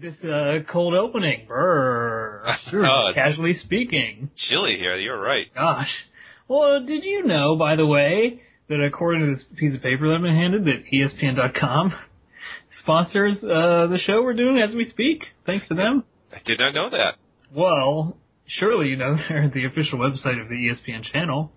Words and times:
this 0.00 0.14
uh, 0.24 0.58
cold 0.70 0.94
opening. 0.94 1.46
Brr. 1.46 2.44
Oh. 2.74 3.10
Casually 3.14 3.54
speaking. 3.64 4.30
Chilly 4.48 4.76
here. 4.78 4.96
You're 4.96 5.20
right. 5.20 5.46
Gosh. 5.54 5.90
Well, 6.48 6.84
did 6.84 7.04
you 7.04 7.24
know, 7.24 7.56
by 7.56 7.76
the 7.76 7.86
way, 7.86 8.42
that 8.68 8.82
according 8.82 9.26
to 9.26 9.34
this 9.36 9.44
piece 9.56 9.74
of 9.74 9.82
paper 9.82 10.08
that 10.08 10.16
I've 10.16 10.22
been 10.22 10.34
handed, 10.34 10.64
that 10.64 10.84
ESPN.com 10.92 11.94
sponsors 12.82 13.36
uh, 13.42 13.86
the 13.86 13.98
show 14.04 14.22
we're 14.22 14.34
doing 14.34 14.58
as 14.60 14.74
we 14.74 14.88
speak? 14.90 15.22
Thanks 15.46 15.66
to 15.68 15.74
them. 15.74 16.04
I 16.32 16.38
did 16.44 16.58
not 16.58 16.74
know 16.74 16.90
that. 16.90 17.14
Well, 17.54 18.16
surely 18.46 18.88
you 18.88 18.96
know 18.96 19.16
they're 19.28 19.50
the 19.52 19.66
official 19.66 19.98
website 19.98 20.40
of 20.40 20.48
the 20.48 20.70
ESPN 20.70 21.04
channel. 21.12 21.52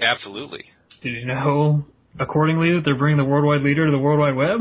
Absolutely. 0.00 0.64
Did 1.02 1.10
you 1.14 1.26
know, 1.26 1.84
accordingly, 2.18 2.72
that 2.74 2.84
they're 2.84 2.96
bringing 2.96 3.18
the 3.18 3.24
worldwide 3.24 3.62
leader 3.62 3.86
to 3.86 3.92
the 3.92 3.98
World 3.98 4.20
Wide 4.20 4.34
Web? 4.34 4.60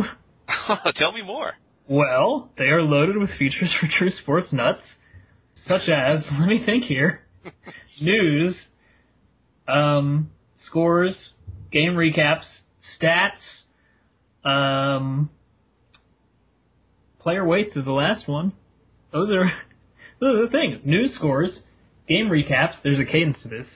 Tell 0.95 1.11
me 1.11 1.21
more. 1.21 1.53
Well, 1.89 2.51
they 2.57 2.65
are 2.65 2.81
loaded 2.81 3.17
with 3.17 3.29
features 3.37 3.73
for 3.79 3.87
true 3.87 4.11
sports 4.11 4.47
nuts, 4.51 4.83
such 5.65 5.87
as, 5.87 6.23
let 6.39 6.47
me 6.47 6.63
think 6.65 6.83
here, 6.83 7.21
news, 8.01 8.55
um, 9.67 10.31
scores, 10.65 11.15
game 11.71 11.93
recaps, 11.93 12.45
stats, 12.99 13.39
um, 14.43 15.29
player 17.19 17.45
weights 17.45 17.75
is 17.75 17.85
the 17.85 17.91
last 17.91 18.27
one. 18.27 18.53
Those 19.11 19.31
are, 19.31 19.51
those 20.19 20.39
are 20.39 20.45
the 20.45 20.51
things. 20.51 20.81
News 20.85 21.13
scores, 21.15 21.59
game 22.07 22.27
recaps, 22.27 22.75
there's 22.83 22.99
a 22.99 23.05
cadence 23.05 23.41
to 23.43 23.49
this. 23.49 23.67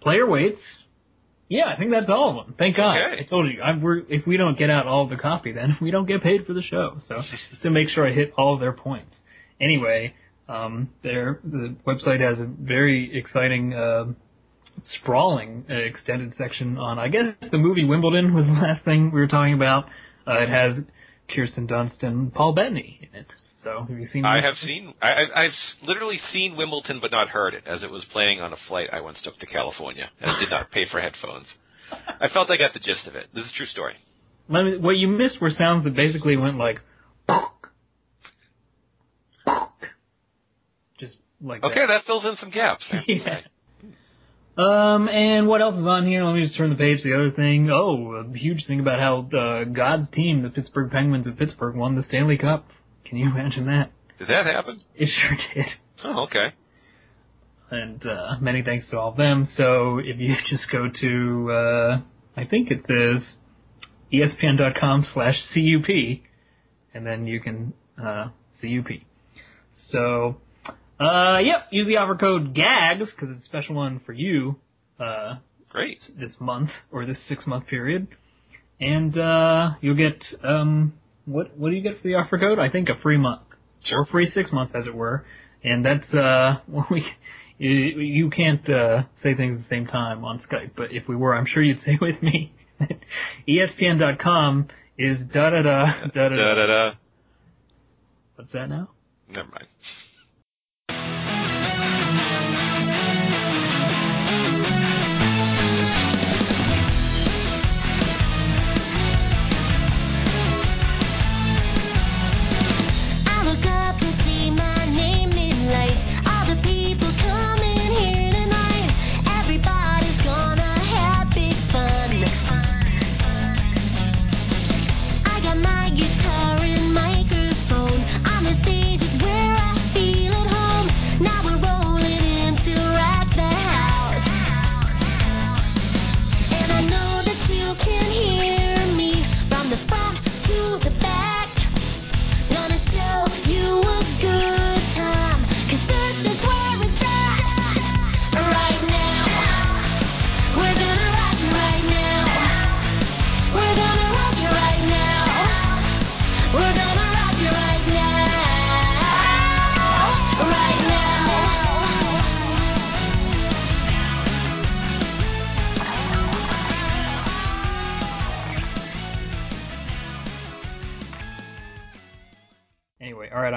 Player 0.00 0.26
weights, 0.26 0.60
yeah, 1.52 1.66
I 1.66 1.76
think 1.76 1.90
that's 1.90 2.08
all 2.08 2.40
of 2.40 2.46
them. 2.46 2.54
Thank 2.58 2.76
God. 2.76 2.96
Okay. 2.96 3.20
I 3.20 3.28
told 3.28 3.46
you, 3.52 3.60
I'm, 3.60 3.82
we're, 3.82 3.98
if 4.08 4.26
we 4.26 4.38
don't 4.38 4.58
get 4.58 4.70
out 4.70 4.86
all 4.86 5.04
of 5.04 5.10
the 5.10 5.16
copy, 5.16 5.52
then 5.52 5.76
we 5.82 5.90
don't 5.90 6.06
get 6.06 6.22
paid 6.22 6.46
for 6.46 6.54
the 6.54 6.62
show. 6.62 6.96
So 7.06 7.16
just 7.16 7.62
to 7.62 7.70
make 7.70 7.90
sure 7.90 8.08
I 8.08 8.12
hit 8.12 8.32
all 8.38 8.54
of 8.54 8.60
their 8.60 8.72
points. 8.72 9.14
Anyway, 9.60 10.14
um, 10.48 10.88
their 11.02 11.40
the 11.44 11.76
website 11.86 12.20
has 12.20 12.40
a 12.40 12.46
very 12.46 13.14
exciting, 13.16 13.74
uh, 13.74 14.06
sprawling 15.00 15.66
uh, 15.68 15.74
extended 15.74 16.32
section 16.38 16.78
on. 16.78 16.98
I 16.98 17.08
guess 17.08 17.34
the 17.50 17.58
movie 17.58 17.84
Wimbledon 17.84 18.32
was 18.34 18.46
the 18.46 18.52
last 18.52 18.82
thing 18.86 19.10
we 19.12 19.20
were 19.20 19.28
talking 19.28 19.52
about. 19.52 19.84
Uh, 20.26 20.38
it 20.38 20.48
has 20.48 20.76
Kirsten 21.34 21.68
Dunst 21.68 22.02
and 22.02 22.32
Paul 22.32 22.54
Bettany 22.54 23.10
in 23.12 23.20
it. 23.20 23.26
So 23.62 23.86
have 23.88 23.98
you 23.98 24.06
seen? 24.06 24.24
I 24.24 24.36
that? 24.40 24.44
have 24.44 24.56
seen. 24.58 24.92
I, 25.00 25.08
I- 25.12 25.44
I've 25.44 25.52
literally 25.86 26.20
seen 26.32 26.56
Wimbledon, 26.56 26.98
but 27.00 27.10
not 27.10 27.28
heard 27.28 27.54
it, 27.54 27.62
as 27.66 27.82
it 27.82 27.90
was 27.90 28.04
playing 28.12 28.40
on 28.40 28.52
a 28.52 28.56
flight 28.68 28.88
I 28.92 29.00
once 29.00 29.18
took 29.22 29.38
to 29.38 29.46
California, 29.46 30.10
and 30.20 30.38
did 30.40 30.50
not 30.50 30.70
pay 30.70 30.84
for 30.90 31.00
headphones. 31.00 31.46
I 32.20 32.28
felt 32.28 32.50
I 32.50 32.56
got 32.56 32.72
the 32.72 32.80
gist 32.80 33.06
of 33.06 33.14
it. 33.14 33.26
This 33.34 33.44
is 33.44 33.50
a 33.52 33.56
true 33.56 33.66
story. 33.66 33.94
Let 34.48 34.62
me, 34.64 34.78
what 34.78 34.96
you 34.96 35.08
missed 35.08 35.40
were 35.40 35.50
sounds 35.50 35.84
that 35.84 35.94
basically 35.94 36.36
went 36.36 36.58
like, 36.58 36.78
just 40.98 41.16
like 41.40 41.62
Okay, 41.62 41.86
that 41.86 42.04
fills 42.06 42.24
in 42.24 42.36
some 42.40 42.50
gaps. 42.50 42.84
I 42.90 42.96
have 42.96 43.04
to 43.06 43.12
Yeah. 43.14 43.40
Um, 44.58 45.08
and 45.08 45.48
what 45.48 45.62
else 45.62 45.76
is 45.76 45.86
on 45.86 46.06
here? 46.06 46.24
Let 46.24 46.34
me 46.34 46.42
just 46.44 46.56
turn 46.58 46.68
the 46.70 46.76
page 46.76 47.02
to 47.02 47.08
the 47.08 47.14
other 47.14 47.30
thing. 47.30 47.70
Oh, 47.70 48.22
a 48.34 48.36
huge 48.36 48.66
thing 48.66 48.80
about 48.80 48.98
how 48.98 49.38
uh, 49.38 49.64
God's 49.64 50.10
team, 50.10 50.42
the 50.42 50.50
Pittsburgh 50.50 50.90
Penguins 50.90 51.26
of 51.26 51.38
Pittsburgh, 51.38 51.74
won 51.74 51.94
the 51.96 52.02
Stanley 52.02 52.36
Cup. 52.36 52.66
Can 53.12 53.18
you 53.18 53.28
imagine 53.28 53.66
that? 53.66 53.90
Did 54.18 54.28
that 54.28 54.46
happen? 54.46 54.80
It 54.94 55.06
sure 55.06 55.36
did. 55.54 55.66
Oh, 56.02 56.24
okay. 56.24 56.54
And 57.70 58.06
uh, 58.06 58.36
many 58.40 58.62
thanks 58.62 58.88
to 58.88 58.98
all 58.98 59.10
of 59.10 59.18
them. 59.18 59.46
So 59.54 59.98
if 59.98 60.18
you 60.18 60.34
just 60.48 60.62
go 60.72 60.88
to, 60.88 61.50
uh, 61.52 62.00
I 62.40 62.46
think 62.46 62.70
it 62.70 62.80
says 62.88 63.22
ESPN.com 64.10 65.08
slash 65.12 65.34
CUP, 65.52 66.22
and 66.94 67.06
then 67.06 67.26
you 67.26 67.38
can 67.42 67.74
uh, 68.02 68.28
CUP. 68.62 68.88
So, 69.90 70.38
uh, 70.98 71.40
yep, 71.40 71.66
use 71.70 71.86
the 71.86 71.98
offer 71.98 72.14
code 72.14 72.54
GAGS 72.54 73.10
because 73.10 73.28
it's 73.36 73.42
a 73.42 73.44
special 73.44 73.74
one 73.74 74.00
for 74.06 74.14
you. 74.14 74.56
Uh, 74.98 75.34
Great. 75.68 75.98
this 76.18 76.32
month 76.40 76.70
or 76.90 77.04
this 77.04 77.18
six 77.28 77.46
month 77.46 77.66
period, 77.66 78.08
and 78.80 79.18
uh, 79.18 79.72
you'll 79.82 79.96
get 79.96 80.24
um, 80.42 80.94
what 81.26 81.56
what 81.56 81.70
do 81.70 81.76
you 81.76 81.82
get 81.82 82.00
for 82.00 82.08
the 82.08 82.14
offer 82.14 82.38
code? 82.38 82.58
I 82.58 82.68
think 82.68 82.88
a 82.88 83.00
free 83.02 83.18
month 83.18 83.42
or 83.92 84.06
free 84.06 84.30
six 84.30 84.52
months, 84.52 84.72
as 84.76 84.86
it 84.86 84.94
were, 84.94 85.24
and 85.62 85.84
that's 85.84 86.12
uh, 86.14 86.60
well, 86.68 86.86
we. 86.90 87.04
You, 87.58 87.70
you 88.00 88.30
can't 88.30 88.68
uh, 88.68 89.04
say 89.22 89.36
things 89.36 89.58
at 89.58 89.68
the 89.68 89.68
same 89.68 89.86
time 89.86 90.24
on 90.24 90.40
Skype, 90.40 90.72
but 90.76 90.90
if 90.90 91.06
we 91.06 91.14
were, 91.14 91.32
I'm 91.32 91.46
sure 91.46 91.62
you'd 91.62 91.80
say 91.84 91.96
with 92.00 92.20
me. 92.20 92.52
ESPN.com 93.48 94.66
is 94.98 95.18
da 95.32 95.50
da 95.50 95.62
da 95.62 96.06
Da 96.12 96.28
da. 96.30 96.54
da 96.54 96.66
da. 96.66 96.92
What's 98.34 98.52
that 98.52 98.68
now? 98.68 98.90
Never 99.28 99.48
mind. 99.48 99.68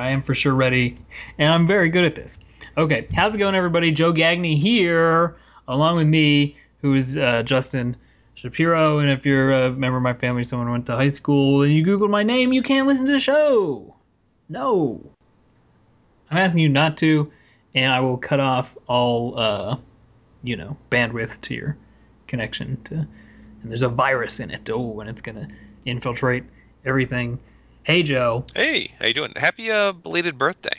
I 0.05 0.11
am 0.11 0.21
for 0.21 0.35
sure 0.35 0.53
ready, 0.53 0.95
and 1.39 1.51
I'm 1.51 1.65
very 1.65 1.89
good 1.89 2.05
at 2.05 2.13
this. 2.13 2.37
Okay, 2.77 3.07
how's 3.15 3.33
it 3.33 3.39
going, 3.39 3.55
everybody? 3.55 3.91
Joe 3.91 4.13
Gagney 4.13 4.55
here, 4.55 5.35
along 5.67 5.97
with 5.97 6.05
me, 6.05 6.57
who 6.83 6.93
is 6.93 7.17
uh, 7.17 7.41
Justin 7.41 7.97
Shapiro. 8.35 8.99
And 8.99 9.09
if 9.09 9.25
you're 9.25 9.51
a 9.51 9.71
member 9.71 9.97
of 9.97 10.03
my 10.03 10.13
family, 10.13 10.43
someone 10.43 10.69
went 10.69 10.85
to 10.85 10.95
high 10.95 11.07
school, 11.07 11.63
and 11.63 11.73
you 11.73 11.83
Googled 11.83 12.11
my 12.11 12.21
name, 12.21 12.53
you 12.53 12.61
can't 12.61 12.87
listen 12.87 13.07
to 13.07 13.13
the 13.13 13.19
show. 13.19 13.95
No, 14.47 15.01
I'm 16.29 16.37
asking 16.37 16.61
you 16.61 16.69
not 16.69 16.97
to, 16.97 17.31
and 17.73 17.91
I 17.91 17.99
will 17.99 18.17
cut 18.17 18.39
off 18.39 18.77
all, 18.85 19.39
uh, 19.39 19.75
you 20.43 20.55
know, 20.55 20.77
bandwidth 20.91 21.41
to 21.41 21.55
your 21.55 21.77
connection 22.27 22.79
to. 22.83 22.93
And 22.93 23.71
there's 23.71 23.81
a 23.81 23.89
virus 23.89 24.39
in 24.39 24.51
it. 24.51 24.69
Oh, 24.69 24.99
and 24.99 25.09
it's 25.09 25.23
gonna 25.23 25.47
infiltrate 25.83 26.43
everything. 26.85 27.39
Hey, 27.85 28.01
Joe. 28.01 28.43
Hey, 28.55 28.91
how 28.99 29.05
you 29.05 29.13
doing? 29.13 29.31
Happy 29.35 29.69
uh, 29.69 29.91
belated 29.91 30.39
birthday. 30.39 30.75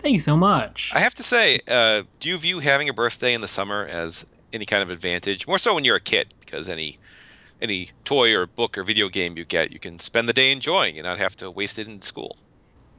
Thank 0.00 0.12
you 0.12 0.18
so 0.18 0.36
much. 0.36 0.92
I 0.94 1.00
have 1.00 1.14
to 1.14 1.22
say, 1.22 1.58
uh, 1.66 2.02
do 2.20 2.28
you 2.28 2.36
view 2.36 2.58
having 2.58 2.90
a 2.90 2.92
birthday 2.92 3.32
in 3.32 3.40
the 3.40 3.48
summer 3.48 3.86
as 3.86 4.26
any 4.52 4.66
kind 4.66 4.82
of 4.82 4.90
advantage? 4.90 5.48
More 5.48 5.56
so 5.56 5.74
when 5.74 5.86
you're 5.86 5.96
a 5.96 6.00
kid, 6.00 6.34
because 6.40 6.68
any 6.68 6.98
any 7.62 7.92
toy 8.04 8.34
or 8.34 8.46
book 8.46 8.76
or 8.76 8.82
video 8.82 9.08
game 9.08 9.38
you 9.38 9.46
get, 9.46 9.72
you 9.72 9.78
can 9.78 9.98
spend 10.00 10.28
the 10.28 10.34
day 10.34 10.52
enjoying 10.52 10.98
and 10.98 11.04
not 11.06 11.16
have 11.16 11.34
to 11.36 11.50
waste 11.50 11.78
it 11.78 11.88
in 11.88 12.02
school. 12.02 12.36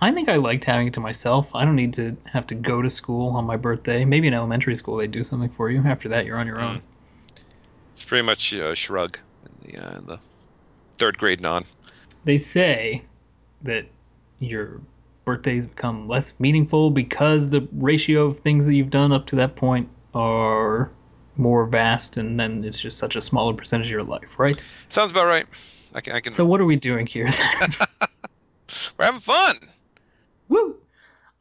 I 0.01 0.12
think 0.12 0.27
I 0.27 0.38
liked 0.38 0.63
having 0.63 0.88
it 0.88 0.94
to 0.95 1.00
myself. 1.00 1.53
I 1.53 1.65
don't 1.65 1.75
need 1.75 1.94
to 1.94 2.18
have 2.25 2.48
to 2.48 2.56
go 2.56 2.81
to 2.81 2.89
school 2.89 3.30
on 3.36 3.45
my 3.45 3.57
birthday. 3.57 4.06
Maybe 4.06 4.27
in 4.27 4.33
elementary 4.33 4.75
school 4.75 4.98
they 4.98 5.06
do 5.06 5.24
something 5.24 5.51
for 5.51 5.69
you. 5.69 5.83
After 5.86 6.09
that, 6.09 6.25
you're 6.25 6.39
on 6.39 6.48
your 6.48 6.59
own. 6.59 6.81
It's 7.94 8.03
pretty 8.03 8.25
much 8.25 8.53
a 8.53 8.74
shrug 8.74 9.19
in 9.45 9.71
the, 9.71 9.86
uh, 9.86 10.00
the 10.01 10.19
third 10.98 11.19
grade 11.19 11.38
and 11.38 11.45
on. 11.45 11.65
They 12.25 12.39
say 12.39 13.03
that 13.63 13.85
your 14.39 14.81
birthdays 15.25 15.67
become 15.67 16.07
less 16.07 16.39
meaningful 16.39 16.89
because 16.89 17.50
the 17.50 17.67
ratio 17.73 18.25
of 18.25 18.39
things 18.39 18.65
that 18.65 18.73
you've 18.73 18.89
done 18.89 19.11
up 19.11 19.25
to 19.27 19.35
that 19.35 19.56
point 19.56 19.88
are 20.13 20.91
more 21.35 21.65
vast, 21.65 22.17
and 22.17 22.39
then 22.39 22.63
it's 22.63 22.79
just 22.79 22.97
such 22.97 23.15
a 23.15 23.21
smaller 23.21 23.53
percentage 23.53 23.88
of 23.88 23.91
your 23.91 24.03
life, 24.03 24.39
right? 24.39 24.63
Sounds 24.89 25.11
about 25.11 25.27
right. 25.27 25.45
I 25.94 26.01
can. 26.01 26.15
I 26.15 26.19
can 26.19 26.31
So 26.31 26.45
what 26.45 26.61
are 26.61 26.65
we 26.65 26.75
doing 26.75 27.07
here? 27.07 27.25
we're 28.97 29.06
having 29.06 29.21
fun. 29.21 29.56
Woo! 30.50 30.75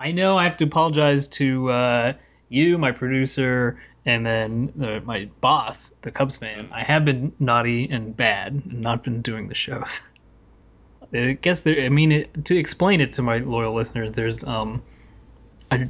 I 0.01 0.13
know 0.13 0.39
I 0.39 0.45
have 0.45 0.57
to 0.59 0.65
apologize 0.65 1.27
to 1.29 1.71
uh, 1.71 2.13
you, 2.49 2.79
my 2.79 2.93
producer, 2.93 3.81
and 4.07 4.25
then 4.25 4.73
my 5.05 5.29
boss, 5.41 5.93
the 6.03 6.11
Cubs 6.11 6.37
fan. 6.37 6.69
I 6.73 6.83
have 6.83 7.05
been 7.05 7.33
naughty 7.39 7.89
and 7.91 8.17
bad 8.17 8.53
and 8.53 8.81
not 8.81 9.03
been 9.05 9.23
doing 9.23 9.49
the 9.49 9.55
shows. 9.55 10.01
I 11.13 11.33
guess 11.41 11.63
there. 11.63 11.81
I 11.85 11.89
mean, 11.89 12.13
it, 12.13 12.45
to 12.45 12.57
explain 12.57 13.01
it 13.01 13.13
to 13.15 13.23
my 13.23 13.39
loyal 13.39 13.75
listeners, 13.75 14.13
there's 14.13 14.45
um, 14.45 14.83
I 15.71 15.89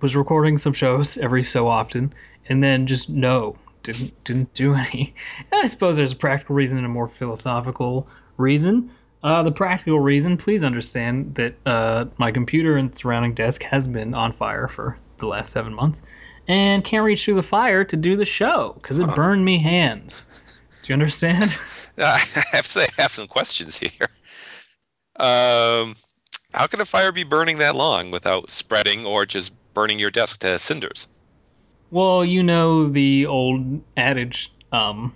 was 0.00 0.16
recording 0.16 0.58
some 0.58 0.72
shows 0.72 1.18
every 1.18 1.42
so 1.42 1.68
often, 1.68 2.12
and 2.48 2.62
then 2.62 2.86
just 2.86 3.10
no, 3.10 3.56
didn't 3.82 4.24
didn't 4.24 4.52
do 4.54 4.74
any. 4.74 5.14
And 5.52 5.62
I 5.62 5.66
suppose 5.66 5.96
there's 5.96 6.12
a 6.12 6.16
practical 6.16 6.54
reason 6.54 6.78
and 6.78 6.86
a 6.86 6.90
more 6.90 7.08
philosophical 7.08 8.06
reason. 8.38 8.90
Uh, 9.22 9.42
the 9.42 9.52
practical 9.52 10.00
reason, 10.00 10.36
please 10.36 10.62
understand 10.62 11.34
that 11.34 11.54
uh, 11.66 12.04
my 12.18 12.30
computer 12.30 12.76
and 12.76 12.96
surrounding 12.96 13.34
desk 13.34 13.62
has 13.62 13.88
been 13.88 14.14
on 14.14 14.30
fire 14.32 14.68
for 14.68 14.96
the 15.18 15.26
last 15.26 15.52
seven 15.52 15.74
months, 15.74 16.02
and 16.48 16.84
can't 16.84 17.04
reach 17.04 17.24
through 17.24 17.34
the 17.34 17.42
fire 17.42 17.84
to 17.84 17.96
do 17.96 18.16
the 18.16 18.24
show 18.24 18.72
because 18.76 19.00
it 19.00 19.14
burned 19.14 19.44
me 19.44 19.58
hands. 19.58 20.26
Do 20.82 20.92
you 20.92 20.94
understand? 20.94 21.58
I 21.98 22.18
have 22.52 22.66
to 22.66 22.70
say, 22.70 22.88
I 22.98 23.02
have 23.02 23.12
some 23.12 23.26
questions 23.26 23.76
here. 23.76 24.08
Um, 25.18 25.96
how 26.52 26.66
can 26.66 26.80
a 26.80 26.84
fire 26.84 27.12
be 27.12 27.24
burning 27.24 27.58
that 27.58 27.74
long 27.74 28.10
without 28.10 28.50
spreading 28.50 29.06
or 29.06 29.26
just 29.26 29.52
burning 29.74 29.98
your 29.98 30.10
desk 30.10 30.40
to 30.40 30.58
cinders? 30.58 31.06
Well, 31.90 32.24
you 32.24 32.42
know 32.42 32.88
the 32.88 33.26
old 33.26 33.82
adage, 33.96 34.52
um, 34.72 35.14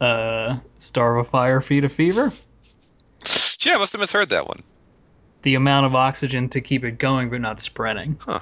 uh, 0.00 0.58
starve 0.78 1.18
a 1.18 1.24
fire, 1.24 1.60
feed 1.60 1.84
a 1.84 1.88
fever. 1.88 2.32
Yeah, 3.60 3.74
I 3.74 3.78
must 3.78 3.92
have 3.92 4.00
misheard 4.00 4.30
that 4.30 4.48
one. 4.48 4.62
The 5.42 5.54
amount 5.54 5.86
of 5.86 5.94
oxygen 5.94 6.48
to 6.50 6.60
keep 6.60 6.84
it 6.84 6.98
going 6.98 7.30
but 7.30 7.40
not 7.40 7.60
spreading. 7.60 8.16
Huh. 8.20 8.40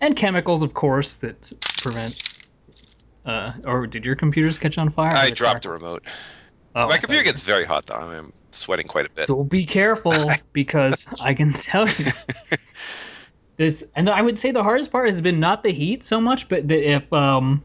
And 0.00 0.16
chemicals, 0.16 0.62
of 0.62 0.74
course, 0.74 1.16
that 1.16 1.52
prevent. 1.78 2.46
Uh, 3.24 3.52
or 3.64 3.86
did 3.86 4.04
your 4.04 4.16
computers 4.16 4.58
catch 4.58 4.76
on 4.76 4.90
fire? 4.90 5.16
I 5.16 5.30
dropped 5.30 5.62
the 5.62 5.70
remote. 5.70 6.04
Oh, 6.76 6.88
My 6.88 6.98
computer 6.98 7.22
gets 7.22 7.42
very 7.42 7.64
hot 7.64 7.86
though. 7.86 7.94
I'm 7.94 8.32
sweating 8.50 8.86
quite 8.88 9.06
a 9.06 9.10
bit. 9.10 9.26
So 9.26 9.44
be 9.44 9.64
careful 9.64 10.12
because 10.52 11.06
I 11.22 11.32
can 11.34 11.52
tell 11.52 11.88
you 11.88 12.06
this, 13.56 13.90
and 13.94 14.10
I 14.10 14.22
would 14.22 14.38
say 14.38 14.50
the 14.50 14.62
hardest 14.62 14.90
part 14.90 15.06
has 15.06 15.20
been 15.20 15.38
not 15.38 15.62
the 15.62 15.70
heat 15.70 16.02
so 16.02 16.20
much, 16.20 16.48
but 16.48 16.66
that 16.68 16.88
if 16.90 17.12
um, 17.12 17.62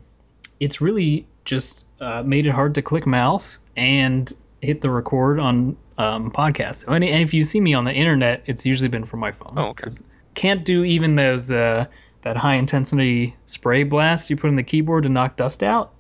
it's 0.60 0.80
really 0.82 1.26
just 1.46 1.88
uh, 2.02 2.22
made 2.24 2.46
it 2.46 2.52
hard 2.52 2.76
to 2.76 2.82
click 2.82 3.08
mouse 3.08 3.60
and 3.76 4.32
hit 4.62 4.82
the 4.82 4.90
record 4.90 5.40
on 5.40 5.76
um, 5.98 6.30
podcasts. 6.32 6.86
So 6.86 6.92
and 6.94 7.04
if 7.04 7.34
you 7.34 7.44
see 7.44 7.60
me 7.60 7.74
on 7.74 7.86
the 7.86 7.94
internet, 7.94 8.44
it's 8.46 8.66
usually 8.66 8.90
been 8.90 9.06
from 9.06 9.20
my 9.20 9.32
phone. 9.32 9.50
Oh, 9.58 9.70
okay. 9.70 9.84
'Cause 9.86 10.04
Can't 10.36 10.64
do 10.64 10.84
even 10.84 11.16
those 11.16 11.52
uh, 11.52 11.86
that 12.22 12.38
high 12.38 12.56
intensity 12.56 13.36
spray 13.48 13.84
blast 13.84 14.30
you 14.30 14.36
put 14.36 14.50
in 14.50 14.56
the 14.56 14.64
keyboard 14.64 15.04
to 15.04 15.10
knock 15.10 15.36
dust 15.38 15.64
out, 15.64 15.94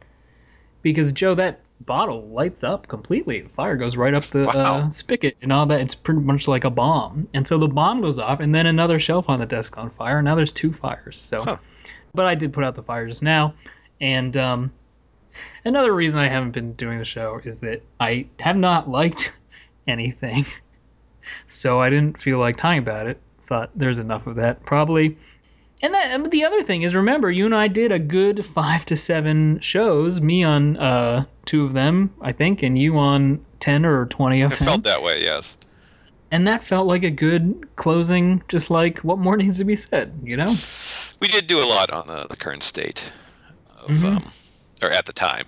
because 0.84 1.12
Joe, 1.12 1.34
that 1.36 1.62
bottle 1.81 2.28
lights 2.30 2.64
up 2.64 2.88
completely. 2.88 3.42
The 3.42 3.50
fire 3.50 3.76
goes 3.78 3.96
right 3.98 4.14
up 4.14 4.24
the 4.26 4.46
Wow. 4.46 4.80
uh, 4.81 4.90
spigot 4.90 5.38
and 5.42 5.52
all 5.52 5.66
that. 5.68 5.81
It's 5.81 5.96
pretty 5.96 6.20
much 6.22 6.48
like 6.48 6.64
a 6.66 6.70
bomb. 6.70 7.28
And 7.34 7.48
so 7.48 7.58
the 7.58 7.68
bomb 7.68 8.02
goes 8.02 8.20
off, 8.20 8.40
and 8.42 8.54
then 8.54 8.66
another 8.66 9.00
shelf 9.00 9.30
on 9.30 9.40
the 9.40 9.46
desk 9.46 9.78
on 9.78 9.90
fire. 9.90 10.22
Now 10.22 10.36
there's 10.36 10.52
two 10.52 10.74
fires. 10.74 11.18
So, 11.20 11.42
Huh. 11.44 11.58
but 12.14 12.26
I 12.26 12.36
did 12.36 12.54
put 12.54 12.64
out 12.64 12.76
the 12.76 12.84
fire 12.84 13.08
just 13.08 13.24
now, 13.24 13.54
and 14.02 14.36
um, 14.38 14.72
another 15.66 15.94
reason 15.94 16.20
I 16.20 16.28
haven't 16.28 16.52
been 16.52 16.74
doing 16.74 16.98
the 17.00 17.06
show 17.06 17.40
is 17.44 17.60
that 17.62 17.81
I 18.00 18.26
have 18.40 18.58
not 18.58 18.90
liked 18.90 19.38
anything, 19.88 20.46
so 21.48 21.80
I 21.81 21.90
didn't 21.90 22.20
feel 22.20 22.40
like 22.40 22.58
talking 22.58 22.80
about 22.80 23.08
it. 23.08 23.20
Thought 23.46 23.72
there's 23.76 24.00
enough 24.00 24.28
of 24.28 24.36
that 24.36 24.64
probably. 24.66 25.18
And 25.81 25.94
that, 25.94 26.30
the 26.31 26.44
other 26.44 26.62
thing 26.62 26.81
is, 26.81 26.94
remember, 26.96 27.31
you 27.31 27.46
and 27.46 27.56
I 27.56 27.68
did 27.70 27.92
a 27.92 28.00
good 28.00 28.46
five 28.46 28.86
to 28.88 28.98
seven 28.98 29.60
shows. 29.62 30.20
Me 30.20 30.44
on 30.44 30.76
uh, 30.78 31.24
two 31.46 31.64
of 31.64 31.74
them, 31.74 32.14
I 32.22 32.34
think, 32.34 32.64
and 32.64 32.78
you 32.78 32.98
on 32.98 33.44
ten 33.62 33.86
or 33.86 34.06
twenty 34.08 34.42
of 34.42 34.52
It 34.52 34.60
them. 34.60 34.66
felt 34.68 34.84
that 34.84 35.02
way, 35.04 35.22
yes. 35.24 35.56
and 36.31 36.46
that 36.46 36.64
felt 36.64 36.86
like 36.88 37.04
a 37.04 37.10
good 37.10 37.66
closing. 37.78 38.44
Just 38.50 38.70
like 38.70 39.00
what 39.00 39.20
more 39.20 39.38
needs 39.44 39.58
to 39.60 39.64
be 39.66 39.76
said, 39.78 40.12
you 40.24 40.36
know? 40.36 40.54
We 41.22 41.28
did 41.30 41.48
do 41.48 41.64
a 41.64 41.66
lot 41.68 41.92
on 41.92 42.08
the, 42.08 42.28
the 42.28 42.36
current 42.36 42.64
state 42.64 43.10
of, 43.81 43.88
Mhm. 43.90 44.18
um, 44.18 44.31
or 44.84 44.90
at 44.92 45.06
the 45.06 45.14
time, 45.14 45.46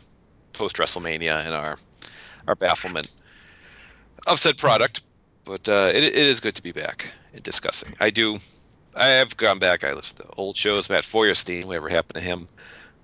post 0.53 0.77
WrestleMania 0.77 1.45
and 1.45 1.53
our 1.53 1.77
our 2.47 2.55
bafflement 2.55 3.11
of 4.27 4.39
said 4.39 4.57
product. 4.57 5.01
But 5.43 5.67
uh, 5.67 5.91
it, 5.93 6.03
it 6.05 6.15
is 6.15 6.39
good 6.39 6.55
to 6.55 6.63
be 6.63 6.71
back 6.71 7.09
and 7.33 7.43
discussing. 7.43 7.93
I 7.99 8.11
do. 8.11 8.39
I 8.95 9.07
have 9.07 9.37
gone 9.37 9.59
back. 9.59 9.83
I 9.83 9.93
listened 9.93 10.19
to 10.19 10.27
old 10.37 10.57
shows. 10.57 10.89
Matt 10.89 11.05
Feuerstein, 11.05 11.67
whatever 11.67 11.89
happened 11.89 12.15
to 12.15 12.21
him, 12.21 12.47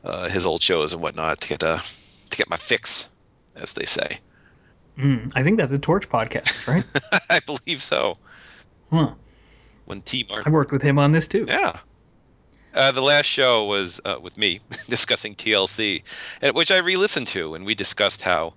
uh, 0.03 0.27
his 0.29 0.45
old 0.45 0.61
shows 0.61 0.91
and 0.93 1.01
whatnot 1.01 1.41
to 1.41 1.47
get 1.47 1.63
uh, 1.63 1.79
to 2.29 2.37
get 2.37 2.49
my 2.49 2.57
fix, 2.57 3.09
as 3.55 3.73
they 3.73 3.85
say. 3.85 4.19
Mm, 4.97 5.31
I 5.35 5.43
think 5.43 5.57
that's 5.57 5.71
a 5.71 5.79
Torch 5.79 6.09
podcast, 6.09 6.67
right? 6.67 6.83
I 7.29 7.39
believe 7.41 7.81
so. 7.81 8.17
huh. 8.91 9.11
When 9.85 10.01
T 10.01 10.25
I 10.29 10.33
Martin, 10.33 10.51
worked 10.51 10.71
with 10.71 10.81
him 10.81 10.99
on 10.99 11.11
this 11.11 11.27
too. 11.27 11.45
yeah. 11.47 11.77
Uh, 12.73 12.91
the 12.91 13.01
last 13.01 13.25
show 13.25 13.65
was 13.65 13.99
uh, 14.05 14.17
with 14.21 14.37
me 14.37 14.59
discussing 14.89 15.33
TLC, 15.35 16.03
which 16.53 16.69
I 16.69 16.77
re-listened 16.77 17.25
to, 17.27 17.55
and 17.55 17.65
we 17.65 17.73
discussed 17.73 18.21
how 18.21 18.53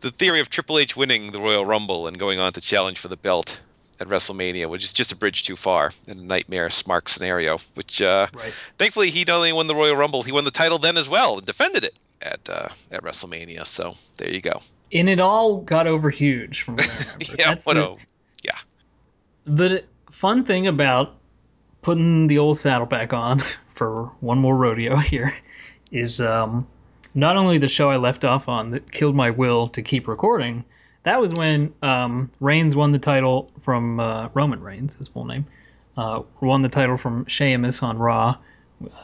the 0.00 0.10
theory 0.10 0.40
of 0.40 0.48
Triple 0.48 0.78
H 0.78 0.96
winning 0.96 1.32
the 1.32 1.40
Royal 1.40 1.66
Rumble 1.66 2.06
and 2.06 2.18
going 2.18 2.38
on 2.38 2.52
to 2.54 2.60
challenge 2.62 2.98
for 2.98 3.08
the 3.08 3.16
belt 3.16 3.60
at 4.00 4.08
WrestleMania, 4.08 4.68
which 4.68 4.84
is 4.84 4.92
just 4.92 5.12
a 5.12 5.16
bridge 5.16 5.42
too 5.44 5.56
far 5.56 5.92
in 6.06 6.18
a 6.18 6.22
nightmare 6.22 6.68
smart 6.70 7.08
scenario. 7.08 7.58
Which, 7.74 8.02
uh, 8.02 8.26
Right. 8.34 8.52
thankfully, 8.78 9.10
he 9.10 9.24
not 9.26 9.36
only 9.36 9.52
won 9.52 9.66
the 9.66 9.74
Royal 9.74 9.96
Rumble, 9.96 10.22
he 10.22 10.32
won 10.32 10.44
the 10.44 10.50
title 10.50 10.78
then 10.78 10.96
as 10.96 11.08
well 11.08 11.38
and 11.38 11.46
defended 11.46 11.84
it 11.84 11.98
at 12.22 12.48
uh, 12.48 12.68
at 12.90 13.02
WrestleMania. 13.02 13.66
So 13.66 13.96
there 14.16 14.30
you 14.30 14.40
go. 14.40 14.62
And 14.92 15.08
it 15.08 15.18
all 15.20 15.58
got 15.58 15.86
over 15.86 16.10
huge 16.10 16.62
from 16.62 16.76
what 16.76 16.86
remember. 17.18 17.34
Yeah, 17.38 17.48
That's 17.48 17.66
what 17.66 17.74
the, 17.74 17.88
a 17.90 17.96
yeah. 18.44 18.58
the 19.44 19.84
fun 20.10 20.44
thing 20.44 20.66
about 20.66 21.14
putting 21.82 22.26
the 22.26 22.38
old 22.38 22.56
saddle 22.58 22.86
back 22.86 23.12
on 23.12 23.40
for 23.68 24.04
one 24.20 24.38
more 24.38 24.56
rodeo 24.56 24.96
here 24.96 25.36
is 25.92 26.20
um, 26.20 26.66
not 27.14 27.36
only 27.36 27.58
the 27.58 27.68
show 27.68 27.90
I 27.90 27.96
left 27.96 28.24
off 28.24 28.48
on 28.48 28.70
that 28.70 28.90
killed 28.92 29.14
my 29.14 29.30
will 29.30 29.66
to 29.66 29.82
keep 29.82 30.08
recording. 30.08 30.64
That 31.06 31.20
was 31.20 31.32
when 31.34 31.72
um, 31.82 32.28
Reigns 32.40 32.74
won 32.74 32.90
the 32.90 32.98
title 32.98 33.48
from 33.60 34.00
uh, 34.00 34.28
Roman 34.34 34.60
Reigns, 34.60 34.96
his 34.96 35.06
full 35.06 35.24
name, 35.24 35.46
uh, 35.96 36.22
won 36.40 36.62
the 36.62 36.68
title 36.68 36.96
from 36.96 37.24
Sheamus 37.26 37.80
on 37.80 37.96
Raw, 37.96 38.36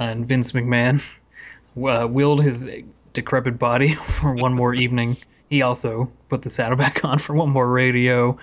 and 0.00 0.27
Vince 0.27 0.50
McMahon 0.50 1.00
uh, 1.77 2.09
willed 2.09 2.43
his 2.43 2.69
decrepit 3.12 3.57
body 3.57 3.95
for 4.21 4.35
one 4.35 4.55
more 4.55 4.75
evening. 4.75 5.17
He 5.49 5.62
also 5.62 6.11
put 6.29 6.43
the 6.43 6.49
saddle 6.50 6.77
back 6.77 7.05
on 7.05 7.19
for 7.19 7.35
one 7.35 7.50
more 7.50 7.69
radio, 7.69 8.37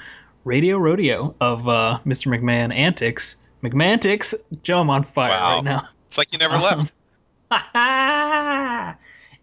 radio 0.45 0.77
rodeo 0.77 1.35
of 1.41 1.67
uh, 1.67 1.99
Mr. 2.05 2.27
McMahon 2.33 2.73
antics. 2.73 3.35
McMantics, 3.61 4.33
Joe, 4.63 4.79
I'm 4.79 4.89
on 4.89 5.03
fire 5.03 5.31
Wow. 5.31 5.55
right 5.55 5.63
now. 5.65 5.89
It's 6.07 6.17
like 6.17 6.31
you 6.31 6.37
never 6.37 6.55
Um, 6.55 6.61
left. 6.61 6.93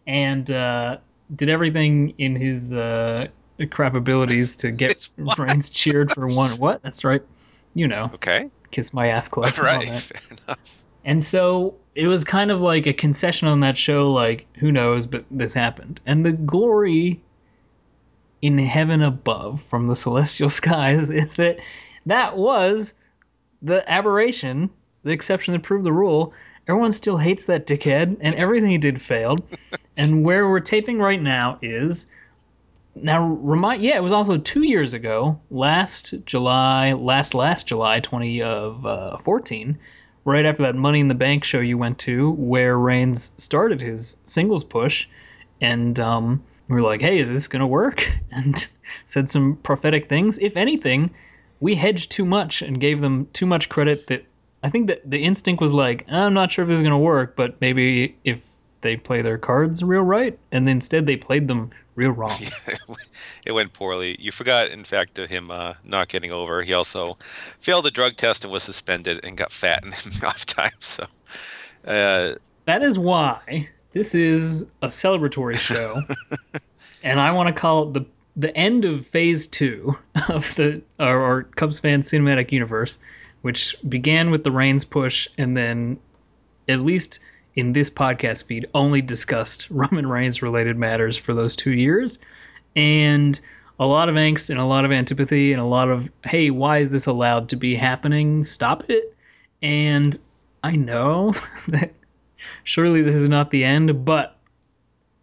and 0.06 0.50
uh, 0.50 0.96
did 1.34 1.50
everything 1.50 2.14
in 2.16 2.34
his 2.34 2.72
uh, 2.72 3.26
crap 3.70 3.94
abilities 3.94 4.56
to 4.58 4.70
get? 4.70 5.08
Reigns 5.38 5.68
cheered 5.70 6.12
for 6.12 6.26
one. 6.26 6.58
What? 6.58 6.82
That's 6.82 7.04
right. 7.04 7.22
You 7.74 7.88
know, 7.88 8.10
Okay, 8.14 8.50
kiss 8.70 8.92
my 8.94 9.08
ass 9.08 9.28
club. 9.28 9.56
right, 9.58 9.84
fair 9.86 10.20
enough. 10.30 10.58
And 11.04 11.22
so 11.22 11.74
it 11.94 12.08
was 12.08 12.24
kind 12.24 12.50
of 12.50 12.60
like 12.60 12.86
a 12.86 12.92
concession 12.92 13.48
on 13.48 13.60
that 13.60 13.78
show, 13.78 14.10
like, 14.12 14.46
who 14.56 14.72
knows, 14.72 15.06
but 15.06 15.24
this 15.30 15.54
happened. 15.54 16.00
And 16.06 16.24
the 16.26 16.32
glory 16.32 17.22
in 18.42 18.58
heaven 18.58 19.02
above 19.02 19.62
from 19.62 19.86
the 19.86 19.96
celestial 19.96 20.48
skies 20.60 21.10
is 21.10 21.34
that 21.34 21.58
that 22.06 22.36
was 22.36 22.94
the 23.62 23.88
aberration, 23.90 24.70
the 25.04 25.12
exception 25.12 25.52
that 25.52 25.62
proved 25.62 25.84
the 25.84 25.92
rule. 25.92 26.32
Everyone 26.68 26.92
still 26.92 27.16
hates 27.16 27.44
that 27.44 27.66
dickhead, 27.66 28.16
and 28.20 28.34
everything 28.34 28.70
he 28.70 28.78
did 28.78 29.00
failed. 29.00 29.40
and 29.96 30.24
where 30.24 30.48
we're 30.48 30.60
taping 30.60 30.98
right 30.98 31.22
now 31.22 31.58
is 31.62 32.06
now 33.02 33.24
remind 33.24 33.82
yeah 33.82 33.96
it 33.96 34.02
was 34.02 34.12
also 34.12 34.36
two 34.38 34.62
years 34.62 34.94
ago 34.94 35.38
last 35.50 36.14
july 36.24 36.92
last 36.92 37.34
last 37.34 37.66
july 37.66 38.00
20 38.00 38.42
of 38.42 38.86
uh, 38.86 39.16
14 39.18 39.78
right 40.24 40.46
after 40.46 40.62
that 40.62 40.74
money 40.74 41.00
in 41.00 41.08
the 41.08 41.14
bank 41.14 41.44
show 41.44 41.60
you 41.60 41.78
went 41.78 41.98
to 41.98 42.30
where 42.32 42.78
reigns 42.78 43.32
started 43.38 43.80
his 43.80 44.16
singles 44.24 44.64
push 44.64 45.06
and 45.60 46.00
um, 46.00 46.42
we 46.68 46.74
were 46.76 46.82
like 46.82 47.00
hey 47.00 47.18
is 47.18 47.30
this 47.30 47.48
gonna 47.48 47.66
work? 47.66 48.10
And 48.30 48.66
said 49.06 49.30
some 49.30 49.56
prophetic 49.56 50.08
things. 50.10 50.36
If 50.38 50.56
anything 50.56 51.10
we 51.60 51.74
hedged 51.74 52.10
too 52.10 52.26
much 52.26 52.60
and 52.60 52.78
gave 52.78 53.00
them 53.00 53.26
too 53.32 53.46
much 53.46 53.70
credit 53.70 54.08
that 54.08 54.24
i 54.62 54.68
think 54.68 54.88
that 54.88 55.10
the 55.10 55.22
instinct 55.22 55.60
was 55.62 55.72
like 55.72 56.04
i'm 56.10 56.34
not 56.34 56.52
sure 56.52 56.64
if 56.64 56.68
this 56.68 56.80
is 56.80 56.82
gonna 56.82 56.98
work 56.98 57.34
but 57.34 57.58
maybe 57.62 58.14
if 58.24 58.46
they 58.86 58.96
play 58.96 59.22
their 59.22 59.38
cards 59.38 59.82
real 59.82 60.02
right. 60.02 60.38
And 60.52 60.68
instead 60.68 61.06
they 61.06 61.16
played 61.16 61.48
them 61.48 61.70
real 61.96 62.10
wrong. 62.10 62.38
it 63.44 63.52
went 63.52 63.72
poorly. 63.72 64.16
You 64.20 64.30
forgot, 64.30 64.68
in 64.68 64.84
fact, 64.84 65.18
of 65.18 65.28
him 65.28 65.50
uh, 65.50 65.74
not 65.84 66.08
getting 66.08 66.30
over. 66.30 66.62
He 66.62 66.72
also 66.72 67.18
failed 67.58 67.84
the 67.84 67.90
drug 67.90 68.16
test 68.16 68.44
and 68.44 68.52
was 68.52 68.62
suspended 68.62 69.20
and 69.24 69.36
got 69.36 69.50
fat 69.50 69.82
in 69.84 69.92
off 70.24 70.46
time. 70.46 70.70
So, 70.78 71.06
uh, 71.86 72.34
That 72.66 72.82
is 72.82 72.98
why 72.98 73.68
this 73.92 74.14
is 74.14 74.70
a 74.82 74.86
celebratory 74.86 75.56
show, 75.56 76.00
and 77.02 77.20
I 77.20 77.32
want 77.32 77.48
to 77.48 77.52
call 77.52 77.88
it 77.88 77.94
the 77.94 78.06
the 78.38 78.54
end 78.54 78.84
of 78.84 79.06
Phase 79.06 79.46
Two 79.46 79.96
of 80.28 80.54
the 80.56 80.82
or, 81.00 81.18
or 81.18 81.42
Cubs 81.56 81.78
fan 81.78 82.02
cinematic 82.02 82.52
universe, 82.52 82.98
which 83.42 83.74
began 83.88 84.30
with 84.30 84.44
the 84.44 84.50
Reigns 84.50 84.84
push, 84.84 85.26
and 85.38 85.56
then 85.56 85.98
at 86.68 86.80
least 86.80 87.20
in 87.56 87.72
this 87.72 87.90
podcast 87.90 88.44
feed 88.44 88.66
only 88.74 89.02
discussed 89.02 89.68
Roman 89.70 90.06
Reigns 90.06 90.42
related 90.42 90.76
matters 90.76 91.16
for 91.16 91.34
those 91.34 91.56
two 91.56 91.72
years, 91.72 92.18
and 92.76 93.40
a 93.78 93.86
lot 93.86 94.08
of 94.08 94.14
angst 94.14 94.48
and 94.48 94.58
a 94.58 94.64
lot 94.64 94.84
of 94.84 94.92
antipathy 94.92 95.52
and 95.52 95.60
a 95.60 95.64
lot 95.64 95.88
of 95.88 96.08
hey, 96.24 96.50
why 96.50 96.78
is 96.78 96.90
this 96.90 97.06
allowed 97.06 97.48
to 97.48 97.56
be 97.56 97.74
happening? 97.74 98.44
Stop 98.44 98.88
it! 98.88 99.14
And 99.62 100.16
I 100.62 100.76
know 100.76 101.32
that 101.68 101.92
surely 102.64 103.02
this 103.02 103.14
is 103.16 103.28
not 103.28 103.50
the 103.50 103.64
end, 103.64 104.04
but 104.04 104.36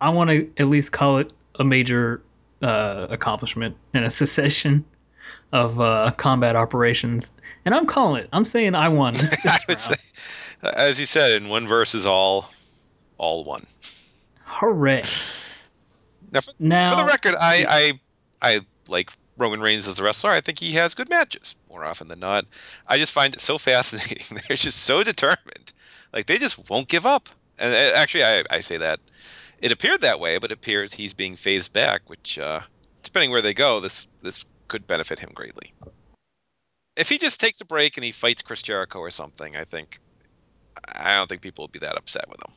I 0.02 0.10
want 0.10 0.30
to 0.30 0.50
at 0.58 0.68
least 0.68 0.92
call 0.92 1.20
it 1.20 1.32
a 1.56 1.64
major 1.64 2.22
uh, 2.62 3.08
accomplishment 3.10 3.78
and 3.94 4.06
a 4.06 4.10
cessation 4.20 4.84
of 5.52 5.80
uh, 5.80 6.12
combat 6.18 6.56
operations. 6.56 7.34
And 7.66 7.76
I'm 7.76 7.86
calling 7.86 8.24
it. 8.24 8.30
I'm 8.34 8.44
saying 8.44 8.76
I 8.76 8.90
won 8.90 9.16
I 9.16 9.20
would 9.20 9.46
round. 9.46 9.80
say, 9.80 9.96
as 10.64 11.00
you 11.00 11.06
said, 11.06 11.42
in 11.42 11.50
one 11.50 11.68
verse 11.68 11.94
is 11.94 12.06
all, 12.06 12.50
all 13.18 13.44
one. 13.44 13.64
Hooray! 14.46 15.04
Now, 16.32 16.42
for, 16.42 16.52
Now, 16.60 16.90
for 16.90 17.04
the 17.04 17.08
record, 17.08 17.36
I. 17.40 17.66
I, 17.68 18.00
I 18.56 18.60
like 18.90 19.12
Roman 19.38 19.62
Reigns 19.62 19.88
as 19.88 20.00
a 20.00 20.04
wrestler. 20.04 20.32
I 20.32 20.42
think 20.42 20.60
he 20.60 20.74
has 20.74 20.94
good 20.94 21.10
matches 21.10 21.56
more 21.70 21.84
often 21.84 22.08
than 22.08 22.20
not. 22.20 22.46
I 22.88 22.98
just 22.98 23.12
find 23.12 23.34
it 23.34 23.42
so 23.42 23.58
fascinating. 23.58 24.38
They're 24.48 24.58
just 24.58 24.84
so 24.84 25.04
determined. 25.04 25.74
Like 26.12 26.28
they 26.28 26.38
just 26.38 26.70
won't 26.70 26.88
give 26.88 27.06
up. 27.06 27.30
And 27.58 27.74
uh, 27.74 27.98
actually, 27.98 28.24
I, 28.24 28.44
I 28.52 28.60
say 28.60 28.78
that 28.78 29.00
it 29.62 29.72
appeared 29.72 30.02
that 30.02 30.20
way, 30.20 30.38
but 30.38 30.52
it 30.52 30.56
appears 30.56 30.94
he's 30.94 31.14
being 31.14 31.36
phased 31.36 31.74
back, 31.74 32.02
which, 32.08 32.38
uh, 32.38 32.62
depending 33.02 33.32
where 33.32 33.42
they 33.42 33.54
go, 33.54 33.80
this 33.80 34.08
this 34.22 34.46
could 34.68 34.86
benefit 34.88 35.20
him 35.20 35.32
greatly. 35.34 35.74
If 36.96 37.10
he 37.10 37.18
just 37.18 37.40
takes 37.40 37.62
a 37.62 37.66
break 37.66 37.98
and 37.98 38.04
he 38.04 38.12
fights 38.12 38.42
Chris 38.42 38.62
Jericho 38.62 39.00
or 39.00 39.10
something, 39.10 39.56
I 39.56 39.64
think 39.64 40.00
I 40.88 41.16
don't 41.16 41.28
think 41.28 41.42
people 41.42 41.64
would 41.64 41.72
be 41.72 41.80
that 41.80 41.98
upset 41.98 42.26
with 42.30 42.40
him. 42.40 42.56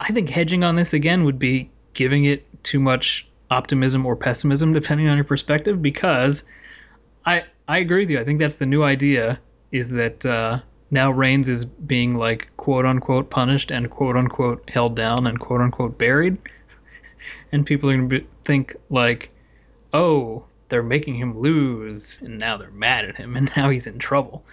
I 0.00 0.12
think 0.12 0.28
hedging 0.30 0.64
on 0.64 0.76
this 0.76 0.92
again 0.92 1.24
would 1.24 1.38
be 1.38 1.70
giving 1.94 2.24
it 2.24 2.44
too 2.64 2.80
much 2.80 3.26
optimism 3.50 4.04
or 4.06 4.16
pessimism, 4.16 4.72
depending 4.72 5.08
on 5.08 5.16
your 5.16 5.24
perspective. 5.24 5.80
Because 5.82 6.44
I 7.24 7.44
I 7.68 7.78
agree 7.78 8.00
with 8.00 8.10
you. 8.10 8.20
I 8.20 8.24
think 8.24 8.38
that's 8.38 8.56
the 8.56 8.66
new 8.66 8.82
idea 8.82 9.38
is 9.70 9.90
that 9.90 10.26
uh, 10.26 10.60
now 10.90 11.10
Reigns 11.10 11.48
is 11.48 11.64
being 11.64 12.16
like 12.16 12.48
quote 12.56 12.84
unquote 12.84 13.30
punished 13.30 13.70
and 13.70 13.90
quote 13.90 14.16
unquote 14.16 14.68
held 14.68 14.96
down 14.96 15.26
and 15.26 15.38
quote 15.38 15.60
unquote 15.60 15.98
buried, 15.98 16.36
and 17.52 17.64
people 17.64 17.90
are 17.90 17.96
gonna 17.96 18.08
be, 18.08 18.26
think 18.44 18.76
like, 18.90 19.30
oh, 19.92 20.44
they're 20.68 20.82
making 20.82 21.16
him 21.16 21.38
lose, 21.38 22.20
and 22.22 22.38
now 22.38 22.56
they're 22.56 22.70
mad 22.70 23.04
at 23.04 23.16
him, 23.16 23.36
and 23.36 23.50
now 23.56 23.70
he's 23.70 23.86
in 23.86 23.98
trouble. 23.98 24.44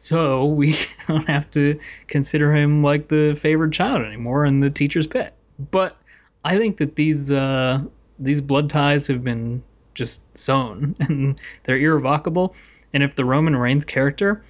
So 0.00 0.44
we 0.44 0.76
don't 1.08 1.26
have 1.26 1.50
to 1.50 1.78
consider 2.06 2.54
him 2.54 2.84
like 2.84 3.08
the 3.08 3.34
favored 3.34 3.72
child 3.72 4.02
anymore 4.02 4.44
and 4.44 4.62
the 4.62 4.70
teacher's 4.70 5.08
pet. 5.08 5.34
But 5.72 5.96
I 6.44 6.56
think 6.56 6.76
that 6.76 6.94
these 6.94 7.32
uh, 7.32 7.80
these 8.20 8.40
blood 8.40 8.70
ties 8.70 9.08
have 9.08 9.24
been 9.24 9.60
just 9.94 10.38
sown 10.38 10.94
and 11.00 11.40
they're 11.64 11.78
irrevocable. 11.78 12.54
And 12.94 13.02
if 13.02 13.16
the 13.16 13.24
Roman 13.24 13.56
Reigns 13.56 13.84
character, 13.84 14.40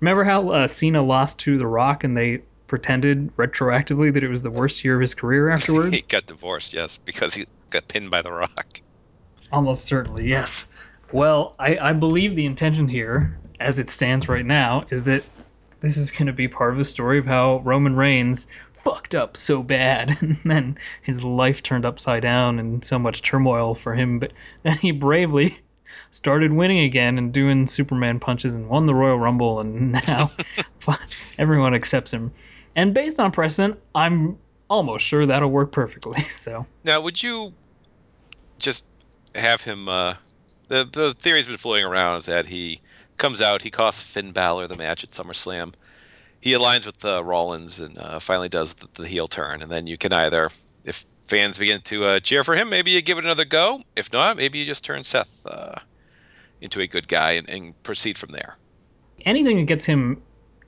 remember 0.00 0.24
how 0.24 0.50
uh, 0.50 0.66
Cena 0.66 1.02
lost 1.02 1.38
to 1.40 1.56
The 1.56 1.68
Rock 1.68 2.02
and 2.02 2.16
they 2.16 2.42
pretended 2.66 3.34
retroactively 3.36 4.12
that 4.12 4.24
it 4.24 4.28
was 4.28 4.42
the 4.42 4.50
worst 4.50 4.84
year 4.84 4.96
of 4.96 5.00
his 5.00 5.14
career 5.14 5.50
afterwards? 5.50 5.94
he 5.94 6.02
got 6.02 6.26
divorced, 6.26 6.74
yes, 6.74 6.98
because 6.98 7.32
he 7.32 7.46
got 7.70 7.86
pinned 7.86 8.10
by 8.10 8.22
The 8.22 8.32
Rock. 8.32 8.80
Almost 9.52 9.84
certainly, 9.84 10.28
yes. 10.28 10.66
Well, 11.12 11.54
I, 11.60 11.78
I 11.78 11.92
believe 11.92 12.34
the 12.34 12.44
intention 12.44 12.88
here, 12.88 13.38
as 13.60 13.78
it 13.78 13.90
stands 13.90 14.28
right 14.28 14.46
now, 14.46 14.84
is 14.90 15.04
that 15.04 15.22
this 15.80 15.96
is 15.96 16.10
going 16.10 16.26
to 16.26 16.32
be 16.32 16.48
part 16.48 16.72
of 16.72 16.78
the 16.78 16.84
story 16.84 17.18
of 17.18 17.26
how 17.26 17.58
Roman 17.64 17.96
Reigns 17.96 18.48
fucked 18.72 19.14
up 19.14 19.36
so 19.36 19.62
bad, 19.62 20.16
and 20.22 20.38
then 20.44 20.78
his 21.02 21.24
life 21.24 21.62
turned 21.62 21.84
upside 21.84 22.22
down 22.22 22.58
and 22.58 22.84
so 22.84 22.98
much 22.98 23.22
turmoil 23.22 23.74
for 23.74 23.94
him. 23.94 24.18
But 24.18 24.32
then 24.62 24.78
he 24.78 24.90
bravely 24.90 25.58
started 26.10 26.52
winning 26.52 26.80
again 26.80 27.18
and 27.18 27.32
doing 27.32 27.66
Superman 27.66 28.20
punches 28.20 28.54
and 28.54 28.68
won 28.68 28.86
the 28.86 28.94
Royal 28.94 29.18
Rumble, 29.18 29.60
and 29.60 29.92
now 30.06 30.30
everyone 31.38 31.74
accepts 31.74 32.12
him. 32.12 32.32
And 32.74 32.92
based 32.94 33.18
on 33.18 33.32
precedent, 33.32 33.78
I'm 33.94 34.38
almost 34.68 35.04
sure 35.04 35.26
that'll 35.26 35.50
work 35.50 35.72
perfectly. 35.72 36.22
So. 36.24 36.66
Now, 36.84 37.00
would 37.00 37.22
you 37.22 37.52
just 38.58 38.84
have 39.34 39.62
him? 39.62 39.88
Uh, 39.88 40.14
the 40.68 40.88
the 40.92 41.14
theory's 41.14 41.46
been 41.46 41.56
floating 41.56 41.84
around 41.84 42.18
is 42.18 42.26
that 42.26 42.46
he 42.46 42.80
comes 43.16 43.40
out, 43.40 43.62
he 43.62 43.70
costs 43.70 44.02
Finn 44.02 44.32
Balor 44.32 44.66
the 44.68 44.76
match 44.76 45.04
at 45.04 45.10
SummerSlam. 45.10 45.74
He 46.40 46.52
aligns 46.52 46.86
with 46.86 47.04
uh, 47.04 47.24
Rollins 47.24 47.80
and 47.80 47.98
uh, 47.98 48.20
finally 48.20 48.48
does 48.48 48.74
the, 48.74 48.86
the 48.94 49.08
heel 49.08 49.26
turn, 49.28 49.62
and 49.62 49.70
then 49.70 49.86
you 49.86 49.96
can 49.96 50.12
either, 50.12 50.50
if 50.84 51.04
fans 51.24 51.58
begin 51.58 51.80
to 51.82 52.04
uh, 52.04 52.20
cheer 52.20 52.44
for 52.44 52.54
him, 52.54 52.68
maybe 52.70 52.90
you 52.92 53.02
give 53.02 53.18
it 53.18 53.24
another 53.24 53.44
go. 53.44 53.80
If 53.96 54.12
not, 54.12 54.36
maybe 54.36 54.58
you 54.58 54.64
just 54.66 54.84
turn 54.84 55.02
Seth 55.02 55.44
uh, 55.46 55.76
into 56.60 56.80
a 56.80 56.86
good 56.86 57.08
guy 57.08 57.32
and, 57.32 57.48
and 57.50 57.82
proceed 57.82 58.16
from 58.18 58.30
there. 58.30 58.56
anything 59.24 59.56
that 59.56 59.64
gets 59.66 59.84
him 59.84 60.22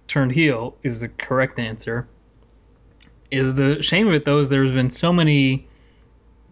turned 0.09 0.33
heel 0.33 0.75
is 0.83 1.01
the 1.01 1.09
correct 1.09 1.59
answer. 1.59 2.09
Uh, 3.33 3.53
The 3.53 3.79
shame 3.83 4.09
of 4.09 4.15
it, 4.15 4.25
though, 4.25 4.41
is 4.41 4.49
there's 4.49 4.73
been 4.73 4.91
so 4.91 5.13
many 5.13 5.67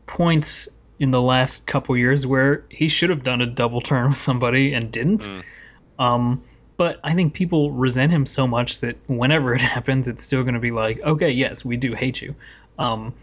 points 0.06 0.68
in 0.98 1.10
the 1.10 1.20
last 1.22 1.66
couple 1.66 1.96
years 1.96 2.26
where 2.26 2.64
he 2.70 2.86
should 2.88 3.10
have 3.10 3.24
done 3.24 3.40
a 3.40 3.46
double 3.46 3.80
turn 3.80 4.10
with 4.10 4.18
somebody 4.18 4.72
and 4.72 4.92
didn't. 4.92 5.22
Mm. 5.28 5.42
Um, 5.98 6.42
but 6.76 7.00
I 7.04 7.14
think 7.14 7.32
people 7.32 7.70
resent 7.70 8.12
him 8.12 8.26
so 8.26 8.46
much 8.46 8.80
that 8.80 8.96
whenever 9.06 9.54
it 9.54 9.60
happens, 9.74 10.08
it's 10.08 10.22
still 10.22 10.42
going 10.42 10.54
to 10.54 10.60
be 10.60 10.70
like, 10.70 11.00
okay, 11.00 11.30
yes, 11.30 11.64
we 11.64 11.76
do 11.76 11.94
hate 11.94 12.20
you. 12.20 12.34
Um, 12.78 13.14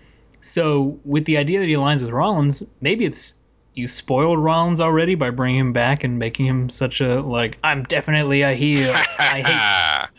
so 0.41 0.99
with 1.05 1.25
the 1.25 1.37
idea 1.37 1.59
that 1.59 1.67
he 1.67 1.73
aligns 1.73 2.01
with 2.01 2.11
Rollins, 2.11 2.63
maybe 2.81 3.05
it's 3.05 3.35
you 3.75 3.87
spoiled 3.87 4.39
Rollins 4.39 4.79
already 4.81 5.15
by 5.15 5.29
bringing 5.29 5.59
him 5.59 5.73
back 5.73 6.03
and 6.03 6.19
making 6.19 6.45
him 6.45 6.69
such 6.69 7.01
a 7.01 7.21
like 7.21 7.57
I'm 7.63 7.83
definitely 7.83 8.41
a 8.41 8.53
heel. 8.53 8.93
I 9.19 9.37
hate 9.37 9.45
Ah, 9.47 10.09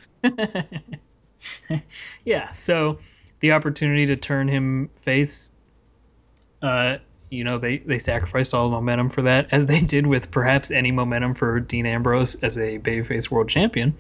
yeah 2.25 2.51
so 2.51 2.99
the 3.41 3.53
opportunity 3.53 4.07
to 4.07 4.17
turn 4.17 4.49
him 4.49 4.91
face 4.97 5.53
uh 6.63 6.97
you 7.35 7.45
know 7.45 7.59
they 7.59 7.79
they 7.79 7.99
sacrificed 7.99 8.55
all 8.55 8.65
the 8.65 8.75
momentum 8.75 9.11
for 9.11 9.23
that 9.23 9.47
as 9.51 9.67
they 9.67 9.81
did 9.81 10.07
with 10.07 10.31
perhaps 10.31 10.71
any 10.71 10.91
momentum 10.91 11.35
for 11.35 11.61
dean 11.61 11.87
ambrose 11.87 12.37
as 12.37 12.57
a 12.57 12.79
babyface 12.79 13.31
world 13.31 13.49
champion 13.49 13.95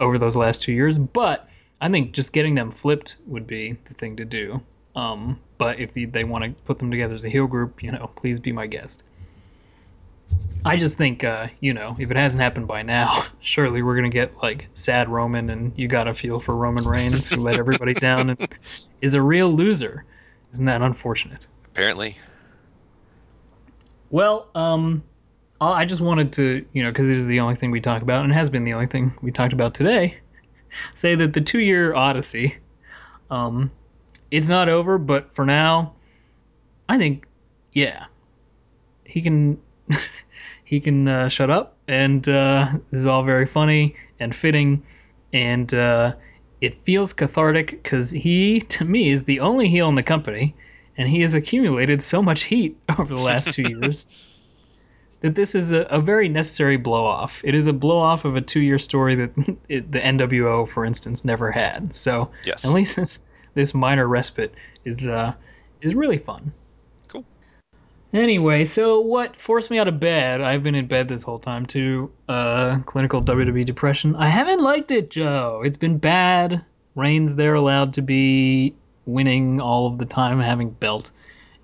over 0.00 0.18
those 0.18 0.36
last 0.36 0.62
two 0.62 0.72
years 0.72 0.98
but 0.98 1.48
i 1.80 1.88
think 1.88 2.12
just 2.12 2.32
getting 2.32 2.54
them 2.54 2.70
flipped 2.70 3.18
would 3.26 3.46
be 3.46 3.76
the 3.84 3.94
thing 3.94 4.16
to 4.16 4.24
do 4.24 4.60
um 4.96 5.38
but 5.58 5.78
if 5.78 5.94
they 5.94 6.24
want 6.24 6.42
to 6.44 6.50
put 6.64 6.78
them 6.78 6.90
together 6.90 7.14
as 7.14 7.24
a 7.24 7.28
heel 7.28 7.46
group 7.46 7.82
you 7.82 7.92
know 7.92 8.10
please 8.16 8.40
be 8.40 8.52
my 8.52 8.66
guest 8.66 9.04
I 10.66 10.78
just 10.78 10.96
think, 10.96 11.24
uh, 11.24 11.48
you 11.60 11.74
know, 11.74 11.94
if 11.98 12.10
it 12.10 12.16
hasn't 12.16 12.42
happened 12.42 12.66
by 12.66 12.80
now, 12.80 13.22
surely 13.40 13.82
we're 13.82 13.96
gonna 13.96 14.08
get 14.08 14.34
like 14.42 14.66
sad 14.72 15.10
Roman, 15.10 15.50
and 15.50 15.74
you 15.76 15.88
got 15.88 16.04
to 16.04 16.14
feel 16.14 16.40
for 16.40 16.56
Roman 16.56 16.84
Reigns, 16.84 17.28
who 17.28 17.42
let 17.42 17.58
everybody 17.58 17.92
down 17.92 18.30
and 18.30 18.48
is 19.02 19.12
a 19.12 19.20
real 19.20 19.54
loser. 19.54 20.06
Isn't 20.52 20.64
that 20.64 20.80
unfortunate? 20.80 21.46
apparently. 21.74 22.16
Well, 24.14 24.46
um, 24.54 25.02
I 25.60 25.84
just 25.84 26.00
wanted 26.00 26.32
to, 26.34 26.64
you 26.72 26.84
know, 26.84 26.92
because 26.92 27.08
it 27.08 27.16
is 27.16 27.26
the 27.26 27.40
only 27.40 27.56
thing 27.56 27.72
we 27.72 27.80
talk 27.80 28.00
about, 28.00 28.22
and 28.22 28.32
has 28.32 28.48
been 28.48 28.62
the 28.62 28.72
only 28.72 28.86
thing 28.86 29.12
we 29.22 29.32
talked 29.32 29.52
about 29.52 29.74
today, 29.74 30.18
say 30.94 31.16
that 31.16 31.32
the 31.32 31.40
two-year 31.40 31.96
odyssey, 31.96 32.56
um, 33.32 33.72
not 34.30 34.68
over, 34.68 34.98
but 34.98 35.34
for 35.34 35.44
now, 35.44 35.94
I 36.88 36.96
think, 36.96 37.26
yeah, 37.72 38.04
he 39.02 39.20
can, 39.20 39.60
he 40.64 40.78
can 40.78 41.08
uh, 41.08 41.28
shut 41.28 41.50
up, 41.50 41.76
and 41.88 42.28
uh, 42.28 42.68
this 42.92 43.00
is 43.00 43.08
all 43.08 43.24
very 43.24 43.46
funny 43.46 43.96
and 44.20 44.32
fitting, 44.32 44.80
and 45.32 45.74
uh, 45.74 46.14
it 46.60 46.76
feels 46.76 47.12
cathartic 47.12 47.82
because 47.82 48.12
he, 48.12 48.60
to 48.60 48.84
me, 48.84 49.10
is 49.10 49.24
the 49.24 49.40
only 49.40 49.68
heel 49.68 49.88
in 49.88 49.96
the 49.96 50.04
company 50.04 50.54
and 50.96 51.08
he 51.08 51.20
has 51.22 51.34
accumulated 51.34 52.02
so 52.02 52.22
much 52.22 52.44
heat 52.44 52.76
over 52.98 53.14
the 53.14 53.20
last 53.20 53.52
two 53.52 53.62
years 53.62 54.06
that 55.20 55.34
this 55.34 55.54
is 55.54 55.72
a, 55.72 55.80
a 55.82 56.00
very 56.00 56.28
necessary 56.28 56.76
blow 56.76 57.04
off. 57.04 57.40
It 57.44 57.54
is 57.54 57.66
a 57.66 57.72
blow 57.72 57.98
off 57.98 58.24
of 58.24 58.36
a 58.36 58.40
two 58.40 58.60
year 58.60 58.78
story 58.78 59.14
that 59.14 59.56
it, 59.68 59.90
the 59.90 60.00
NWO, 60.00 60.68
for 60.68 60.84
instance, 60.84 61.24
never 61.24 61.50
had. 61.50 61.94
So 61.94 62.30
Yes. 62.44 62.64
at 62.64 62.72
least 62.72 62.96
this 62.96 63.22
this 63.54 63.72
minor 63.72 64.06
respite 64.08 64.52
is 64.84 65.06
uh, 65.06 65.32
is 65.80 65.94
really 65.94 66.18
fun. 66.18 66.52
Cool. 67.08 67.24
Anyway, 68.12 68.64
so 68.64 69.00
what 69.00 69.40
forced 69.40 69.70
me 69.70 69.78
out 69.78 69.88
of 69.88 69.98
bed? 70.00 70.40
I've 70.40 70.62
been 70.62 70.74
in 70.74 70.86
bed 70.86 71.08
this 71.08 71.22
whole 71.22 71.38
time 71.38 71.64
too. 71.66 72.10
Uh, 72.28 72.80
clinical 72.80 73.22
WWE 73.22 73.64
depression. 73.64 74.14
I 74.16 74.28
haven't 74.28 74.60
liked 74.60 74.90
it, 74.90 75.10
Joe. 75.10 75.62
It's 75.64 75.78
been 75.78 75.98
bad. 75.98 76.64
Reigns 76.96 77.34
there 77.34 77.54
allowed 77.54 77.94
to 77.94 78.02
be 78.02 78.74
winning 79.06 79.60
all 79.60 79.86
of 79.86 79.98
the 79.98 80.04
time, 80.04 80.40
having 80.40 80.70
belt, 80.70 81.10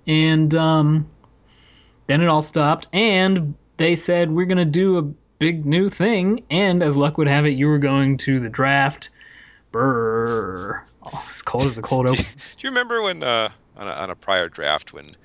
and 0.07 0.55
um, 0.55 1.09
then 2.07 2.21
it 2.21 2.29
all 2.29 2.43
stopped. 2.43 2.89
And 2.93 3.55
they 3.77 3.97
said 3.97 4.31
we're 4.31 4.47
gonna 4.47 4.65
do 4.65 4.99
a 4.99 5.03
big 5.41 5.67
new 5.67 5.89
thing. 5.89 6.45
And 6.51 6.85
as 6.85 6.97
luck 6.97 7.19
would 7.19 7.27
have 7.27 7.47
it, 7.47 7.51
you 7.51 7.67
were 7.67 7.79
going 7.79 8.17
to 8.19 8.39
the 8.39 8.49
draft. 8.49 9.11
Brrr. 9.73 10.83
Oh, 11.03 11.27
as 11.29 11.43
cold 11.43 11.65
as 11.65 11.75
the 11.75 11.83
cold 11.83 12.07
open. 12.07 12.25
Do 12.25 12.61
you 12.61 12.69
remember 12.69 13.03
when 13.03 13.23
uh, 13.23 13.49
on, 13.77 13.89
a, 13.89 13.91
on 13.91 14.11
a 14.11 14.15
prior 14.15 14.49
draft 14.49 14.93
when 14.93 15.17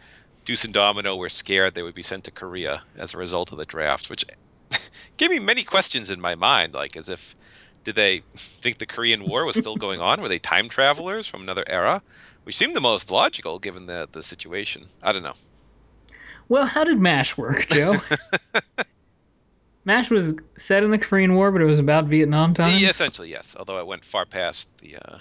Deuce 0.45 0.63
and 0.63 0.73
Domino 0.73 1.15
were 1.15 1.29
scared 1.29 1.75
they 1.75 1.83
would 1.83 1.95
be 1.95 2.01
sent 2.01 2.23
to 2.23 2.31
Korea 2.31 2.83
as 2.95 3.13
a 3.13 3.17
result 3.17 3.51
of 3.51 3.57
the 3.57 3.65
draft, 3.65 4.09
which 4.09 4.25
gave 5.17 5.29
me 5.29 5.39
many 5.39 5.63
questions 5.63 6.09
in 6.09 6.21
my 6.21 6.35
mind, 6.35 6.73
like 6.73 6.95
as 6.95 7.09
if 7.09 7.35
did 7.85 7.95
they 7.95 8.23
think 8.35 8.79
the 8.79 8.85
Korean 8.85 9.23
War 9.23 9.45
was 9.45 9.55
still 9.55 9.77
going 9.77 10.01
on? 10.01 10.19
Were 10.19 10.27
they 10.27 10.39
time 10.39 10.67
travelers 10.67 11.25
from 11.25 11.41
another 11.41 11.63
era? 11.67 12.01
Which 12.43 12.57
seemed 12.57 12.75
the 12.75 12.81
most 12.81 13.09
logical 13.09 13.59
given 13.59 13.85
the 13.85 14.09
the 14.11 14.21
situation. 14.21 14.87
I 15.01 15.13
don't 15.13 15.23
know. 15.23 15.35
Well, 16.49 16.65
how 16.65 16.83
did 16.83 16.99
MASH 16.99 17.37
work, 17.37 17.67
Joe? 17.69 17.95
MASH 19.85 20.09
was 20.09 20.35
set 20.57 20.83
in 20.83 20.91
the 20.91 20.97
Korean 20.97 21.35
War, 21.35 21.51
but 21.51 21.61
it 21.61 21.65
was 21.65 21.79
about 21.79 22.05
Vietnam 22.05 22.53
times. 22.53 22.81
Yeah, 22.81 22.89
essentially, 22.89 23.29
yes. 23.29 23.55
Although 23.57 23.79
it 23.79 23.87
went 23.87 24.03
far 24.03 24.25
past 24.25 24.75
the 24.79 24.97
uh, 24.97 25.19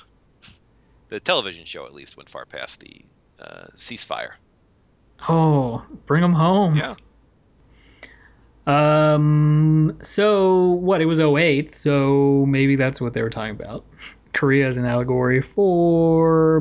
the 1.08 1.20
television 1.20 1.64
show, 1.64 1.86
at 1.86 1.94
least 1.94 2.16
went 2.16 2.28
far 2.28 2.46
past 2.46 2.80
the 2.80 3.04
uh, 3.40 3.66
ceasefire. 3.76 4.32
Oh, 5.28 5.84
bring 6.06 6.22
them 6.22 6.32
home. 6.32 6.76
Yeah. 6.76 6.94
Um. 8.66 9.96
So 10.00 10.72
what? 10.72 11.00
It 11.00 11.06
was 11.06 11.20
08, 11.20 11.74
so 11.74 12.44
maybe 12.48 12.76
that's 12.76 13.00
what 13.00 13.12
they 13.12 13.22
were 13.22 13.30
talking 13.30 13.52
about. 13.52 13.84
Korea 14.32 14.66
as 14.66 14.76
an 14.76 14.84
allegory 14.84 15.40
for 15.40 16.58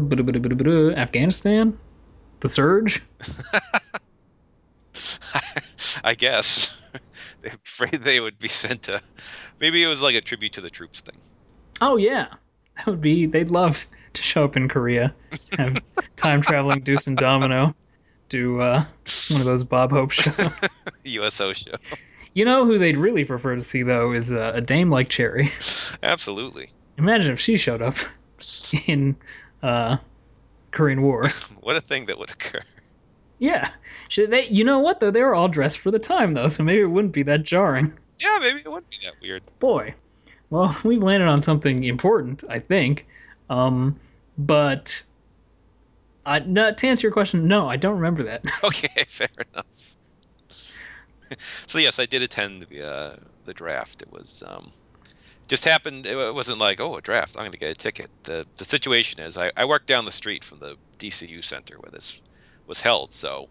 Afghanistan, 0.95 1.75
the 2.41 2.47
surge. 2.47 3.01
I 6.03 6.13
guess. 6.13 6.75
They're 7.41 7.53
afraid 7.65 8.03
they 8.03 8.19
would 8.19 8.39
be 8.39 8.47
sent 8.47 8.83
to. 8.83 9.01
Maybe 9.59 9.83
it 9.83 9.87
was 9.87 10.01
like 10.01 10.15
a 10.15 10.21
tribute 10.21 10.53
to 10.53 10.61
the 10.61 10.69
troops 10.69 11.01
thing. 11.01 11.17
Oh 11.81 11.97
yeah, 11.97 12.27
that 12.77 12.87
would 12.87 13.01
be. 13.01 13.25
They'd 13.25 13.49
love 13.49 13.85
to 14.13 14.23
show 14.23 14.43
up 14.43 14.55
in 14.55 14.69
Korea, 14.69 15.13
have 15.57 15.81
time 16.15 16.41
traveling 16.41 16.81
Deuce 16.81 17.07
and 17.07 17.17
Domino, 17.17 17.75
do 18.29 18.61
uh, 18.61 18.85
one 19.29 19.41
of 19.41 19.45
those 19.45 19.63
Bob 19.63 19.91
Hope 19.91 20.11
shows. 20.11 20.59
USO 21.03 21.53
show. 21.53 21.73
You 22.33 22.45
know 22.45 22.65
who 22.65 22.77
they'd 22.77 22.97
really 22.97 23.25
prefer 23.25 23.55
to 23.55 23.61
see 23.61 23.83
though 23.83 24.11
is 24.11 24.33
uh, 24.33 24.53
a 24.55 24.61
dame 24.61 24.89
like 24.89 25.09
Cherry. 25.09 25.51
Absolutely. 26.01 26.69
Imagine 26.97 27.31
if 27.31 27.39
she 27.39 27.57
showed 27.57 27.81
up 27.81 27.95
in 28.87 29.15
uh, 29.61 29.97
Korean 30.71 31.01
War. 31.01 31.29
What 31.61 31.77
a 31.77 31.81
thing 31.81 32.07
that 32.07 32.19
would 32.19 32.29
occur. 32.29 32.59
Yeah, 33.39 33.69
Should 34.09 34.31
they? 34.31 34.47
You 34.47 34.65
know 34.65 34.79
what 34.79 34.99
though? 34.99 35.11
They 35.11 35.21
were 35.21 35.33
all 35.33 35.47
dressed 35.47 35.79
for 35.79 35.91
the 35.91 35.99
time 35.99 36.33
though, 36.33 36.49
so 36.49 36.61
maybe 36.63 36.81
it 36.81 36.87
wouldn't 36.87 37.13
be 37.13 37.23
that 37.23 37.43
jarring. 37.43 37.93
Yeah, 38.19 38.37
maybe 38.41 38.59
it 38.59 38.69
wouldn't 38.69 38.89
be 38.89 38.97
that 39.05 39.13
weird. 39.21 39.43
Boy, 39.59 39.93
well, 40.49 40.77
we've 40.83 41.01
landed 41.01 41.27
on 41.27 41.41
something 41.41 41.85
important, 41.85 42.43
I 42.49 42.59
think. 42.59 43.05
Um, 43.49 43.97
but 44.37 45.01
no, 46.25 46.73
to 46.73 46.87
answer 46.87 47.07
your 47.07 47.13
question, 47.13 47.47
no, 47.47 47.69
I 47.69 47.77
don't 47.77 47.95
remember 47.95 48.23
that. 48.23 48.43
Okay, 48.63 49.03
fair 49.07 49.27
enough. 49.53 49.65
so 51.67 51.79
yes, 51.79 51.99
I 51.99 52.05
did 52.05 52.21
attend 52.21 52.67
the 52.69 52.87
uh, 52.87 53.15
the 53.45 53.53
draft. 53.53 54.01
It 54.01 54.11
was 54.11 54.43
um, 54.45 54.71
just 55.47 55.65
happened. 55.65 56.05
It 56.05 56.33
wasn't 56.33 56.59
like 56.59 56.79
oh 56.79 56.97
a 56.97 57.01
draft. 57.01 57.35
I'm 57.35 57.43
going 57.43 57.51
to 57.51 57.57
get 57.57 57.71
a 57.71 57.75
ticket. 57.75 58.09
the 58.23 58.47
The 58.57 58.65
situation 58.65 59.21
is 59.21 59.37
I, 59.37 59.51
I 59.57 59.65
work 59.65 59.85
down 59.85 60.05
the 60.05 60.11
street 60.11 60.43
from 60.43 60.59
the 60.59 60.77
DCU 60.99 61.43
center 61.43 61.77
where 61.79 61.91
this 61.91 62.19
was 62.67 62.81
held, 62.81 63.13
so 63.13 63.49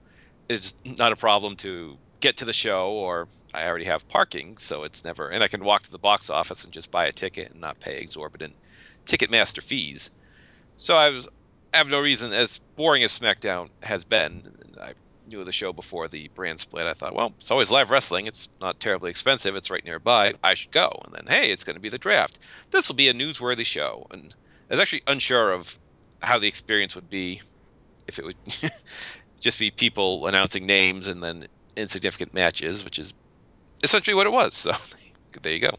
it's 0.49 0.75
not 0.85 1.12
a 1.12 1.16
problem 1.16 1.57
to 1.57 1.99
get 2.20 2.37
to 2.38 2.44
the 2.44 2.53
show. 2.53 2.90
Or 2.92 3.29
I 3.55 3.66
already 3.66 3.85
have 3.87 4.09
parking, 4.09 4.57
so 4.59 4.85
it's 4.85 5.05
never. 5.05 5.29
And 5.29 5.42
I 5.44 5.49
can 5.49 5.64
walk 5.64 5.83
to 5.85 5.90
the 5.90 5.99
box 5.99 6.31
office 6.31 6.64
and 6.64 6.73
just 6.73 6.90
buy 6.90 7.07
a 7.07 7.12
ticket 7.12 7.53
and 7.53 7.61
not 7.61 7.81
pay 7.81 7.99
exorbitant 8.01 8.57
Ticketmaster 9.07 9.62
fees. 9.62 10.11
So 10.77 10.94
I 10.96 11.11
was 11.11 11.29
I 11.74 11.78
have 11.78 11.90
no 11.90 12.00
reason, 12.00 12.32
as 12.32 12.58
boring 12.76 13.02
as 13.02 13.18
SmackDown 13.18 13.70
has 13.82 14.04
been, 14.04 14.52
I 14.80 14.92
knew 15.30 15.42
the 15.44 15.52
show 15.52 15.72
before 15.72 16.08
the 16.08 16.28
brand 16.35 16.61
split. 16.61 16.87
I 16.87 16.92
thought, 16.92 17.14
well, 17.14 17.32
it's 17.38 17.50
always 17.50 17.70
live 17.70 17.90
wrestling. 17.90 18.26
It's 18.26 18.48
not 18.61 18.78
terribly 18.78 19.11
expensive. 19.11 19.56
It's 19.56 19.70
right 19.70 19.85
nearby. 19.85 20.35
I 20.42 20.54
should 20.54 20.70
go. 20.70 21.00
And 21.04 21.14
then, 21.14 21.26
hey, 21.26 21.50
it's 21.50 21.64
going 21.64 21.76
to 21.76 21.80
be 21.80 21.88
the 21.88 21.98
draft. 21.98 22.38
This 22.70 22.88
will 22.88 22.96
be 22.96 23.08
a 23.08 23.14
newsworthy 23.14 23.64
show. 23.64 24.06
And 24.11 24.35
I 24.70 24.74
was 24.74 24.80
actually 24.80 25.02
unsure 25.06 25.52
of 25.52 25.78
how 26.22 26.38
the 26.38 26.48
experience 26.48 26.94
would 26.94 27.08
be 27.08 27.40
if 28.06 28.18
it 28.18 28.24
would 28.24 28.37
just 29.40 29.58
be 29.58 29.70
people 29.70 30.26
announcing 30.26 30.66
names 30.66 31.08
and 31.08 31.22
then 31.22 31.46
insignificant 31.76 32.35
matches, 32.35 32.85
which 32.85 32.98
is 32.98 33.14
essentially 33.82 34.14
what 34.14 34.26
it 34.26 34.32
was. 34.32 34.54
So 34.54 34.72
there 35.42 35.52
you 35.52 35.61
go. 35.61 35.74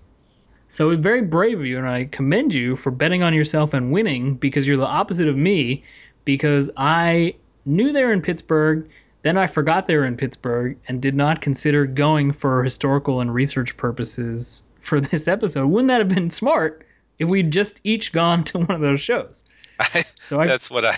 So 0.74 0.98
very 0.98 1.22
brave 1.22 1.60
of 1.60 1.68
you, 1.68 1.78
and 1.78 1.88
I 1.88 2.06
commend 2.06 2.52
you 2.52 2.76
for 2.76 2.90
betting 2.90 3.22
on 3.22 3.32
yourself 3.32 3.76
and 3.76 3.92
winning 3.92 4.34
because 4.34 4.68
you're 4.68 4.76
the 4.76 4.88
opposite 4.88 5.28
of 5.28 5.38
me. 5.38 5.84
Because 6.26 6.68
I 6.76 7.36
knew 7.68 7.94
they 7.94 8.04
were 8.04 8.12
in 8.12 8.24
Pittsburgh, 8.24 8.90
then 9.22 9.38
I 9.38 9.46
forgot 9.46 9.86
they 9.86 9.96
were 9.96 10.06
in 10.08 10.18
Pittsburgh 10.18 10.76
and 10.88 11.00
did 11.00 11.14
not 11.14 11.42
consider 11.42 11.86
going 11.86 12.32
for 12.32 12.64
historical 12.64 13.22
and 13.22 13.32
research 13.32 13.78
purposes 13.78 14.64
for 14.80 15.00
this 15.12 15.28
episode. 15.28 15.68
Wouldn't 15.68 15.90
that 15.90 16.00
have 16.00 16.10
been 16.10 16.32
smart 16.32 16.84
if 17.20 17.30
we'd 17.30 17.52
just 17.52 17.80
each 17.84 18.12
gone 18.12 18.44
to 18.46 18.58
one 18.58 18.72
of 18.72 18.82
those 18.82 19.00
shows? 19.00 19.44
So 20.26 20.40
I, 20.40 20.48
That's 20.48 20.72
what 20.72 20.86
I 20.86 20.96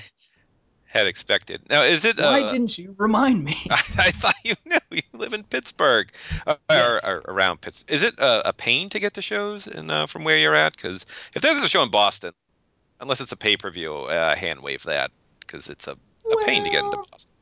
had 0.95 1.07
expected. 1.07 1.61
Now, 1.69 1.83
is 1.83 2.05
it? 2.05 2.17
why 2.17 2.41
uh, 2.41 2.51
didn't 2.51 2.77
you 2.77 2.95
remind 2.97 3.43
me? 3.43 3.57
I, 3.69 3.73
I 3.97 4.11
thought 4.11 4.35
you 4.43 4.55
knew. 4.65 4.77
You 4.91 5.01
live 5.13 5.33
in 5.33 5.43
Pittsburgh, 5.43 6.09
uh, 6.47 6.55
Yes. 6.69 7.03
or, 7.05 7.11
or 7.11 7.21
around 7.27 7.61
Pittsburgh. 7.61 7.93
Is 7.93 8.01
it 8.01 8.15
a, 8.17 8.49
a 8.49 8.53
pain 8.53 8.87
to 8.89 8.99
get 8.99 9.13
to 9.15 9.21
shows 9.21 9.67
in, 9.67 9.89
uh, 9.89 10.07
from 10.07 10.23
where 10.23 10.37
you're 10.37 10.55
at? 10.55 10.75
Because 10.77 11.05
if 11.35 11.41
there's 11.41 11.61
a 11.63 11.67
show 11.67 11.83
in 11.83 11.91
Boston, 11.91 12.31
unless 13.01 13.19
it's 13.19 13.31
a 13.33 13.37
pay 13.37 13.57
per 13.57 13.69
view, 13.69 13.93
uh, 13.93 14.35
hand 14.35 14.61
wave 14.61 14.83
that 14.83 15.11
because 15.41 15.69
it's 15.69 15.87
a, 15.87 15.97
a 16.31 16.37
pain 16.45 16.63
to 16.63 16.69
get 16.69 16.85
into 16.85 16.97
Boston. 17.11 17.35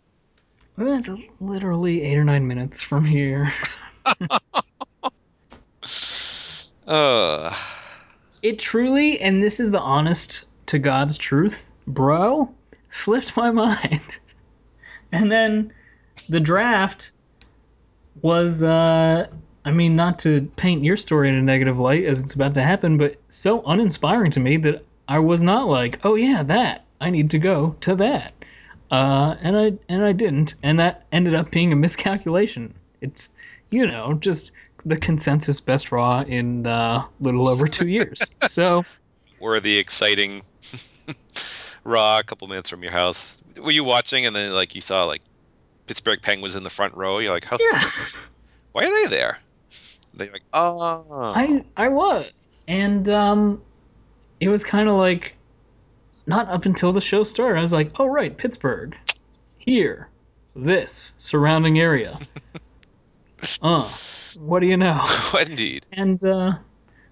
Well, 0.77 0.97
It's 0.97 1.09
literally 1.39 2.01
eight 2.01 2.17
or 2.17 2.23
nine 2.23 2.47
minutes 2.47 2.81
from 2.81 3.05
here. 3.05 3.49
Uh, 6.87 7.55
It 8.41 8.59
truly, 8.59 9.19
and 9.21 9.41
this 9.43 9.59
is 9.59 9.71
the 9.71 9.79
honest 9.79 10.45
to 10.65 10.79
God's 10.79 11.17
truth, 11.17 11.71
bro, 11.87 12.53
slipped 12.93 13.35
my 13.35 13.51
mind. 13.51 14.19
And 15.11 15.31
then 15.31 15.73
the 16.29 16.39
draft 16.39 17.11
was, 18.21 18.63
uh, 18.63 19.27
I 19.65 19.71
mean, 19.71 19.95
not 19.95 20.19
to 20.19 20.41
paint 20.55 20.83
your 20.83 20.97
story 20.97 21.29
in 21.29 21.35
a 21.35 21.41
negative 21.41 21.79
light 21.79 22.05
as 22.05 22.21
it's 22.21 22.35
about 22.35 22.53
to 22.53 22.61
happen, 22.61 22.97
but 22.97 23.15
so 23.29 23.63
uninspiring 23.63 24.31
to 24.31 24.39
me 24.39 24.57
that 24.57 24.85
I 25.07 25.19
was 25.19 25.41
not 25.41 25.67
like, 25.67 25.99
oh 26.03 26.15
yeah, 26.15 26.43
that. 26.43 26.85
I 27.01 27.09
need 27.09 27.29
to 27.31 27.39
go 27.39 27.75
to 27.81 27.95
that. 27.95 28.31
Uh, 28.91 29.35
and 29.41 29.57
I 29.57 29.73
and 29.89 30.05
I 30.05 30.11
didn't, 30.11 30.53
and 30.61 30.79
that 30.79 31.05
ended 31.11 31.33
up 31.33 31.51
being 31.51 31.73
a 31.73 31.75
miscalculation. 31.75 32.73
It's 33.01 33.31
you 33.71 33.87
know 33.87 34.13
just 34.13 34.51
the 34.85 34.95
consensus 34.95 35.59
best 35.59 35.91
raw 35.91 36.21
in 36.21 36.67
uh, 36.67 37.05
little 37.19 37.49
over 37.49 37.67
two 37.67 37.87
years. 37.87 38.21
So 38.47 38.85
were 39.39 39.59
the 39.59 39.77
exciting 39.77 40.43
Raw 41.83 42.19
a 42.19 42.23
couple 42.23 42.47
minutes 42.47 42.69
from 42.69 42.83
your 42.83 42.91
house. 42.91 43.41
Were 43.61 43.71
you 43.71 43.83
watching 43.83 44.25
and 44.25 44.35
then 44.35 44.53
like 44.53 44.75
you 44.75 44.81
saw 44.81 45.05
like 45.05 45.21
Pittsburgh 45.87 46.21
Penguins 46.21 46.55
in 46.55 46.63
the 46.63 46.69
front 46.69 46.95
row? 46.95 47.19
You're 47.19 47.33
like, 47.33 47.45
how? 47.45 47.57
yeah, 47.59 47.83
Why 48.71 48.85
are 48.85 49.03
they 49.03 49.09
there? 49.09 49.39
They're 50.13 50.31
like, 50.31 50.43
oh, 50.53 51.33
I 51.35 51.63
I 51.75 51.87
was, 51.87 52.29
and 52.67 53.09
um, 53.09 53.61
it 54.39 54.47
was 54.47 54.63
kind 54.63 54.87
of 54.87 54.95
like 54.95 55.33
not 56.27 56.47
up 56.49 56.65
until 56.65 56.93
the 56.93 57.01
show 57.01 57.23
started. 57.23 57.57
I 57.57 57.61
was 57.61 57.73
like, 57.73 57.91
oh 57.99 58.05
right, 58.05 58.35
Pittsburgh, 58.37 58.95
here, 59.57 60.09
this 60.55 61.13
surrounding 61.17 61.79
area. 61.79 62.17
uh, 63.63 63.89
what 64.37 64.59
do 64.59 64.67
you 64.67 64.77
know? 64.77 65.03
indeed. 65.39 65.87
And 65.93 66.23
uh, 66.23 66.53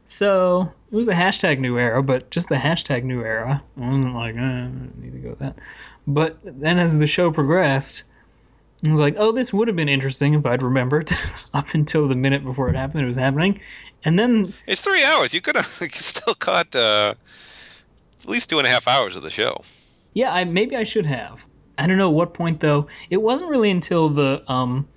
so 0.06 0.72
it 0.91 0.95
was 0.95 1.08
a 1.08 1.13
hashtag 1.13 1.60
new 1.60 1.77
era, 1.77 2.04
but 2.04 2.30
just 2.32 2.49
the 2.49 2.56
hashtag 2.56 3.04
new 3.04 3.21
era. 3.23 3.63
I 3.77 3.80
wasn't 3.80 4.13
like, 4.15 4.36
eh, 4.36 4.39
I 4.39 4.69
need 4.99 5.13
to 5.13 5.19
go 5.19 5.30
with 5.30 5.39
that. 5.39 5.56
But 6.08 6.38
then 6.43 6.80
as 6.80 6.97
the 6.97 7.08
show 7.08 7.32
progressed, 7.32 8.04
I 8.86 8.89
was 8.91 8.99
like, 8.99 9.15
oh, 9.17 9.32
this 9.32 9.54
would 9.54 9.67
have 9.67 9.77
been 9.77 9.89
interesting 9.89 10.34
if 10.34 10.45
I'd 10.45 10.63
remembered 10.63 11.12
up 11.54 11.73
until 11.73 12.08
the 12.08 12.15
minute 12.15 12.43
before 12.43 12.69
it 12.69 12.75
happened, 12.75 13.04
it 13.04 13.08
was 13.08 13.17
happening. 13.17 13.60
And 14.04 14.17
then, 14.17 14.51
It's 14.67 14.82
three 14.82 15.04
hours. 15.04 15.34
You 15.34 15.41
could 15.41 15.56
have 15.56 15.67
still 15.91 16.34
caught 16.34 16.75
uh, 16.75 17.13
at 18.23 18.30
least 18.30 18.49
two 18.49 18.58
and 18.58 18.67
a 18.67 18.69
half 18.69 18.88
hours 18.88 19.15
of 19.15 19.21
the 19.23 19.30
show. 19.30 19.63
yeah, 20.13 20.34
I 20.34 20.43
maybe 20.43 20.75
I 20.75 20.84
should 20.84 21.06
have. 21.06 21.45
I 21.77 21.88
don't 21.88 21.97
know 21.97 22.10
what 22.10 22.34
point 22.34 22.60
though. 22.60 22.88
It 23.10 23.21
wasn't 23.21 23.49
really 23.49 23.71
until 23.71 24.10
the 24.10 24.43
um, 24.51 24.88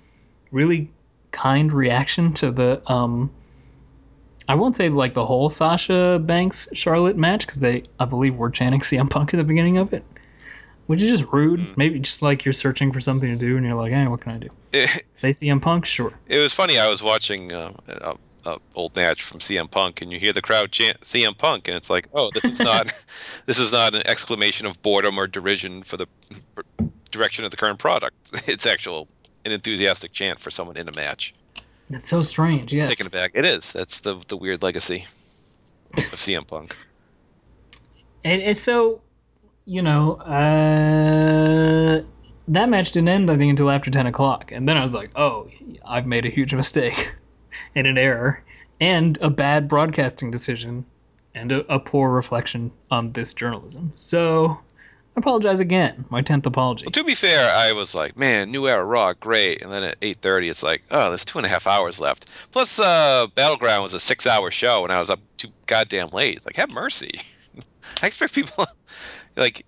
really 0.51 0.91
kind 1.31 1.71
reaction 1.71 2.33
to 2.33 2.51
the 2.51 2.81
um, 2.91 3.31
I 4.47 4.55
won't 4.55 4.75
say 4.75 4.89
like 4.89 5.13
the 5.13 5.25
whole 5.25 5.49
Sasha 5.49 6.19
Banks 6.23 6.67
Charlotte 6.73 7.17
match 7.17 7.45
because 7.45 7.59
they 7.59 7.83
I 7.99 8.05
believe 8.05 8.35
were 8.35 8.49
chanting 8.49 8.79
CM 8.81 9.09
Punk 9.09 9.33
at 9.33 9.37
the 9.37 9.43
beginning 9.43 9.77
of 9.77 9.93
it, 9.93 10.03
which 10.87 11.01
is 11.01 11.19
just 11.19 11.31
rude. 11.31 11.59
Mm. 11.59 11.77
Maybe 11.77 11.99
just 11.99 12.21
like 12.21 12.45
you're 12.45 12.53
searching 12.53 12.91
for 12.91 12.99
something 12.99 13.29
to 13.29 13.37
do 13.37 13.57
and 13.57 13.65
you're 13.65 13.75
like, 13.75 13.91
hey, 13.91 14.07
what 14.07 14.21
can 14.21 14.33
I 14.33 14.37
do? 14.37 14.49
It, 14.73 15.03
Say 15.13 15.29
CM 15.29 15.61
Punk, 15.61 15.85
sure. 15.85 16.13
it 16.27 16.39
was 16.39 16.53
funny. 16.53 16.77
I 16.77 16.89
was 16.89 17.01
watching 17.01 17.51
uh, 17.53 17.73
a, 17.87 18.15
a 18.45 18.57
old 18.75 18.95
match 18.95 19.23
from 19.23 19.39
CM 19.39 19.69
Punk, 19.69 20.01
and 20.01 20.11
you 20.11 20.19
hear 20.19 20.33
the 20.33 20.41
crowd 20.41 20.71
chant 20.71 21.01
CM 21.01 21.37
Punk, 21.37 21.67
and 21.67 21.75
it's 21.75 21.89
like, 21.89 22.07
oh, 22.13 22.29
this 22.33 22.45
is 22.45 22.59
not 22.59 22.93
this 23.45 23.59
is 23.59 23.71
not 23.71 23.95
an 23.95 24.03
exclamation 24.05 24.65
of 24.65 24.81
boredom 24.81 25.17
or 25.17 25.27
derision 25.27 25.83
for 25.83 25.97
the 25.97 26.07
for 26.53 26.63
direction 27.11 27.45
of 27.45 27.51
the 27.51 27.57
current 27.57 27.79
product. 27.79 28.15
It's 28.47 28.65
actual 28.65 29.07
an 29.45 29.51
enthusiastic 29.51 30.11
chant 30.11 30.39
for 30.39 30.51
someone 30.51 30.75
in 30.75 30.89
a 30.89 30.91
match. 30.91 31.33
It's 31.89 32.09
so 32.09 32.21
strange. 32.21 32.73
Yes. 32.73 32.89
Taking 32.89 33.05
it 33.05 33.11
back, 33.11 33.31
it 33.35 33.45
is. 33.45 33.71
That's 33.71 33.99
the 33.99 34.21
the 34.27 34.37
weird 34.37 34.63
legacy 34.63 35.05
of 35.97 36.03
CM 36.15 36.47
Punk. 36.47 36.75
And, 38.23 38.41
and 38.41 38.57
so, 38.57 39.01
you 39.65 39.83
know, 39.83 40.15
uh, 40.15 42.03
that 42.47 42.69
match 42.69 42.91
didn't 42.91 43.09
end, 43.09 43.29
I 43.29 43.37
think, 43.37 43.51
until 43.51 43.69
after 43.69 43.91
10 43.91 44.07
o'clock. 44.07 44.51
And 44.51 44.67
then 44.67 44.77
I 44.77 44.81
was 44.81 44.95
like, 44.95 45.11
oh, 45.15 45.47
I've 45.85 46.07
made 46.07 46.25
a 46.25 46.29
huge 46.29 46.53
mistake 46.53 47.11
and 47.75 47.85
an 47.85 47.99
error 47.99 48.43
and 48.81 49.17
a 49.21 49.29
bad 49.29 49.67
broadcasting 49.67 50.31
decision 50.31 50.85
and 51.35 51.51
a, 51.51 51.73
a 51.73 51.79
poor 51.79 52.09
reflection 52.09 52.71
on 52.89 53.11
this 53.11 53.33
journalism. 53.33 53.91
So 53.93 54.57
apologize 55.15 55.59
again. 55.59 56.05
My 56.09 56.21
10th 56.21 56.45
apology. 56.45 56.85
Well, 56.85 56.91
to 56.91 57.03
be 57.03 57.15
fair, 57.15 57.49
I 57.49 57.71
was 57.71 57.95
like, 57.95 58.17
man, 58.17 58.51
New 58.51 58.67
Era 58.67 58.83
Raw, 58.83 59.13
great. 59.13 59.61
And 59.61 59.71
then 59.71 59.83
at 59.83 59.99
8.30, 60.01 60.49
it's 60.49 60.63
like, 60.63 60.83
oh, 60.91 61.09
there's 61.09 61.25
two 61.25 61.37
and 61.37 61.45
a 61.45 61.49
half 61.49 61.67
hours 61.67 61.99
left. 61.99 62.29
Plus, 62.51 62.79
uh, 62.79 63.27
Battleground 63.35 63.83
was 63.83 63.93
a 63.93 63.99
six-hour 63.99 64.51
show, 64.51 64.83
and 64.83 64.91
I 64.91 64.99
was 64.99 65.09
up 65.09 65.19
too 65.37 65.49
goddamn 65.67 66.09
late. 66.09 66.35
It's 66.35 66.45
like, 66.45 66.55
have 66.55 66.69
mercy. 66.69 67.19
I 68.01 68.07
expect 68.07 68.33
people, 68.33 68.65
like, 69.35 69.65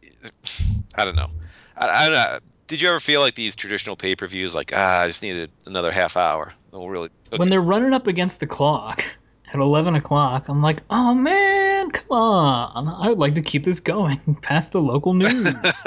I 0.96 1.06
don't 1.06 1.16
know. 1.16 1.30
I, 1.78 1.88
I. 1.88 2.40
Did 2.68 2.82
you 2.82 2.90
ever 2.90 3.00
feel 3.00 3.22
like 3.22 3.36
these 3.36 3.56
traditional 3.56 3.96
pay-per-views, 3.96 4.54
like, 4.54 4.72
ah, 4.76 5.04
I 5.04 5.08
just 5.08 5.24
needed 5.24 5.50
another 5.66 5.90
half 5.90 6.18
hour? 6.18 6.54
Oh, 6.74 6.88
really? 6.88 7.10
When 7.36 7.50
they're 7.50 7.62
running 7.62 7.94
up 7.94 8.08
against 8.08 8.42
the 8.42 8.48
clock 8.48 9.06
at 9.54 9.60
11 9.60 9.96
o'clock, 9.96 10.48
I'm 10.50 10.62
like, 10.62 10.82
oh 10.90 11.14
man, 11.14 11.90
come 11.92 12.12
on. 12.12 12.88
I 12.88 13.10
would 13.10 13.20
like 13.20 13.36
to 13.36 13.42
keep 13.42 13.64
this 13.64 13.80
going 13.80 14.20
past 14.42 14.72
the 14.72 14.82
local 14.82 15.14
news. 15.14 15.82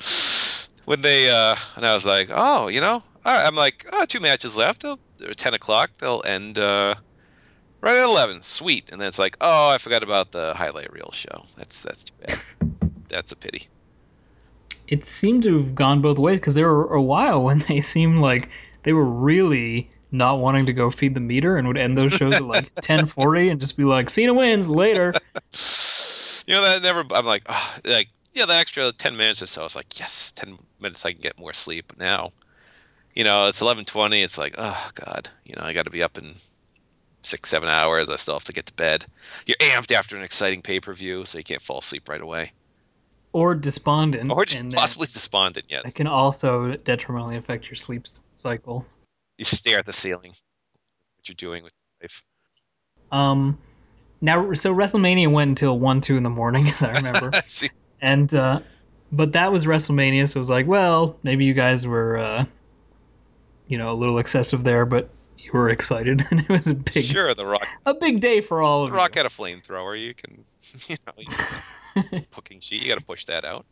when 0.84 1.00
they 1.02 1.30
uh 1.30 1.56
and 1.76 1.86
I 1.86 1.94
was 1.94 2.06
like, 2.06 2.28
oh, 2.32 2.68
you 2.68 2.80
know, 2.80 3.02
right, 3.24 3.46
I'm 3.46 3.54
like, 3.56 3.86
oh, 3.92 4.04
two 4.04 4.20
matches 4.20 4.56
left. 4.56 4.82
They'll, 4.82 4.98
they're 5.18 5.34
ten 5.34 5.54
o'clock. 5.54 5.90
They'll 5.98 6.22
end 6.24 6.58
uh, 6.58 6.94
right 7.80 7.96
at 7.96 8.04
eleven. 8.04 8.42
Sweet. 8.42 8.88
And 8.90 9.00
then 9.00 9.08
it's 9.08 9.18
like, 9.18 9.36
oh, 9.40 9.70
I 9.70 9.78
forgot 9.78 10.02
about 10.02 10.32
the 10.32 10.54
highlight 10.54 10.92
reel 10.92 11.10
show. 11.12 11.46
That's 11.56 11.82
that's 11.82 12.04
too 12.04 12.14
bad. 12.26 12.38
that's 13.08 13.32
a 13.32 13.36
pity. 13.36 13.68
it 14.88 15.06
seemed 15.06 15.42
to 15.44 15.58
have 15.58 15.74
gone 15.74 16.02
both 16.02 16.18
ways 16.18 16.40
because 16.40 16.54
there 16.54 16.68
were 16.68 16.94
a 16.94 17.02
while 17.02 17.42
when 17.42 17.58
they 17.68 17.80
seemed 17.80 18.18
like 18.18 18.48
they 18.82 18.92
were 18.92 19.04
really 19.04 19.88
not 20.14 20.38
wanting 20.38 20.64
to 20.66 20.72
go 20.72 20.90
feed 20.90 21.14
the 21.14 21.20
meter 21.20 21.56
and 21.56 21.66
would 21.68 21.76
end 21.76 21.98
those 21.98 22.12
shows 22.12 22.34
at 22.34 22.42
like 22.44 22.74
10:40 22.76 23.50
and 23.50 23.60
just 23.60 23.76
be 23.76 23.84
like, 23.84 24.08
"Cena 24.08 24.32
wins 24.32 24.68
later." 24.68 25.12
You 26.46 26.54
know 26.54 26.62
that 26.62 26.82
never. 26.82 27.04
I'm 27.10 27.24
like, 27.26 27.42
oh, 27.48 27.76
like 27.84 28.08
yeah, 28.32 28.46
the 28.46 28.54
extra 28.54 28.92
ten 28.92 29.16
minutes 29.16 29.42
or 29.42 29.46
so. 29.46 29.62
I 29.62 29.64
was 29.64 29.76
like, 29.76 29.98
yes, 29.98 30.32
ten 30.34 30.58
minutes 30.80 31.04
I 31.04 31.12
can 31.12 31.20
get 31.20 31.38
more 31.38 31.52
sleep. 31.52 31.86
But 31.88 31.98
now, 31.98 32.32
you 33.14 33.24
know, 33.24 33.46
it's 33.46 33.60
eleven 33.62 33.84
twenty. 33.84 34.22
It's 34.22 34.38
like, 34.38 34.54
oh 34.58 34.90
god, 34.94 35.28
you 35.44 35.54
know, 35.56 35.62
I 35.64 35.72
got 35.72 35.84
to 35.84 35.90
be 35.90 36.02
up 36.02 36.18
in 36.18 36.34
six, 37.22 37.48
seven 37.48 37.68
hours. 37.70 38.10
I 38.10 38.16
still 38.16 38.34
have 38.34 38.44
to 38.44 38.52
get 38.52 38.66
to 38.66 38.74
bed. 38.74 39.06
You're 39.46 39.56
amped 39.58 39.90
after 39.94 40.16
an 40.16 40.22
exciting 40.22 40.60
pay 40.60 40.80
per 40.80 40.92
view, 40.92 41.24
so 41.24 41.38
you 41.38 41.44
can't 41.44 41.62
fall 41.62 41.78
asleep 41.78 42.08
right 42.10 42.20
away, 42.20 42.52
Or 43.32 43.54
despondent. 43.54 44.30
or 44.30 44.44
just 44.44 44.64
and 44.64 44.72
that- 44.72 44.76
possibly 44.78 45.06
despondent. 45.12 45.64
Yes, 45.70 45.94
it 45.94 45.96
can 45.96 46.06
also 46.06 46.76
detrimentally 46.76 47.36
affect 47.38 47.66
your 47.68 47.76
sleep 47.76 48.04
cycle. 48.32 48.84
You 49.38 49.44
stare 49.44 49.78
at 49.78 49.86
the 49.86 49.92
ceiling. 49.92 50.30
What 51.16 51.28
you're 51.28 51.34
doing 51.34 51.64
with 51.64 51.78
life. 52.02 52.22
Um, 53.12 53.58
now, 54.20 54.52
so 54.52 54.74
WrestleMania 54.74 55.30
went 55.30 55.50
until 55.50 55.78
one, 55.78 56.00
two 56.00 56.16
in 56.16 56.22
the 56.22 56.30
morning, 56.30 56.68
as 56.70 56.82
I 56.82 56.92
remember. 56.92 57.30
And 58.02 58.34
uh, 58.34 58.60
but 59.12 59.32
that 59.32 59.50
was 59.50 59.64
WrestleMania, 59.64 60.28
so 60.28 60.36
it 60.36 60.40
was 60.40 60.50
like, 60.50 60.66
well, 60.66 61.18
maybe 61.22 61.46
you 61.46 61.54
guys 61.54 61.86
were, 61.86 62.18
uh, 62.18 62.44
you 63.66 63.78
know, 63.78 63.92
a 63.92 63.94
little 63.94 64.18
excessive 64.18 64.62
there, 64.62 64.84
but 64.84 65.08
you 65.38 65.50
were 65.54 65.70
excited, 65.70 66.22
and 66.30 66.40
it 66.40 66.48
was 66.50 66.66
a 66.66 66.74
big, 66.74 67.04
sure, 67.04 67.32
the 67.32 67.46
Rock, 67.46 67.66
a 67.86 67.94
big 67.94 68.20
day 68.20 68.42
for 68.42 68.60
all 68.60 68.84
the 68.84 68.90
of 68.90 68.96
Rock 68.96 69.14
you. 69.14 69.20
had 69.20 69.26
a 69.26 69.30
flamethrower. 69.30 69.98
You 69.98 70.12
can, 70.12 70.44
you 70.86 70.96
know, 71.06 72.02
you 72.12 72.20
cooking 72.30 72.60
sheet. 72.60 72.82
You 72.82 72.88
got 72.88 72.98
to 72.98 73.04
push 73.06 73.24
that 73.24 73.46
out. 73.46 73.64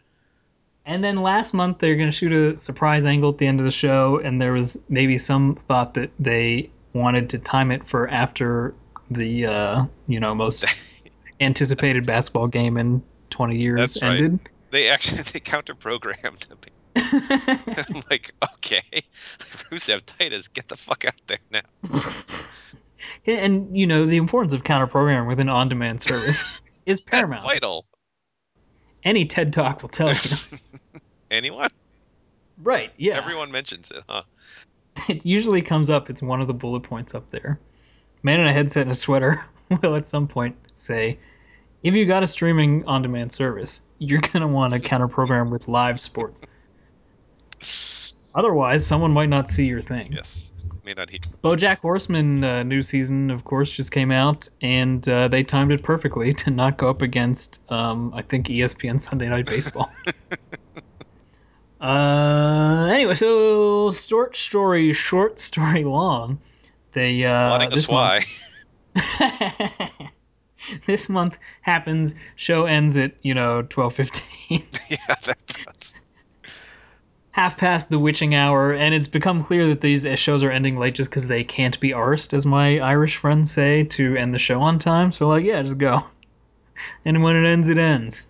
And 0.85 1.05
then 1.05 1.23
last 1.23 1.55
month 1.55 1.79
they're 1.79 1.97
going 1.97 2.11
to 2.11 2.17
shoot 2.17 2.33
a 2.33 2.59
surprise 2.59 3.05
angle 3.05 3.31
at 3.31 3.39
the 3.39 3.47
end 3.47 3.61
of 3.61 3.65
the 3.65 3.71
show, 3.71 4.21
and 4.25 4.41
there 4.41 4.53
was 4.53 4.83
maybe 4.89 5.17
some 5.17 5.55
thought 5.55 5.95
that 5.95 6.11
they 6.19 6.71
wanted 6.93 7.31
to 7.31 7.39
time 7.39 7.71
it 7.71 7.87
for 7.87 8.09
after 8.09 8.75
the 9.11 9.47
uh, 9.47 9.85
you 10.07 10.19
know 10.19 10.35
most 10.35 10.65
anticipated 11.41 12.07
basketball 12.07 12.47
game 12.47 12.77
in 12.77 13.03
20 13.31 13.57
years 13.57 13.79
That's 13.79 14.03
right. 14.03 14.17
ended. 14.17 14.41
They 14.71 14.89
actually 14.89 15.23
they 15.33 15.41
counter 15.41 15.75
programmed. 15.75 16.47
I'm 16.97 18.03
like, 18.11 18.33
okay, 18.55 18.83
Rusev 19.71 20.03
Titus, 20.05 20.49
get 20.49 20.69
the 20.69 20.77
fuck 20.77 21.05
out 21.05 21.21
there 21.27 21.39
now. 21.51 21.61
and 23.27 23.77
you 23.77 23.87
know 23.87 24.05
the 24.05 24.17
importance 24.17 24.53
of 24.53 24.65
counter 24.65 24.87
programming 24.87 25.29
with 25.29 25.41
an 25.41 25.49
on-demand 25.49 26.03
service 26.03 26.45
is 26.87 27.01
paramount. 27.01 27.45
Vital. 27.45 27.87
Any 29.05 29.25
TED 29.25 29.53
Talk 29.53 29.83
will 29.83 29.89
tell 29.89 30.13
you. 30.13 30.37
Anyone? 31.31 31.71
right? 32.63 32.93
Yeah. 32.97 33.17
Everyone 33.17 33.51
mentions 33.51 33.91
it, 33.91 34.03
huh? 34.09 34.23
it 35.09 35.25
usually 35.25 35.63
comes 35.63 35.91
up. 35.91 36.11
It's 36.11 36.23
one 36.23 36.41
of 36.41 36.47
the 36.47 36.55
bullet 36.55 36.81
points 36.81 37.15
up 37.15 37.31
there. 37.31 37.59
Man 38.23 38.41
in 38.41 38.47
a 38.47 38.53
headset 38.53 38.83
and 38.83 38.93
a 38.93 38.95
sweater 38.95 39.45
will 39.83 39.97
at 39.97 40.09
some 40.09 40.29
point 40.29 40.57
say, 40.77 41.19
if 41.83 41.95
you 41.95 42.07
got 42.07 42.23
a 42.23 42.27
streaming 42.27 42.85
on 42.87 43.03
demand 43.03 43.33
service, 43.33 43.81
you're 43.99 44.21
going 44.21 44.41
to 44.43 44.47
want 44.47 44.73
to 44.73 44.81
counter 44.81 45.09
program 45.09 45.51
with 45.51 45.67
live 45.67 46.01
sports. 46.01 46.43
Otherwise, 48.35 48.87
someone 48.87 49.11
might 49.11 49.29
not 49.29 49.51
see 49.51 49.67
your 49.67 49.83
thing. 49.83 50.13
Yes. 50.13 50.52
May 50.85 50.95
not 50.97 51.11
hear. 51.11 51.21
Bojack 51.45 51.79
Horseman 51.79 52.43
uh, 52.43 52.65
new 52.65 52.83
season, 52.83 53.31
of 53.31 53.45
course, 53.45 53.71
just 53.71 53.93
came 53.93 54.11
out, 54.11 54.49
and 54.63 55.09
uh, 55.09 55.29
they 55.29 55.45
timed 55.45 55.71
it 55.71 55.85
perfectly 55.85 56.33
to 56.43 56.51
not 56.51 56.77
go 56.77 56.91
up 56.91 57.03
against, 57.03 57.63
um, 57.71 58.13
I 58.15 58.23
think, 58.23 58.49
ESPN 58.49 59.01
Sunday 59.01 59.29
Night 59.29 59.47
Baseball. 59.47 59.89
uh, 61.81 62.89
anyway, 62.93 63.15
so 63.15 63.93
short 63.93 64.37
story, 64.37 64.93
short 64.93 65.39
story 65.39 65.85
long. 65.85 66.41
They 66.93 67.25
uh, 67.25 67.49
Flooding 67.49 67.71
this 67.71 67.89
month- 67.89 68.27
this 70.87 71.09
month 71.09 71.39
happens. 71.63 72.15
Show 72.37 72.67
ends 72.67 72.99
at 72.99 73.15
you 73.23 73.35
know 73.35 73.63
twelve 73.63 73.95
fifteen. 73.95 74.67
yeah, 74.91 74.99
that 75.25 75.39
does. 75.47 75.95
Half 77.33 77.57
past 77.57 77.89
the 77.89 77.99
witching 77.99 78.35
hour, 78.35 78.73
and 78.73 78.95
it's 78.95 79.09
become 79.09 79.43
clear 79.43 79.67
that 79.67 79.81
these 79.81 80.07
shows 80.19 80.45
are 80.45 80.51
ending 80.51 80.79
late 80.79 80.95
just 80.95 81.11
because 81.11 81.27
they 81.27 81.43
can't 81.43 81.81
be 81.81 81.91
arsed, 81.91 82.35
as 82.35 82.47
my 82.47 82.79
Irish 82.79 83.17
friends 83.17 83.51
say, 83.51 83.85
to 83.85 84.17
end 84.17 84.35
the 84.35 84.39
show 84.39 84.61
on 84.61 84.79
time. 84.79 85.13
So, 85.13 85.29
like, 85.29 85.45
yeah, 85.45 85.61
just 85.63 85.79
go. 85.79 86.05
And 87.05 87.23
when 87.23 87.37
it 87.37 87.47
ends, 87.47 87.69
it 87.69 87.79
ends. 87.79 88.27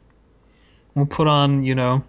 We'll 0.95 1.07
put 1.07 1.27
on, 1.27 1.63
you 1.63 1.75
know, 1.75 2.03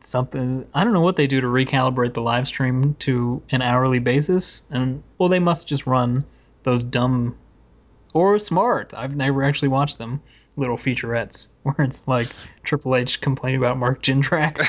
something. 0.00 0.64
I 0.74 0.84
don't 0.84 0.92
know 0.92 1.00
what 1.00 1.16
they 1.16 1.26
do 1.26 1.40
to 1.40 1.46
recalibrate 1.46 2.12
the 2.12 2.20
live 2.22 2.46
stream 2.46 2.94
to 3.00 3.42
an 3.50 3.62
hourly 3.62 3.98
basis. 3.98 4.62
And, 4.70 5.02
well, 5.18 5.28
they 5.28 5.38
must 5.40 5.66
just 5.66 5.86
run 5.86 6.24
those 6.62 6.84
dumb 6.84 7.34
or 8.12 8.38
smart. 8.38 8.92
I've 8.94 9.16
never 9.16 9.42
actually 9.42 9.68
watched 9.68 9.98
them. 9.98 10.20
Little 10.60 10.76
featurettes 10.76 11.48
where 11.62 11.74
it's 11.80 12.06
like 12.06 12.28
Triple 12.64 12.94
H 12.94 13.20
complaining 13.20 13.58
about 13.58 13.78
Mark 13.78 14.02
Jindrak 14.02 14.60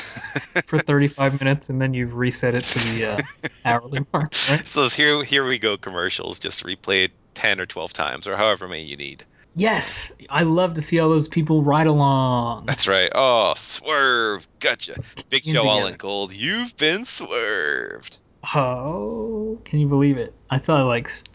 for 0.66 0.78
35 0.78 1.38
minutes 1.38 1.68
and 1.68 1.80
then 1.80 1.92
you've 1.94 2.14
reset 2.14 2.54
it 2.54 2.62
to 2.62 2.78
the 2.78 3.06
uh, 3.06 3.48
hourly 3.66 4.00
mark, 4.12 4.32
right? 4.48 4.66
So 4.66 4.80
those 4.80 4.94
here 4.94 5.22
here 5.22 5.46
we 5.46 5.58
go 5.58 5.76
commercials 5.76 6.38
just 6.38 6.64
replayed 6.64 7.10
ten 7.34 7.60
or 7.60 7.66
twelve 7.66 7.92
times 7.92 8.26
or 8.26 8.36
however 8.36 8.66
many 8.66 8.84
you 8.84 8.96
need. 8.96 9.24
Yes, 9.54 10.10
I 10.30 10.44
love 10.44 10.72
to 10.74 10.82
see 10.82 10.98
all 10.98 11.10
those 11.10 11.28
people 11.28 11.62
ride 11.62 11.86
along. 11.86 12.64
That's 12.64 12.88
right. 12.88 13.12
Oh, 13.14 13.52
swerve. 13.54 14.48
Gotcha. 14.60 14.96
Big 15.28 15.44
show 15.44 15.68
all 15.68 15.86
in 15.86 15.96
gold. 15.96 16.32
You've 16.32 16.74
been 16.78 17.04
swerved. 17.04 18.18
Oh, 18.54 19.60
can 19.66 19.78
you 19.78 19.86
believe 19.86 20.16
it? 20.16 20.34
I 20.48 20.56
saw 20.56 20.82
like 20.84 21.06
f- 21.06 21.28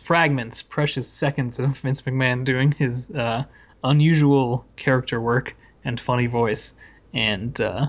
fragments, 0.00 0.62
precious 0.62 1.06
seconds 1.06 1.58
of 1.58 1.78
Vince 1.78 2.00
McMahon 2.00 2.44
doing 2.44 2.72
his 2.72 3.10
uh, 3.10 3.44
unusual 3.84 4.64
character 4.76 5.20
work 5.20 5.54
and 5.84 6.00
funny 6.00 6.26
voice, 6.26 6.74
and 7.12 7.60
uh, 7.60 7.88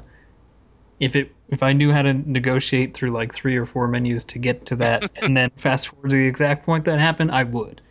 if 1.00 1.16
it 1.16 1.32
if 1.50 1.62
I 1.62 1.74
knew 1.74 1.92
how 1.92 2.02
to 2.02 2.14
negotiate 2.14 2.94
through 2.94 3.12
like 3.12 3.34
three 3.34 3.56
or 3.56 3.66
four 3.66 3.88
menus 3.88 4.26
to 4.26 4.40
get 4.40 4.66
to 4.68 4.76
that 4.78 5.08
and 5.24 5.36
then 5.38 5.50
fast 5.58 5.90
forward 5.90 6.10
to 6.10 6.16
the 6.16 6.28
exact 6.28 6.66
point 6.66 6.86
that 6.86 7.00
happened, 7.00 7.32
I 7.32 7.44
would. 7.44 7.82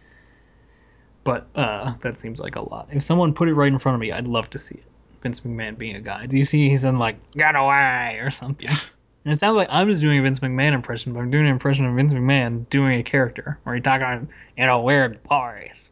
But 1.24 1.46
uh, 1.54 1.94
that 2.00 2.18
seems 2.18 2.40
like 2.40 2.56
a 2.56 2.68
lot. 2.68 2.88
If 2.90 3.02
someone 3.02 3.32
put 3.32 3.48
it 3.48 3.54
right 3.54 3.72
in 3.72 3.78
front 3.78 3.94
of 3.94 4.00
me, 4.00 4.10
I'd 4.10 4.26
love 4.26 4.50
to 4.50 4.58
see 4.58 4.74
it. 4.74 4.84
Vince 5.22 5.40
McMahon 5.40 5.78
being 5.78 5.94
a 5.94 6.00
guy. 6.00 6.26
Do 6.26 6.36
you 6.36 6.44
see 6.44 6.68
he's 6.68 6.84
in 6.84 6.98
like 6.98 7.16
"Get 7.32 7.54
away" 7.54 8.18
or 8.20 8.30
something? 8.30 8.66
Yeah. 8.66 8.78
And 9.24 9.32
it 9.32 9.38
sounds 9.38 9.56
like 9.56 9.68
I'm 9.70 9.88
just 9.88 10.00
doing 10.00 10.18
a 10.18 10.22
Vince 10.22 10.40
McMahon 10.40 10.72
impression, 10.72 11.12
but 11.12 11.20
I'm 11.20 11.30
doing 11.30 11.44
an 11.44 11.52
impression 11.52 11.86
of 11.86 11.94
Vince 11.94 12.12
McMahon 12.12 12.68
doing 12.70 12.98
a 12.98 13.04
character 13.04 13.58
where 13.62 13.76
he's 13.76 13.84
talking 13.84 14.28
in 14.56 14.68
a 14.68 14.80
weird 14.80 15.20
voice. 15.28 15.90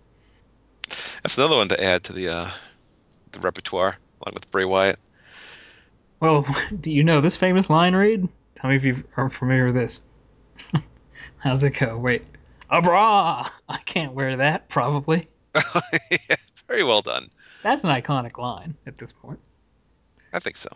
That's 1.22 1.36
another 1.36 1.56
one 1.56 1.68
to 1.68 1.82
add 1.82 2.04
to 2.04 2.12
the 2.12 2.28
uh, 2.28 2.50
the 3.32 3.40
repertoire, 3.40 3.96
along 4.20 4.34
with 4.34 4.50
Bray 4.50 4.64
Wyatt. 4.64 4.98
Well, 6.20 6.46
do 6.80 6.92
you 6.92 7.02
know 7.02 7.20
this 7.20 7.36
famous 7.36 7.70
line, 7.70 7.94
Reed? 7.94 8.28
Tell 8.54 8.70
me 8.70 8.76
if 8.76 8.84
you 8.84 9.02
are 9.16 9.30
familiar 9.30 9.66
with 9.66 9.74
this. 9.74 10.02
How's 11.38 11.64
it 11.64 11.70
go? 11.70 11.96
Wait. 11.96 12.24
A 12.70 12.80
bra! 12.80 13.48
I 13.68 13.78
can't 13.78 14.12
wear 14.12 14.36
that, 14.36 14.68
probably. 14.68 15.28
Yeah, 16.10 16.36
Very 16.68 16.84
well 16.84 17.02
done. 17.02 17.30
That's 17.62 17.84
an 17.84 17.90
iconic 17.90 18.38
line 18.38 18.76
at 18.86 18.98
this 18.98 19.12
point. 19.12 19.40
I 20.32 20.38
think 20.38 20.56
so. 20.56 20.70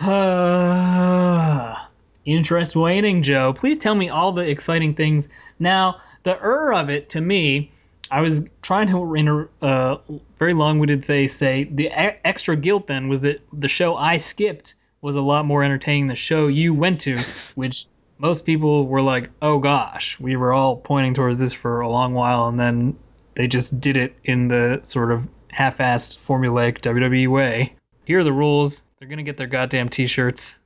Interest 2.24 2.76
waning, 2.76 3.22
Joe. 3.22 3.52
Please 3.52 3.78
tell 3.78 3.94
me 3.94 4.08
all 4.08 4.32
the 4.32 4.48
exciting 4.48 4.94
things. 4.94 5.28
Now, 5.58 6.00
the 6.22 6.42
er 6.42 6.72
of 6.72 6.88
it 6.88 7.08
to 7.10 7.20
me, 7.20 7.70
I 8.10 8.20
was 8.20 8.46
trying 8.62 8.88
to 8.88 9.14
in 9.14 9.28
a 9.28 9.48
uh, 9.64 9.98
very 10.38 10.54
long-winded 10.54 11.04
say 11.04 11.26
say 11.26 11.64
the 11.64 11.90
extra 12.26 12.56
guilt 12.56 12.86
then 12.86 13.08
was 13.08 13.20
that 13.22 13.40
the 13.52 13.68
show 13.68 13.96
I 13.96 14.16
skipped 14.16 14.74
was 15.00 15.16
a 15.16 15.20
lot 15.20 15.44
more 15.44 15.62
entertaining 15.62 16.06
than 16.06 16.14
the 16.14 16.16
show 16.16 16.46
you 16.46 16.74
went 16.74 17.00
to, 17.02 17.18
which 17.54 17.86
most 18.18 18.44
people 18.44 18.86
were 18.86 19.02
like, 19.02 19.30
"Oh 19.42 19.58
gosh," 19.58 20.18
we 20.18 20.36
were 20.36 20.52
all 20.52 20.76
pointing 20.76 21.14
towards 21.14 21.38
this 21.38 21.52
for 21.52 21.80
a 21.80 21.88
long 21.88 22.14
while, 22.14 22.48
and 22.48 22.58
then 22.58 22.96
they 23.34 23.46
just 23.46 23.80
did 23.80 23.96
it 23.96 24.16
in 24.24 24.48
the 24.48 24.80
sort 24.82 25.12
of 25.12 25.28
half-assed 25.50 26.18
formulaic 26.18 26.80
WWE 26.80 27.28
way. 27.28 27.74
Here 28.04 28.20
are 28.20 28.24
the 28.24 28.32
rules. 28.32 28.82
They're 28.98 29.08
gonna 29.08 29.22
get 29.22 29.36
their 29.36 29.46
goddamn 29.46 29.88
t-shirts. 29.88 30.58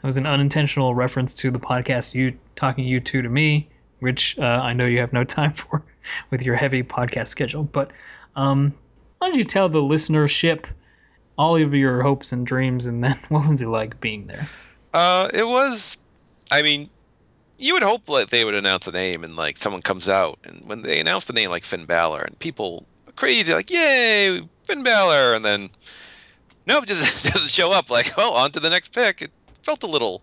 That 0.00 0.06
was 0.06 0.16
an 0.16 0.26
unintentional 0.26 0.94
reference 0.94 1.34
to 1.34 1.50
the 1.50 1.58
podcast 1.58 2.14
you 2.14 2.36
talking 2.54 2.84
you 2.84 3.00
two 3.00 3.22
to 3.22 3.28
me, 3.28 3.68
which 4.00 4.38
uh, 4.38 4.42
I 4.42 4.72
know 4.72 4.86
you 4.86 5.00
have 5.00 5.12
no 5.12 5.24
time 5.38 5.52
for 5.52 5.84
with 6.30 6.42
your 6.42 6.56
heavy 6.56 6.82
podcast 6.82 7.28
schedule. 7.28 7.64
But 7.64 7.90
um, 8.36 8.74
why 9.18 9.28
don't 9.28 9.36
you 9.36 9.44
tell 9.44 9.68
the 9.68 9.80
listenership 9.80 10.66
all 11.36 11.56
of 11.56 11.74
your 11.74 12.02
hopes 12.02 12.32
and 12.32 12.46
dreams, 12.46 12.86
and 12.86 13.02
then 13.02 13.18
what 13.28 13.48
was 13.48 13.62
it 13.62 13.68
like 13.68 14.00
being 14.00 14.26
there? 14.26 14.48
Uh, 14.92 15.28
it 15.32 15.46
was. 15.46 15.96
I 16.50 16.62
mean, 16.62 16.88
you 17.58 17.74
would 17.74 17.82
hope 17.82 18.06
that 18.06 18.30
they 18.30 18.44
would 18.44 18.54
announce 18.54 18.86
a 18.86 18.92
name 18.92 19.22
and 19.24 19.36
like 19.36 19.56
someone 19.56 19.82
comes 19.82 20.08
out, 20.08 20.38
and 20.44 20.62
when 20.66 20.82
they 20.82 21.00
announce 21.00 21.28
a 21.28 21.32
name 21.32 21.50
like 21.50 21.64
Finn 21.64 21.84
Balor, 21.84 22.22
and 22.22 22.38
people 22.38 22.86
are 23.06 23.12
crazy 23.12 23.52
like, 23.52 23.70
"Yay, 23.70 24.48
Finn 24.64 24.82
Balor!" 24.82 25.34
and 25.34 25.44
then 25.44 25.70
nope, 26.66 26.86
just 26.86 27.24
doesn't 27.24 27.50
show 27.50 27.72
up. 27.72 27.90
Like, 27.90 28.12
oh, 28.16 28.34
on 28.34 28.52
to 28.52 28.60
the 28.60 28.70
next 28.70 28.92
pick. 28.92 29.22
It 29.22 29.32
felt 29.62 29.82
a 29.82 29.88
little, 29.88 30.22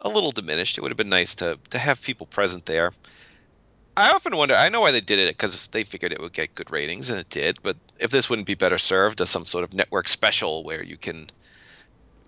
a 0.00 0.08
little 0.08 0.32
diminished. 0.32 0.76
It 0.76 0.80
would 0.80 0.90
have 0.90 0.96
been 0.98 1.08
nice 1.08 1.34
to 1.36 1.58
to 1.70 1.78
have 1.78 2.02
people 2.02 2.26
present 2.26 2.66
there. 2.66 2.92
I 3.98 4.12
often 4.12 4.36
wonder. 4.36 4.54
I 4.54 4.68
know 4.68 4.80
why 4.80 4.92
they 4.92 5.00
did 5.00 5.18
it 5.18 5.36
because 5.36 5.66
they 5.72 5.82
figured 5.82 6.12
it 6.12 6.20
would 6.20 6.32
get 6.32 6.54
good 6.54 6.70
ratings, 6.70 7.10
and 7.10 7.18
it 7.18 7.30
did. 7.30 7.58
But 7.64 7.76
if 7.98 8.12
this 8.12 8.30
wouldn't 8.30 8.46
be 8.46 8.54
better 8.54 8.78
served 8.78 9.20
as 9.20 9.28
some 9.28 9.44
sort 9.44 9.64
of 9.64 9.74
network 9.74 10.06
special 10.06 10.62
where 10.62 10.84
you 10.84 10.96
can 10.96 11.28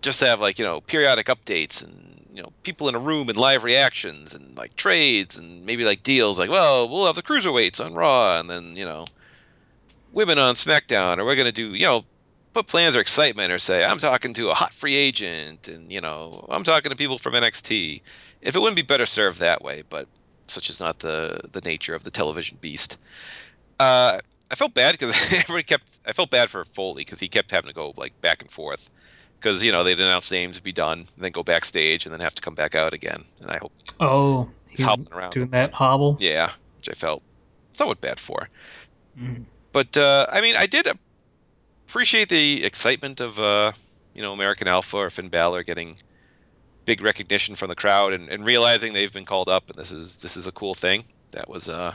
just 0.02 0.18
have 0.20 0.40
like 0.40 0.58
you 0.58 0.64
know 0.64 0.80
periodic 0.80 1.26
updates 1.26 1.84
and 1.84 2.26
you 2.34 2.42
know 2.42 2.52
people 2.64 2.88
in 2.88 2.96
a 2.96 2.98
room 2.98 3.28
and 3.28 3.38
live 3.38 3.62
reactions 3.62 4.34
and 4.34 4.56
like 4.58 4.74
trades 4.74 5.36
and 5.36 5.64
maybe 5.64 5.84
like 5.84 6.02
deals 6.02 6.38
like 6.38 6.50
well 6.50 6.88
we'll 6.88 7.06
have 7.06 7.16
the 7.16 7.22
cruiserweights 7.22 7.84
on 7.84 7.94
Raw 7.94 8.40
and 8.40 8.50
then 8.50 8.74
you 8.76 8.84
know 8.84 9.04
women 10.12 10.38
on 10.38 10.54
SmackDown 10.54 11.18
or 11.18 11.24
we're 11.24 11.36
gonna 11.36 11.52
do 11.52 11.74
you 11.74 11.84
know 11.84 12.04
put 12.52 12.66
plans 12.66 12.96
or 12.96 13.00
excitement 13.00 13.52
or 13.52 13.58
say 13.58 13.84
I'm 13.84 13.98
talking 13.98 14.34
to 14.34 14.50
a 14.50 14.54
hot 14.54 14.74
free 14.74 14.96
agent 14.96 15.68
and 15.68 15.92
you 15.92 16.00
know 16.00 16.46
I'm 16.48 16.64
talking 16.64 16.90
to 16.90 16.96
people 16.96 17.18
from 17.18 17.34
NXT. 17.34 18.02
If 18.40 18.56
it 18.56 18.58
wouldn't 18.58 18.76
be 18.76 18.82
better 18.82 19.06
served 19.06 19.38
that 19.40 19.62
way, 19.62 19.82
but 19.88 20.08
such 20.50 20.68
is 20.70 20.80
not 20.80 20.98
the 21.00 21.40
the 21.52 21.60
nature 21.62 21.94
of 21.94 22.04
the 22.04 22.10
television 22.10 22.58
beast. 22.60 22.96
Uh, 23.78 24.18
I 24.50 24.54
felt 24.54 24.74
bad 24.74 24.92
because 24.98 25.14
everybody 25.32 25.62
kept. 25.62 25.86
I 26.06 26.12
felt 26.12 26.30
bad 26.30 26.50
for 26.50 26.64
Foley 26.64 27.04
because 27.04 27.20
he 27.20 27.28
kept 27.28 27.50
having 27.50 27.68
to 27.68 27.74
go 27.74 27.94
like 27.96 28.18
back 28.20 28.42
and 28.42 28.50
forth 28.50 28.90
because 29.38 29.62
you 29.62 29.72
know 29.72 29.82
they'd 29.84 29.98
announce 30.00 30.30
names, 30.30 30.60
be 30.60 30.72
done, 30.72 30.98
and 30.98 31.24
then 31.24 31.32
go 31.32 31.42
backstage, 31.42 32.04
and 32.04 32.12
then 32.12 32.20
have 32.20 32.34
to 32.34 32.42
come 32.42 32.54
back 32.54 32.74
out 32.74 32.92
again. 32.92 33.24
And 33.40 33.50
I 33.50 33.58
hope, 33.58 33.72
Oh, 34.00 34.48
he's 34.68 34.82
hopping 34.82 35.06
around. 35.12 35.32
doing 35.32 35.50
that 35.50 35.72
hobble. 35.72 36.16
yeah, 36.20 36.50
which 36.78 36.88
I 36.88 36.92
felt 36.92 37.22
somewhat 37.74 38.00
bad 38.00 38.18
for. 38.20 38.48
Mhm. 39.18 39.44
But 39.72 39.96
uh, 39.96 40.26
I 40.30 40.40
mean, 40.40 40.56
I 40.56 40.66
did 40.66 40.88
appreciate 41.88 42.28
the 42.28 42.64
excitement 42.64 43.20
of 43.20 43.38
uh, 43.38 43.72
you 44.14 44.22
know 44.22 44.32
American 44.32 44.68
Alpha 44.68 44.96
or 44.96 45.10
Finn 45.10 45.28
Balor 45.28 45.62
getting 45.62 45.96
big 46.90 47.02
recognition 47.02 47.54
from 47.54 47.68
the 47.68 47.76
crowd 47.76 48.12
and, 48.12 48.28
and 48.28 48.44
realizing 48.44 48.92
they've 48.92 49.12
been 49.12 49.24
called 49.24 49.48
up 49.48 49.70
and 49.70 49.78
this 49.78 49.92
is 49.92 50.16
this 50.16 50.36
is 50.36 50.48
a 50.48 50.50
cool 50.50 50.74
thing. 50.74 51.04
That 51.30 51.48
was 51.48 51.68
uh, 51.68 51.94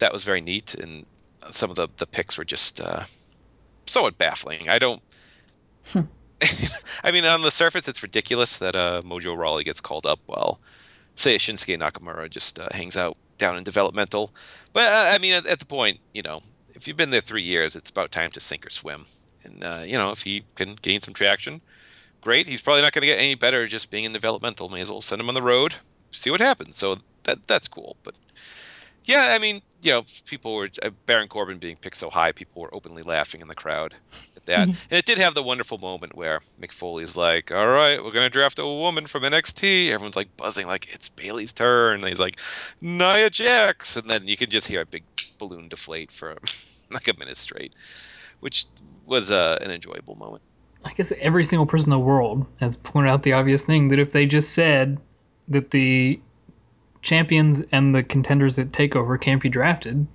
that 0.00 0.12
was 0.12 0.22
very 0.22 0.42
neat, 0.42 0.74
and 0.74 1.06
some 1.50 1.70
of 1.70 1.76
the 1.76 1.88
the 1.96 2.06
picks 2.06 2.36
were 2.36 2.44
just 2.44 2.82
uh, 2.82 3.04
somewhat 3.86 4.18
baffling. 4.18 4.68
I 4.68 4.78
don't. 4.78 5.02
I 7.04 7.10
mean, 7.10 7.24
on 7.24 7.40
the 7.40 7.50
surface, 7.50 7.88
it's 7.88 8.02
ridiculous 8.02 8.58
that 8.58 8.76
uh, 8.76 9.00
Mojo 9.02 9.34
Rawley 9.34 9.64
gets 9.64 9.80
called 9.80 10.04
up 10.04 10.20
while, 10.26 10.60
say, 11.16 11.36
Shinsuke 11.36 11.78
Nakamura 11.78 12.28
just 12.28 12.58
uh, 12.58 12.68
hangs 12.72 12.98
out 12.98 13.16
down 13.38 13.56
in 13.56 13.64
developmental. 13.64 14.30
But 14.74 14.92
uh, 14.92 15.12
I 15.14 15.18
mean, 15.18 15.32
at, 15.32 15.46
at 15.46 15.58
the 15.58 15.64
point, 15.64 16.00
you 16.12 16.20
know, 16.20 16.42
if 16.74 16.86
you've 16.86 16.98
been 16.98 17.08
there 17.08 17.22
three 17.22 17.42
years, 17.42 17.76
it's 17.76 17.88
about 17.88 18.12
time 18.12 18.30
to 18.32 18.40
sink 18.40 18.66
or 18.66 18.70
swim. 18.70 19.06
And 19.42 19.64
uh, 19.64 19.84
you 19.86 19.96
know, 19.96 20.10
if 20.10 20.20
he 20.20 20.44
can 20.54 20.76
gain 20.82 21.00
some 21.00 21.14
traction, 21.14 21.62
great. 22.24 22.48
He's 22.48 22.62
probably 22.62 22.82
not 22.82 22.92
going 22.92 23.02
to 23.02 23.06
get 23.06 23.18
any 23.18 23.34
better 23.34 23.66
just 23.66 23.90
being 23.90 24.04
in 24.04 24.12
developmental. 24.12 24.70
May 24.70 24.80
as 24.80 24.90
well 24.90 25.02
send 25.02 25.20
him 25.20 25.28
on 25.28 25.34
the 25.34 25.42
road, 25.42 25.76
see 26.10 26.30
what 26.30 26.40
happens. 26.40 26.78
So 26.78 26.98
that 27.24 27.46
that's 27.46 27.68
cool. 27.68 27.96
But 28.02 28.14
yeah, 29.04 29.28
I 29.32 29.38
mean, 29.38 29.60
you 29.82 29.92
know, 29.92 30.04
people 30.24 30.54
were 30.54 30.70
uh, 30.82 30.90
Baron 31.04 31.28
Corbin 31.28 31.58
being 31.58 31.76
picked 31.76 31.98
so 31.98 32.08
high, 32.08 32.32
people 32.32 32.62
were 32.62 32.74
openly 32.74 33.02
laughing 33.02 33.42
in 33.42 33.48
the 33.48 33.54
crowd 33.54 33.94
at 34.34 34.46
that. 34.46 34.68
and 34.68 34.78
it 34.90 35.04
did 35.04 35.18
have 35.18 35.34
the 35.34 35.42
wonderful 35.42 35.76
moment 35.76 36.16
where 36.16 36.40
Mick 36.60 36.72
Foley's 36.72 37.16
like, 37.16 37.52
"All 37.52 37.68
right, 37.68 38.02
we're 38.02 38.12
gonna 38.12 38.30
draft 38.30 38.58
a 38.58 38.66
woman 38.66 39.06
from 39.06 39.22
NXT." 39.22 39.90
Everyone's 39.90 40.16
like 40.16 40.34
buzzing, 40.38 40.66
like 40.66 40.92
it's 40.92 41.10
Bayley's 41.10 41.52
turn. 41.52 42.00
And 42.00 42.08
he's 42.08 42.20
like, 42.20 42.40
"Nia 42.80 43.28
Jax," 43.28 43.96
and 43.96 44.08
then 44.08 44.26
you 44.26 44.38
can 44.38 44.48
just 44.48 44.66
hear 44.66 44.80
a 44.80 44.86
big 44.86 45.04
balloon 45.38 45.68
deflate 45.68 46.10
for 46.10 46.36
like 46.90 47.06
a 47.08 47.18
minute 47.18 47.36
straight, 47.36 47.74
which 48.40 48.64
was 49.04 49.30
uh, 49.30 49.58
an 49.60 49.70
enjoyable 49.70 50.14
moment. 50.14 50.42
I 50.84 50.92
guess 50.92 51.12
every 51.20 51.44
single 51.44 51.66
person 51.66 51.92
in 51.92 51.98
the 51.98 52.04
world 52.04 52.46
has 52.60 52.76
pointed 52.76 53.10
out 53.10 53.22
the 53.22 53.32
obvious 53.32 53.64
thing 53.64 53.88
that 53.88 53.98
if 53.98 54.12
they 54.12 54.26
just 54.26 54.52
said 54.52 54.98
that 55.48 55.70
the 55.70 56.20
champions 57.02 57.62
and 57.72 57.94
the 57.94 58.02
contenders 58.02 58.58
at 58.58 58.72
Takeover 58.72 59.20
can't 59.20 59.42
be 59.42 59.48
drafted, 59.48 60.06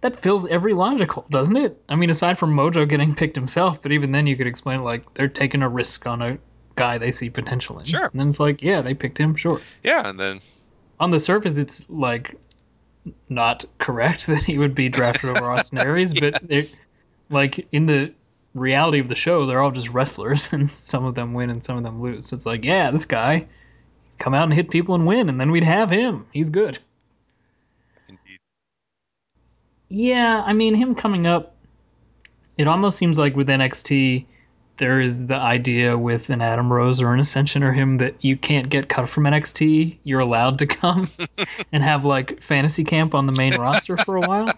that 0.00 0.18
feels 0.18 0.46
every 0.48 0.74
logical, 0.74 1.24
doesn't 1.30 1.56
it? 1.56 1.82
I 1.88 1.96
mean, 1.96 2.10
aside 2.10 2.38
from 2.38 2.54
Mojo 2.54 2.88
getting 2.88 3.14
picked 3.14 3.36
himself, 3.36 3.80
but 3.80 3.90
even 3.90 4.12
then 4.12 4.26
you 4.26 4.36
could 4.36 4.46
explain 4.46 4.80
it 4.80 4.82
like 4.82 5.14
they're 5.14 5.28
taking 5.28 5.62
a 5.62 5.68
risk 5.68 6.06
on 6.06 6.20
a 6.20 6.38
guy 6.76 6.98
they 6.98 7.10
see 7.10 7.30
potential 7.30 7.78
in. 7.78 7.86
Sure. 7.86 8.06
And 8.06 8.20
then 8.20 8.28
it's 8.28 8.40
like, 8.40 8.62
yeah, 8.62 8.82
they 8.82 8.94
picked 8.94 9.18
him, 9.18 9.34
sure. 9.34 9.60
Yeah, 9.82 10.08
and 10.08 10.20
then 10.20 10.40
On 11.00 11.10
the 11.10 11.18
surface, 11.18 11.56
it's 11.56 11.88
like 11.88 12.36
not 13.28 13.64
correct 13.78 14.26
that 14.28 14.42
he 14.44 14.58
would 14.58 14.74
be 14.74 14.88
drafted 14.88 15.30
over 15.30 15.50
Austin 15.50 15.78
Aries, 15.78 16.12
but 16.12 16.38
they're 16.48 16.64
like 17.30 17.66
in 17.72 17.86
the 17.86 18.12
reality 18.54 19.00
of 19.00 19.08
the 19.08 19.14
show, 19.14 19.46
they're 19.46 19.60
all 19.60 19.70
just 19.70 19.90
wrestlers, 19.90 20.52
and 20.52 20.70
some 20.70 21.04
of 21.04 21.14
them 21.14 21.34
win 21.34 21.50
and 21.50 21.64
some 21.64 21.76
of 21.76 21.82
them 21.82 22.00
lose. 22.00 22.28
So 22.28 22.36
it's 22.36 22.46
like, 22.46 22.64
yeah, 22.64 22.90
this 22.90 23.04
guy 23.04 23.46
come 24.18 24.34
out 24.34 24.44
and 24.44 24.54
hit 24.54 24.70
people 24.70 24.94
and 24.94 25.06
win, 25.06 25.28
and 25.28 25.40
then 25.40 25.50
we'd 25.50 25.64
have 25.64 25.90
him. 25.90 26.26
He's 26.32 26.50
good. 26.50 26.78
indeed, 28.08 28.38
Yeah, 29.88 30.42
I 30.46 30.52
mean, 30.52 30.74
him 30.74 30.94
coming 30.94 31.26
up, 31.26 31.54
it 32.56 32.68
almost 32.68 32.96
seems 32.96 33.18
like 33.18 33.34
with 33.34 33.48
NXT, 33.48 34.26
there 34.76 35.00
is 35.00 35.26
the 35.26 35.36
idea 35.36 35.96
with 35.96 36.30
an 36.30 36.40
Adam 36.40 36.72
Rose 36.72 37.00
or 37.00 37.14
an 37.14 37.20
Ascension 37.20 37.62
or 37.62 37.72
him 37.72 37.98
that 37.98 38.16
you 38.24 38.36
can't 38.36 38.68
get 38.68 38.88
cut 38.88 39.08
from 39.08 39.24
NXT. 39.24 39.98
You're 40.04 40.20
allowed 40.20 40.58
to 40.58 40.66
come 40.66 41.08
and 41.72 41.82
have 41.82 42.04
like 42.04 42.42
fantasy 42.42 42.82
camp 42.82 43.14
on 43.14 43.26
the 43.26 43.32
main 43.32 43.54
roster 43.54 43.96
for 43.96 44.16
a 44.16 44.20
while. 44.20 44.48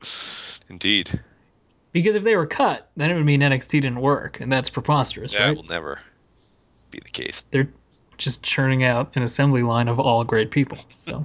indeed, 0.68 1.18
Because 1.96 2.14
if 2.14 2.24
they 2.24 2.36
were 2.36 2.44
cut, 2.44 2.90
then 2.96 3.10
it 3.10 3.14
would 3.14 3.24
mean 3.24 3.40
NXT 3.40 3.70
didn't 3.70 4.02
work, 4.02 4.38
and 4.38 4.52
that's 4.52 4.68
preposterous, 4.68 5.32
right? 5.32 5.40
that 5.40 5.48
right? 5.48 5.56
will 5.56 5.64
never 5.64 5.98
be 6.90 6.98
the 7.02 7.10
case. 7.10 7.46
They're 7.46 7.70
just 8.18 8.42
churning 8.42 8.84
out 8.84 9.10
an 9.14 9.22
assembly 9.22 9.62
line 9.62 9.88
of 9.88 9.98
all 9.98 10.22
great 10.22 10.50
people. 10.50 10.76
So 10.94 11.24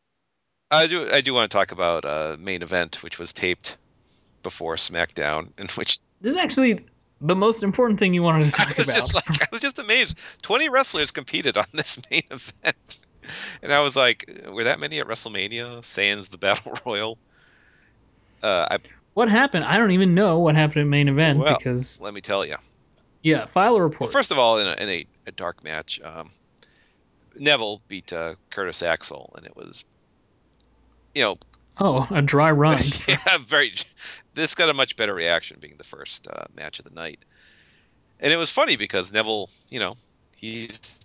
I 0.72 0.88
do. 0.88 1.08
I 1.08 1.20
do 1.20 1.32
want 1.32 1.48
to 1.48 1.56
talk 1.56 1.70
about 1.70 2.04
uh, 2.04 2.36
main 2.40 2.62
event, 2.64 3.04
which 3.04 3.20
was 3.20 3.32
taped 3.32 3.76
before 4.42 4.74
SmackDown, 4.74 5.52
in 5.60 5.68
which 5.76 6.00
this 6.20 6.32
is 6.32 6.36
actually 6.36 6.80
the 7.20 7.36
most 7.36 7.62
important 7.62 8.00
thing 8.00 8.12
you 8.12 8.24
wanted 8.24 8.44
to 8.46 8.60
I 8.60 8.64
talk 8.64 8.76
was 8.78 8.88
about. 8.88 9.14
like, 9.14 9.42
I 9.42 9.46
was 9.52 9.60
just 9.60 9.78
amazed. 9.78 10.18
Twenty 10.42 10.68
wrestlers 10.68 11.12
competed 11.12 11.56
on 11.56 11.66
this 11.74 11.96
main 12.10 12.24
event, 12.28 12.98
and 13.62 13.72
I 13.72 13.78
was 13.78 13.94
like, 13.94 14.28
were 14.50 14.64
that 14.64 14.80
many 14.80 14.98
at 14.98 15.06
WrestleMania? 15.06 15.84
Sans 15.84 16.26
the 16.26 16.38
Battle 16.38 16.76
Royal. 16.84 17.18
Uh, 18.42 18.66
I, 18.68 18.78
what 19.14 19.28
happened? 19.28 19.64
I 19.64 19.76
don't 19.76 19.90
even 19.90 20.14
know 20.14 20.38
what 20.38 20.54
happened 20.54 20.82
at 20.82 20.86
main 20.86 21.08
event 21.08 21.38
Well, 21.38 21.56
because 21.58 22.00
let 22.00 22.14
me 22.14 22.20
tell 22.20 22.44
you. 22.46 22.56
yeah, 23.22 23.46
file 23.46 23.76
a 23.76 23.82
report. 23.82 24.08
Well, 24.08 24.10
first 24.10 24.30
of 24.30 24.38
all, 24.38 24.58
in 24.58 24.66
a, 24.66 24.82
in 24.82 24.88
a, 24.88 25.06
a 25.26 25.32
dark 25.32 25.62
match, 25.62 26.00
um, 26.02 26.30
Neville 27.36 27.80
beat 27.88 28.12
uh, 28.12 28.34
Curtis 28.50 28.82
Axel, 28.82 29.32
and 29.36 29.46
it 29.46 29.56
was, 29.56 29.84
you 31.14 31.22
know, 31.22 31.36
oh, 31.78 32.06
a 32.10 32.22
dry 32.22 32.50
run. 32.50 32.82
yeah, 33.08 33.38
very. 33.40 33.74
This 34.34 34.54
got 34.54 34.70
a 34.70 34.74
much 34.74 34.96
better 34.96 35.14
reaction, 35.14 35.58
being 35.60 35.76
the 35.76 35.84
first 35.84 36.26
uh, 36.26 36.44
match 36.56 36.78
of 36.78 36.84
the 36.86 36.94
night, 36.94 37.20
and 38.20 38.32
it 38.32 38.36
was 38.36 38.50
funny 38.50 38.76
because 38.76 39.12
Neville, 39.12 39.50
you 39.68 39.78
know, 39.78 39.96
he's 40.36 41.00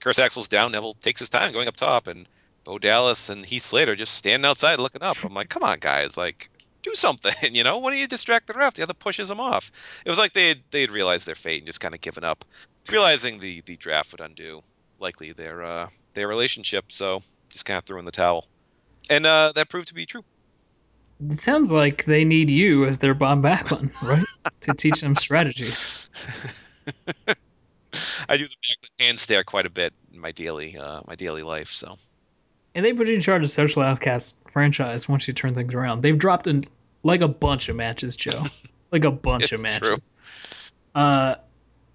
Curtis 0.00 0.18
Axel's 0.18 0.48
down. 0.48 0.72
Neville 0.72 0.94
takes 0.94 1.20
his 1.20 1.30
time 1.30 1.52
going 1.52 1.68
up 1.68 1.76
top, 1.76 2.08
and 2.08 2.28
Bo 2.64 2.78
Dallas 2.78 3.28
and 3.28 3.44
Heath 3.46 3.62
Slater 3.62 3.94
just 3.94 4.14
standing 4.14 4.44
outside 4.48 4.80
looking 4.80 5.02
up. 5.02 5.22
I'm 5.22 5.34
like, 5.34 5.50
come 5.50 5.62
on, 5.62 5.78
guys, 5.78 6.16
like. 6.16 6.50
Do 6.84 6.94
something, 6.94 7.34
you 7.54 7.64
know. 7.64 7.78
Why 7.78 7.90
don't 7.90 7.98
you 7.98 8.06
distract 8.06 8.46
the 8.46 8.54
ref? 8.54 8.74
The 8.74 8.84
other 8.84 8.94
pushes 8.94 9.30
him 9.30 9.40
off. 9.40 9.72
It 10.06 10.10
was 10.10 10.18
like 10.18 10.32
they 10.34 10.48
had, 10.48 10.62
they 10.70 10.82
had 10.82 10.92
realized 10.92 11.26
their 11.26 11.34
fate 11.34 11.62
and 11.62 11.66
just 11.66 11.80
kind 11.80 11.94
of 11.94 12.00
given 12.00 12.22
up, 12.22 12.44
realizing 12.92 13.40
the 13.40 13.62
the 13.62 13.76
draft 13.76 14.12
would 14.12 14.20
undo 14.20 14.62
likely 15.00 15.32
their 15.32 15.64
uh, 15.64 15.88
their 16.12 16.28
relationship. 16.28 16.92
So 16.92 17.22
just 17.48 17.64
kind 17.64 17.78
of 17.78 17.84
threw 17.84 17.98
in 17.98 18.04
the 18.04 18.12
towel, 18.12 18.46
and 19.10 19.26
uh, 19.26 19.52
that 19.56 19.68
proved 19.68 19.88
to 19.88 19.94
be 19.94 20.06
true. 20.06 20.22
It 21.30 21.38
sounds 21.38 21.72
like 21.72 22.04
they 22.04 22.24
need 22.24 22.50
you 22.50 22.84
as 22.86 22.98
their 22.98 23.14
Bob 23.14 23.42
Backlund, 23.42 24.00
right? 24.08 24.24
to 24.60 24.74
teach 24.74 25.00
them 25.00 25.14
strategies. 25.14 26.08
I 28.28 28.36
do 28.36 28.46
the 28.46 28.56
backlund 28.56 28.90
hand 29.00 29.20
stare 29.20 29.44
quite 29.44 29.66
a 29.66 29.70
bit 29.70 29.92
in 30.12 30.20
my 30.20 30.32
daily 30.32 30.76
uh, 30.76 31.00
my 31.06 31.14
daily 31.14 31.42
life. 31.42 31.68
So 31.68 31.96
And 32.74 32.84
they 32.84 32.92
put 32.92 33.08
you 33.08 33.14
in 33.14 33.20
charge 33.20 33.42
of 33.42 33.50
Social 33.50 33.82
Outcast 33.82 34.36
franchise 34.54 35.06
once 35.06 35.28
you 35.28 35.34
turn 35.34 35.52
things 35.52 35.74
around. 35.74 36.00
They've 36.00 36.18
dropped 36.18 36.46
in 36.46 36.64
like 37.02 37.20
a 37.20 37.28
bunch 37.28 37.68
of 37.68 37.76
matches, 37.76 38.16
Joe. 38.16 38.42
like 38.92 39.04
a 39.04 39.10
bunch 39.10 39.44
of 39.46 39.52
It's 39.52 39.62
matches. 39.62 39.88
true. 39.88 39.98
Uh, 40.94 41.34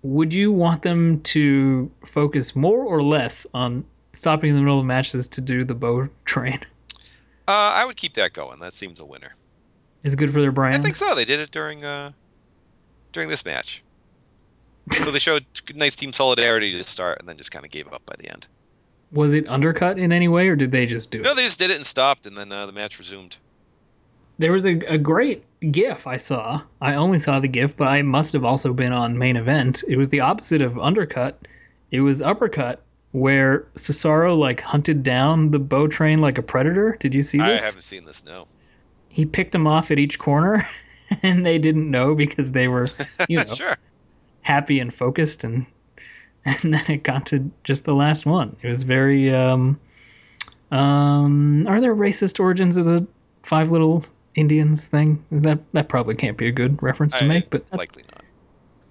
would 0.03 0.31
you 0.33 0.51
want 0.51 0.83
them 0.83 1.21
to 1.21 1.89
focus 2.05 2.55
more 2.55 2.83
or 2.83 3.01
less 3.01 3.47
on 3.53 3.83
stopping 4.13 4.51
in 4.51 4.55
the 4.55 4.61
middle 4.61 4.79
of 4.79 4.85
matches 4.85 5.27
to 5.29 5.41
do 5.41 5.63
the 5.63 5.73
bow 5.73 6.07
train? 6.25 6.59
uh, 7.47 7.73
I 7.75 7.85
would 7.85 7.95
keep 7.95 8.13
that 8.13 8.33
going. 8.33 8.59
That 8.59 8.73
seems 8.73 8.99
a 8.99 9.05
winner. 9.05 9.35
Is 10.03 10.13
it 10.13 10.17
good 10.17 10.31
for 10.31 10.41
their 10.41 10.51
brand? 10.51 10.75
I 10.75 10.79
think 10.79 10.95
so. 10.95 11.15
They 11.15 11.25
did 11.25 11.39
it 11.39 11.51
during 11.51 11.83
uh, 11.83 12.11
during 13.11 13.29
this 13.29 13.43
match. 13.43 13.83
so 14.91 15.11
they 15.11 15.19
showed 15.19 15.45
nice 15.75 15.95
team 15.95 16.13
solidarity 16.13 16.71
to 16.73 16.83
start, 16.83 17.19
and 17.19 17.27
then 17.27 17.37
just 17.37 17.51
kind 17.51 17.65
of 17.65 17.71
gave 17.71 17.91
up 17.91 18.05
by 18.05 18.15
the 18.19 18.29
end. 18.29 18.47
Was 19.11 19.33
it 19.33 19.47
undercut 19.47 19.97
in 19.97 20.11
any 20.11 20.27
way, 20.27 20.47
or 20.47 20.55
did 20.55 20.71
they 20.71 20.85
just 20.85 21.09
do 21.11 21.19
it? 21.19 21.23
No, 21.23 21.33
they 21.33 21.43
just 21.43 21.57
did 21.57 21.71
it 21.71 21.77
and 21.77 21.85
stopped, 21.85 22.25
and 22.25 22.37
then 22.37 22.51
uh, 22.51 22.65
the 22.65 22.71
match 22.71 22.99
resumed. 22.99 23.37
There 24.37 24.51
was 24.51 24.65
a, 24.65 24.79
a 24.87 24.97
great 24.97 25.43
GIF 25.71 26.07
I 26.07 26.17
saw. 26.17 26.61
I 26.79 26.93
only 26.93 27.19
saw 27.19 27.39
the 27.39 27.47
GIF, 27.47 27.75
but 27.75 27.87
I 27.87 28.01
must 28.01 28.33
have 28.33 28.45
also 28.45 28.73
been 28.73 28.93
on 28.93 29.17
main 29.17 29.35
event. 29.35 29.83
It 29.87 29.97
was 29.97 30.09
the 30.09 30.21
opposite 30.21 30.61
of 30.61 30.77
undercut. 30.77 31.47
It 31.91 32.01
was 32.01 32.21
uppercut, 32.21 32.81
where 33.11 33.65
Cesaro 33.75 34.37
like 34.37 34.61
hunted 34.61 35.03
down 35.03 35.51
the 35.51 35.59
bow 35.59 35.87
train 35.87 36.21
like 36.21 36.37
a 36.37 36.43
predator. 36.43 36.95
Did 36.99 37.13
you 37.13 37.23
see 37.23 37.39
this? 37.39 37.63
I 37.63 37.65
haven't 37.65 37.81
seen 37.81 38.05
this. 38.05 38.23
No. 38.23 38.47
He 39.09 39.25
picked 39.25 39.51
them 39.51 39.67
off 39.67 39.91
at 39.91 39.99
each 39.99 40.19
corner, 40.19 40.67
and 41.23 41.45
they 41.45 41.57
didn't 41.57 41.89
know 41.89 42.15
because 42.15 42.51
they 42.51 42.67
were, 42.67 42.87
you 43.27 43.37
know, 43.37 43.55
sure. 43.55 43.77
happy 44.41 44.79
and 44.79 44.93
focused, 44.93 45.43
and 45.43 45.65
and 46.63 46.73
then 46.73 46.83
it 46.87 47.03
got 47.03 47.25
to 47.27 47.49
just 47.63 47.85
the 47.85 47.93
last 47.95 48.25
one. 48.25 48.55
It 48.61 48.69
was 48.69 48.83
very. 48.83 49.33
um 49.33 49.79
um 50.71 51.65
Are 51.67 51.81
there 51.81 51.95
racist 51.95 52.39
origins 52.39 52.77
of 52.77 52.85
the 52.85 53.05
Five 53.43 53.71
Little 53.71 54.03
Indians 54.35 54.87
thing? 54.87 55.23
Is 55.31 55.43
that 55.43 55.59
that 55.71 55.89
probably 55.89 56.15
can't 56.15 56.37
be 56.37 56.47
a 56.47 56.51
good 56.51 56.81
reference 56.83 57.17
to 57.19 57.25
I- 57.25 57.27
make, 57.27 57.49
but 57.49 57.69
that- 57.69 57.77
likely 57.77 58.03
not. 58.11 58.23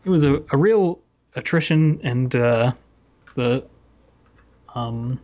it 0.05 0.11
was 0.11 0.25
a, 0.25 0.43
a 0.53 0.57
real 0.57 0.99
attrition, 1.35 2.01
and 2.03 2.35
uh, 2.35 2.73
the 3.35 3.65
um 4.75 5.21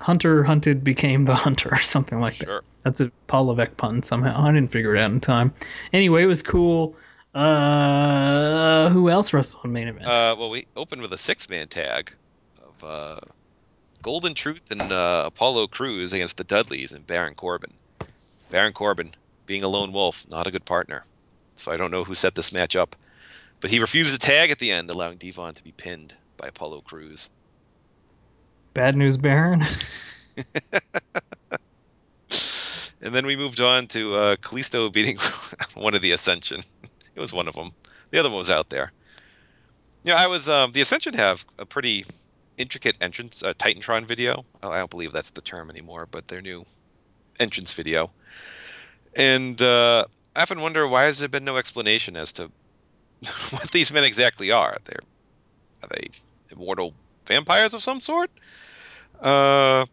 hunter 0.00 0.42
hunted 0.44 0.82
became 0.82 1.24
the 1.24 1.34
hunter, 1.46 1.68
or 1.72 1.78
something 1.82 2.20
like 2.20 2.38
that. 2.38 2.46
Sure. 2.46 2.62
That's 2.82 3.00
a 3.00 3.10
Paul 3.26 3.46
Levesque 3.46 3.76
pun 3.76 4.02
somehow. 4.02 4.42
I 4.46 4.52
didn't 4.52 4.70
figure 4.70 4.94
it 4.94 5.00
out 5.00 5.10
in 5.10 5.20
time. 5.20 5.52
Anyway, 5.92 6.22
it 6.22 6.26
was 6.26 6.42
cool. 6.42 6.94
Uh, 7.34 8.90
who 8.90 9.10
else 9.10 9.32
wrestled 9.32 9.64
in 9.64 9.72
main 9.72 9.88
event? 9.88 10.06
Uh, 10.06 10.36
well, 10.38 10.50
we 10.50 10.66
opened 10.76 11.02
with 11.02 11.12
a 11.12 11.18
six-man 11.18 11.66
tag 11.68 12.12
of 12.62 12.84
uh, 12.84 13.20
Golden 14.02 14.34
Truth 14.34 14.70
and 14.70 14.92
uh, 14.92 15.24
Apollo 15.26 15.68
Crews 15.68 16.12
against 16.12 16.36
the 16.36 16.44
Dudleys 16.44 16.92
and 16.92 17.06
Baron 17.06 17.34
Corbin. 17.34 17.72
Baron 18.50 18.72
Corbin, 18.72 19.14
being 19.46 19.64
a 19.64 19.68
lone 19.68 19.92
wolf, 19.92 20.24
not 20.30 20.46
a 20.46 20.52
good 20.52 20.64
partner. 20.64 21.04
So 21.56 21.72
I 21.72 21.76
don't 21.76 21.90
know 21.90 22.04
who 22.04 22.14
set 22.14 22.36
this 22.36 22.52
match 22.52 22.76
up, 22.76 22.94
but 23.60 23.70
he 23.70 23.80
refused 23.80 24.14
the 24.14 24.18
tag 24.18 24.50
at 24.50 24.58
the 24.58 24.70
end, 24.70 24.88
allowing 24.90 25.16
D-Von 25.18 25.54
to 25.54 25.64
be 25.64 25.72
pinned 25.72 26.14
by 26.36 26.48
Apollo 26.48 26.82
Crews. 26.82 27.30
Bad 28.74 28.96
News 28.96 29.16
Baron. 29.16 29.64
And 33.04 33.14
then 33.14 33.26
we 33.26 33.36
moved 33.36 33.60
on 33.60 33.86
to 33.88 34.14
uh, 34.14 34.36
Kalisto 34.36 34.90
beating 34.90 35.18
one 35.74 35.94
of 35.94 36.00
the 36.00 36.12
Ascension. 36.12 36.64
It 37.14 37.20
was 37.20 37.32
one 37.32 37.48
of 37.48 37.54
them. 37.54 37.72
The 38.10 38.18
other 38.18 38.28
one 38.28 38.38
was 38.38 38.50
out 38.50 38.70
there. 38.70 38.92
Yeah, 40.02 40.16
I 40.16 40.26
was. 40.26 40.48
Um, 40.48 40.72
the 40.72 40.80
Ascension 40.80 41.14
have 41.14 41.44
a 41.58 41.66
pretty 41.66 42.04
intricate 42.58 42.96
entrance, 43.00 43.42
uh, 43.42 43.54
Titantron 43.54 44.04
video. 44.04 44.44
Oh, 44.62 44.70
I 44.70 44.78
don't 44.78 44.90
believe 44.90 45.12
that's 45.12 45.30
the 45.30 45.40
term 45.40 45.70
anymore, 45.70 46.06
but 46.10 46.28
their 46.28 46.42
new 46.42 46.64
entrance 47.40 47.72
video. 47.72 48.10
And 49.16 49.60
uh, 49.62 50.04
I 50.36 50.42
often 50.42 50.60
wonder 50.60 50.86
why 50.86 51.04
has 51.04 51.18
there 51.18 51.28
been 51.28 51.44
no 51.44 51.56
explanation 51.56 52.16
as 52.16 52.32
to 52.34 52.50
what 53.50 53.70
these 53.70 53.92
men 53.92 54.04
exactly 54.04 54.50
are. 54.50 54.76
They're 54.84 55.00
are 55.82 55.88
they 55.88 56.08
immortal 56.50 56.94
vampires 57.26 57.74
of 57.74 57.82
some 57.82 58.00
sort? 58.00 58.30
Uh, 59.20 59.84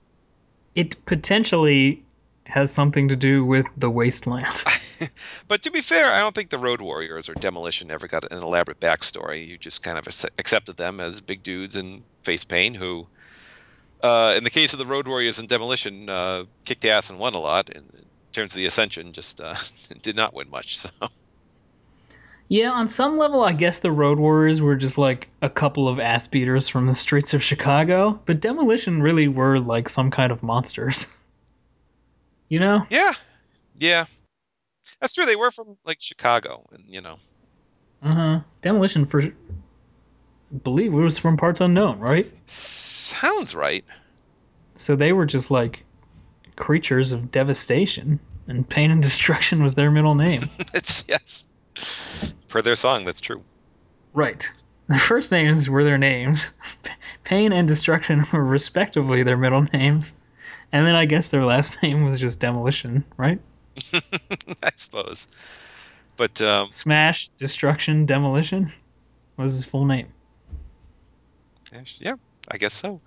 it 0.76 1.04
potentially 1.06 2.04
has 2.46 2.72
something 2.72 3.08
to 3.08 3.16
do 3.16 3.46
with 3.46 3.66
the 3.78 3.90
wasteland. 3.90 4.64
But 5.48 5.62
to 5.64 5.72
be 5.72 5.82
fair, 5.82 6.12
I 6.12 6.20
don't 6.20 6.36
think 6.36 6.50
the 6.50 6.58
Road 6.58 6.82
Warriors 6.82 7.28
or 7.28 7.34
Demolition 7.34 7.92
ever 7.92 8.08
got 8.08 8.32
an 8.32 8.42
elaborate 8.42 8.80
backstory. 8.80 9.48
You 9.48 9.58
just 9.58 9.84
kind 9.84 9.98
of 9.98 10.08
accepted 10.38 10.78
them 10.78 11.00
as 11.00 11.22
big 11.22 11.44
dudes 11.44 11.76
in 11.76 12.04
face 12.24 12.44
pain 12.44 12.74
who, 12.74 13.08
uh, 14.02 14.34
in 14.38 14.44
the 14.44 14.50
case 14.50 14.74
of 14.74 14.80
the 14.80 14.86
Road 14.86 15.08
Warriors 15.08 15.40
and 15.40 15.48
Demolition, 15.48 16.10
uh, 16.10 16.46
kicked 16.66 16.86
ass 16.86 17.10
and 17.10 17.20
won 17.20 17.34
a 17.34 17.40
lot. 17.40 17.70
And 17.70 17.86
in 17.94 18.06
terms 18.32 18.54
of 18.54 18.58
the 18.58 18.66
Ascension, 18.66 19.12
just 19.12 19.42
uh, 19.42 19.56
did 20.02 20.16
not 20.16 20.34
win 20.34 20.50
much. 20.50 20.78
So 20.78 20.90
yeah, 22.52 22.70
on 22.70 22.90
some 22.90 23.18
level, 23.18 23.46
I 23.46 23.54
guess 23.54 23.80
the 23.80 23.94
Road 23.94 24.20
Warriors 24.20 24.62
were 24.62 24.76
just 24.76 24.98
like 24.98 25.30
a 25.42 25.50
couple 25.50 25.88
of 25.88 26.02
ass 26.02 26.28
beaters 26.28 26.68
from 26.68 26.86
the 26.86 26.94
streets 26.94 27.34
of 27.34 27.42
Chicago, 27.42 28.20
but 28.26 28.42
Demolition 28.42 29.02
really 29.02 29.30
were 29.30 29.62
like 29.62 29.88
some 29.88 30.12
kind 30.12 30.34
of 30.34 30.44
monsters. 30.44 31.08
You 32.50 32.60
know? 32.60 32.86
yeah, 32.90 33.14
yeah, 33.80 34.04
that's 35.02 35.14
true. 35.14 35.26
They 35.26 35.36
were 35.36 35.52
from 35.52 35.76
like 35.86 35.98
Chicago, 36.00 36.66
and 36.72 36.86
you 36.88 37.02
know, 37.02 37.18
Uh 38.02 38.14
huh. 38.14 38.40
Demolition 38.62 39.06
for. 39.06 39.24
believe 40.64 40.94
it 40.94 40.98
was 40.98 41.18
from 41.18 41.38
parts 41.38 41.62
unknown, 41.62 42.00
right? 42.00 42.32
sounds 42.48 43.54
right. 43.56 43.84
So 44.78 44.96
they 44.96 45.12
were 45.14 45.26
just 45.26 45.52
like 45.52 45.84
creatures 46.56 47.12
of 47.12 47.32
devastation, 47.32 48.20
and 48.48 48.68
pain 48.68 48.92
and 48.92 49.02
destruction 49.10 49.64
was 49.64 49.76
their 49.76 49.92
middle 49.92 50.16
name. 50.16 50.44
it's 50.74 51.04
yes, 51.08 51.48
For 52.48 52.62
their 52.62 52.76
song. 52.76 53.06
That's 53.06 53.22
true. 53.22 53.44
right. 54.14 54.50
Their 54.88 55.00
first 55.00 55.32
names 55.32 55.70
were 55.70 55.86
their 55.86 55.98
names. 55.98 56.52
Pain 57.24 57.54
and 57.54 57.66
destruction 57.66 58.26
were 58.34 58.44
respectively 58.44 59.24
their 59.24 59.38
middle 59.38 59.66
names. 59.72 60.12
And 60.74 60.86
then 60.86 60.96
I 60.96 61.06
guess 61.06 61.30
their 61.30 61.46
last 61.46 61.82
name 61.82 62.04
was 62.04 62.20
just 62.20 62.42
demolition, 62.42 63.06
right? 63.16 63.40
I 64.64 64.72
suppose. 64.76 65.28
But 66.18 66.42
um, 66.42 66.72
Smash, 66.72 67.30
destruction, 67.38 68.06
demolition 68.06 68.72
was 69.38 69.54
his 69.54 69.66
full 69.66 69.86
name. 69.86 70.08
yeah, 72.00 72.16
I 72.50 72.58
guess 72.58 72.74
so. 72.74 73.02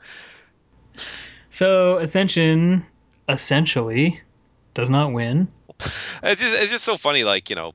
So 1.50 1.98
Ascension 1.98 2.84
essentially 3.28 4.20
does 4.74 4.90
not 4.90 5.12
win. 5.12 5.48
It's 6.22 6.40
just 6.40 6.62
it's 6.62 6.70
just 6.70 6.84
so 6.84 6.96
funny, 6.96 7.24
like 7.24 7.50
you 7.50 7.56
know, 7.56 7.74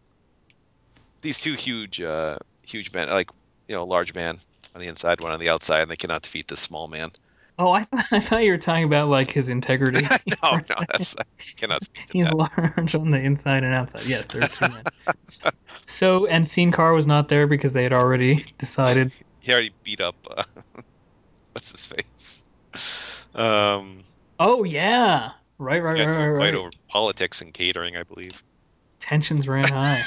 these 1.22 1.40
two 1.40 1.54
huge, 1.54 2.02
uh, 2.02 2.38
huge 2.64 2.92
men, 2.92 3.10
like 3.10 3.30
you 3.68 3.76
know, 3.76 3.86
large 3.86 4.16
man 4.16 4.40
on 4.74 4.82
the 4.82 4.88
inside, 4.88 5.22
one 5.22 5.32
on 5.32 5.40
the 5.40 5.50
outside, 5.50 5.82
and 5.82 5.92
they 5.92 5.96
cannot 5.96 6.24
defeat 6.24 6.48
this 6.48 6.60
small 6.60 6.88
man. 6.88 7.12
Oh, 7.60 7.72
I 7.72 7.84
thought, 7.84 8.06
I 8.12 8.20
thought 8.22 8.44
you 8.44 8.52
were 8.52 8.58
talking 8.58 8.86
about 8.86 9.10
like 9.10 9.30
his 9.30 9.50
integrity. 9.50 10.02
no, 10.44 10.52
no, 10.52 10.58
that's 10.88 11.16
I 11.20 11.24
cannot 11.58 11.84
speak 11.84 12.08
to 12.08 12.14
He's 12.14 12.26
that. 12.26 12.36
large 12.36 12.96
on 12.96 13.12
the 13.12 13.20
inside 13.20 13.64
and 13.64 13.74
outside. 13.74 14.06
Yes, 14.06 14.28
there 14.30 14.44
are 14.44 14.48
two 14.48 14.66
men. 14.72 14.84
So, 15.86 16.26
and 16.28 16.48
Sin 16.48 16.72
Cara 16.72 16.96
was 16.96 17.06
not 17.06 17.28
there 17.28 17.48
because 17.48 17.74
they 17.74 17.84
had 17.84 17.94
already 17.94 18.46
decided. 18.58 19.12
He 19.42 19.52
already 19.52 19.74
beat 19.84 20.00
up. 20.00 20.16
Uh, 20.30 20.44
what's 21.54 21.72
his 21.72 21.86
face? 21.86 22.44
Um, 23.36 24.04
Oh 24.40 24.64
yeah, 24.64 25.32
right, 25.58 25.84
right, 25.84 25.98
got 25.98 26.16
right, 26.16 26.30
right, 26.30 26.40
fight 26.40 26.56
over 26.56 26.70
politics 26.88 27.42
and 27.42 27.54
catering, 27.54 27.98
I 27.98 28.04
believe. 28.04 28.42
Tensions 29.02 29.48
ran 29.48 29.66
high. 29.66 30.06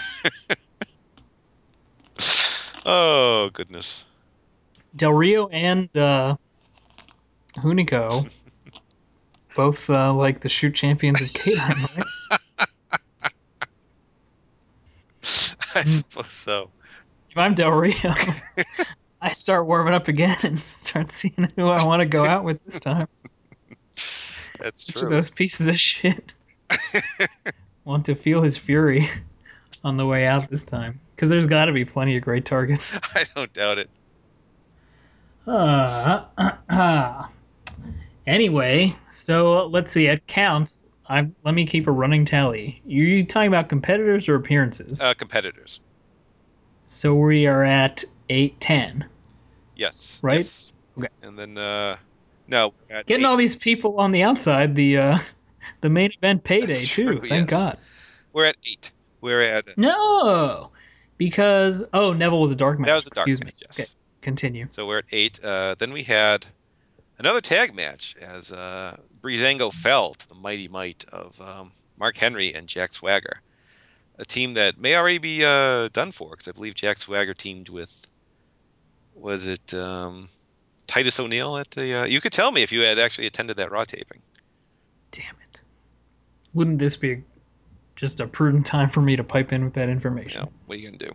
Oh 2.85 3.51
goodness. 3.53 4.05
Del 4.97 5.13
Rio 5.13 5.49
and 5.49 5.95
uh, 5.97 6.37
Hunico, 7.57 8.29
both 9.57 9.89
uh, 9.91 10.13
like 10.13 10.41
the 10.41 10.49
shoot 10.49 10.75
champions 10.75 11.21
of 11.21 11.33
catering, 11.35 11.87
right? 11.97 12.39
I 15.75 15.85
suppose 15.85 16.33
so. 16.33 16.71
If 17.31 17.39
I'm 17.39 17.55
Del 17.55 17.71
Rio, 17.71 17.95
I 19.23 19.31
start 19.33 19.67
warming 19.67 19.95
up 19.95 20.09
again 20.09 20.37
and 20.43 20.59
start 20.61 21.11
seeing 21.11 21.51
who 21.57 21.69
I 21.69 21.85
want 21.85 22.03
to 22.03 22.09
go 22.09 22.25
out 22.25 22.45
with 22.45 22.63
this 22.65 22.79
time. 22.79 23.09
That's 24.59 24.87
Which 24.87 24.97
true. 24.97 25.09
those 25.09 25.31
pieces 25.31 25.67
of 25.69 25.79
shit 25.79 26.33
want 27.85 28.05
to 28.07 28.15
feel 28.15 28.43
his 28.43 28.57
fury 28.57 29.09
on 29.85 29.97
the 29.97 30.07
way 30.07 30.27
out 30.27 30.51
this 30.51 30.65
time? 30.65 31.01
Because 31.15 31.31
there's 31.31 31.47
got 31.47 31.67
to 31.67 31.73
be 31.73 31.85
plenty 31.85 32.17
of 32.17 32.23
great 32.23 32.45
targets. 32.45 32.99
I 33.15 33.25
don't 33.35 33.53
doubt 33.53 33.79
it. 33.79 33.91
Uh, 35.47 36.25
anyway, 38.27 38.97
so 39.09 39.67
let's 39.67 39.93
see. 39.93 40.07
It 40.07 40.27
counts. 40.27 40.89
I 41.09 41.29
let 41.45 41.55
me 41.55 41.67
keep 41.67 41.87
a 41.87 41.91
running 41.93 42.25
tally. 42.25 42.81
You 42.87 43.25
talking 43.25 43.49
about 43.49 43.69
competitors 43.69 44.29
or 44.29 44.35
appearances? 44.37 45.03
Uh, 45.03 45.15
competitors. 45.15 45.81
so 46.87 47.15
we 47.15 47.47
are 47.47 47.65
at 47.65 48.05
eight 48.29 48.59
ten. 48.61 49.05
Yes. 49.77 50.21
Right? 50.23 50.37
yes. 50.37 50.73
Okay. 50.99 51.09
And 51.23 51.39
then 51.39 51.59
uh 51.59 51.97
no, 52.49 52.75
Getting 53.07 53.21
eight- 53.21 53.25
all 53.25 53.37
these 53.37 53.57
people 53.57 53.99
on 53.99 54.13
the 54.13 54.23
outside. 54.23 54.75
The 54.75 54.99
uh, 54.99 55.19
the 55.81 55.89
main 55.89 56.13
event 56.13 56.45
payday 56.45 56.67
That's 56.75 56.89
too. 56.89 57.07
true, 57.13 57.21
Thank 57.29 57.51
yes. 57.51 57.65
God. 57.65 57.79
we're 58.33 58.45
at 58.47 58.57
eight. 58.67 58.91
We're 59.21 59.43
at 59.43 59.77
No, 59.79 60.71
because 61.19 61.85
oh 61.95 62.13
Neville 62.13 62.41
was 62.41 62.53
a 62.53 62.57
dark 62.57 62.79
match. 62.79 62.89
that 62.89 62.95
was 62.95 63.07
a 63.07 63.11
dark 63.11 63.29
Excuse 63.29 63.45
match, 63.45 63.55
me. 63.55 63.67
yes. 63.69 63.81
Okay, 63.81 63.89
continue. 64.21 64.67
So 64.71 64.87
we're 64.87 64.99
at 64.99 65.05
eight. 65.13 65.43
Uh, 65.43 65.75
then 65.79 65.93
we 65.93 66.03
had 66.03 66.47
another 67.23 67.41
tag 67.41 67.73
match 67.73 68.17
as 68.21 68.51
uh, 68.51 68.97
Breezango 69.21 69.73
fell 69.73 70.15
to 70.15 70.29
the 70.29 70.35
mighty 70.35 70.67
might 70.67 71.05
of 71.13 71.41
um, 71.41 71.71
Mark 71.97 72.17
Henry 72.17 72.53
and 72.53 72.67
Jack 72.67 72.93
Swagger, 72.93 73.41
a 74.19 74.25
team 74.25 74.55
that 74.55 74.77
may 74.77 74.97
already 74.97 75.19
be 75.19 75.45
uh, 75.45 75.89
done 75.93 76.11
for 76.11 76.31
because 76.31 76.49
I 76.49 76.53
believe 76.53 76.75
Jack 76.75 76.99
Swagger 76.99 77.33
teamed 77.33 77.69
with 77.69 78.09
was 79.15 79.47
it 79.47 79.73
um, 79.73 80.29
Titus 80.89 81.21
O'Neil 81.21 81.57
at 81.59 81.71
the. 81.71 82.03
Uh, 82.03 82.05
you 82.07 82.21
could 82.21 82.33
tell 82.33 82.51
me 82.51 82.63
if 82.63 82.73
you 82.73 82.81
had 82.81 82.99
actually 82.99 83.29
attended 83.29 83.57
that 83.59 83.71
Raw 83.71 83.85
taping. 83.85 84.21
Damn 85.13 85.37
it! 85.49 85.63
Wouldn't 86.55 86.81
this 86.81 86.97
be 86.97 87.23
just 87.95 88.19
a 88.19 88.27
prudent 88.27 88.67
time 88.67 88.89
for 88.89 89.01
me 89.01 89.15
to 89.15 89.23
pipe 89.23 89.53
in 89.53 89.63
with 89.63 89.75
that 89.75 89.89
information? 89.89 90.41
know, 90.41 90.53
what 90.67 90.77
are 90.77 90.81
you 90.81 90.89
gonna 90.89 90.99
do? 90.99 91.13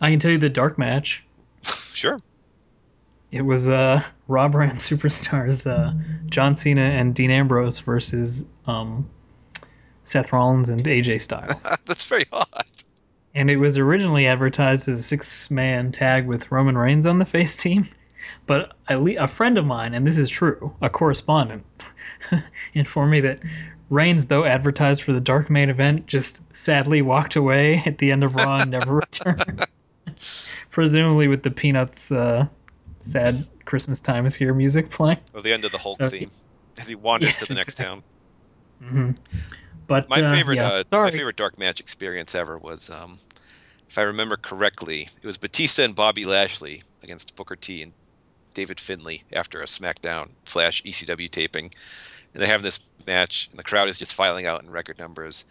I 0.00 0.08
can 0.08 0.18
tell 0.18 0.30
you 0.30 0.38
the 0.38 0.48
dark 0.48 0.78
match. 0.78 1.24
Sure. 1.92 2.16
It 3.30 3.42
was 3.42 3.68
uh, 3.68 4.02
Raw 4.26 4.48
brand 4.48 4.72
superstars 4.78 5.66
uh, 5.66 5.92
John 6.26 6.54
Cena 6.54 6.82
and 6.82 7.14
Dean 7.14 7.30
Ambrose 7.30 7.80
versus 7.80 8.46
um, 8.66 9.08
Seth 10.04 10.32
Rollins 10.32 10.70
and 10.70 10.84
AJ 10.84 11.20
Styles. 11.20 11.60
That's 11.84 12.04
very 12.06 12.24
odd. 12.32 12.64
and 13.34 13.50
it 13.50 13.56
was 13.56 13.76
originally 13.76 14.26
advertised 14.26 14.88
as 14.88 15.00
a 15.00 15.02
six-man 15.02 15.92
tag 15.92 16.26
with 16.26 16.50
Roman 16.50 16.78
Reigns 16.78 17.06
on 17.06 17.18
the 17.18 17.26
face 17.26 17.54
team. 17.56 17.86
But 18.46 18.72
a, 18.88 18.98
le- 18.98 19.22
a 19.22 19.26
friend 19.26 19.58
of 19.58 19.66
mine, 19.66 19.94
and 19.94 20.06
this 20.06 20.18
is 20.18 20.30
true, 20.30 20.74
a 20.80 20.88
correspondent, 20.88 21.64
informed 22.74 23.12
me 23.12 23.20
that 23.20 23.40
Reigns, 23.90 24.26
though 24.26 24.44
advertised 24.44 25.02
for 25.02 25.12
the 25.12 25.20
Dark 25.20 25.48
Main 25.48 25.70
event, 25.70 26.06
just 26.06 26.42
sadly 26.54 27.00
walked 27.00 27.36
away 27.36 27.82
at 27.86 27.98
the 27.98 28.12
end 28.12 28.22
of 28.24 28.34
Raw 28.34 28.58
and 28.58 28.70
never 28.70 28.96
returned. 28.96 29.64
Presumably 30.70 31.26
with 31.28 31.42
the 31.42 31.50
Peanuts 31.50 32.12
uh, 32.12 32.46
"Sad 33.00 33.44
Christmas 33.64 34.00
Time 34.00 34.26
Is 34.26 34.34
Here" 34.34 34.54
music 34.54 34.90
playing. 34.90 35.18
Or 35.34 35.42
the 35.42 35.52
end 35.52 35.64
of 35.64 35.72
the 35.72 35.78
Hulk 35.78 35.98
So- 35.98 36.10
theme 36.10 36.30
as 36.78 36.86
he 36.88 36.94
wanders 36.94 37.30
Yes, 37.30 37.40
to 37.40 37.46
the 37.46 37.54
next 37.54 37.70
exactly. 37.70 37.84
town. 37.84 38.02
hmm 38.80 39.10
But 39.86 40.08
My 40.08 40.22
uh, 40.22 40.30
favorite, 40.30 40.56
yeah, 40.56 40.68
uh, 40.68 40.84
my 40.92 41.10
favorite 41.10 41.36
dark 41.36 41.58
match 41.58 41.80
experience 41.80 42.34
ever 42.34 42.58
was, 42.58 42.90
um, 42.90 43.18
if 43.88 43.96
I 43.98 44.02
remember 44.02 44.36
correctly, 44.36 45.08
it 45.22 45.26
was 45.26 45.38
Batista 45.38 45.82
and 45.82 45.94
Bobby 45.94 46.24
Lashley 46.24 46.82
against 47.02 47.34
Booker 47.34 47.56
T 47.56 47.82
and 47.82 47.92
David 48.54 48.78
Finlay 48.78 49.22
after 49.32 49.60
a 49.62 49.64
SmackDown 49.66 50.30
slash 50.46 50.82
ECW 50.82 51.30
taping, 51.30 51.72
and 52.34 52.40
they're 52.42 52.48
having 52.48 52.64
this 52.64 52.80
match, 53.06 53.48
and 53.50 53.58
the 53.58 53.64
crowd 53.64 53.88
is 53.88 53.98
just 53.98 54.14
filing 54.14 54.46
out 54.46 54.62
in 54.62 54.70
record 54.70 54.98
numbers. 54.98 55.44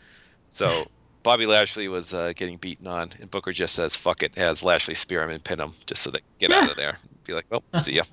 So 0.50 0.86
Bobby 1.24 1.46
Lashley 1.46 1.88
was 1.88 2.14
uh, 2.14 2.32
getting 2.36 2.58
beaten 2.58 2.86
on, 2.88 3.12
and 3.20 3.32
Booker 3.32 3.52
just 3.52 3.74
says 3.76 3.96
"fuck 3.96 4.22
it," 4.24 4.36
has 4.38 4.64
Lashley 4.64 4.94
spear 4.94 5.24
him 5.24 5.32
and 5.32 5.44
pin 5.44 5.60
him 5.60 5.74
just 5.88 6.04
so 6.04 6.12
they 6.12 6.20
get 6.38 6.52
out 6.52 6.70
of 6.70 6.78
there. 6.78 7.00
Be 7.28 7.34
like, 7.34 7.46
"Oh, 7.52 7.62
see 7.78 7.94
ya." 7.94 8.04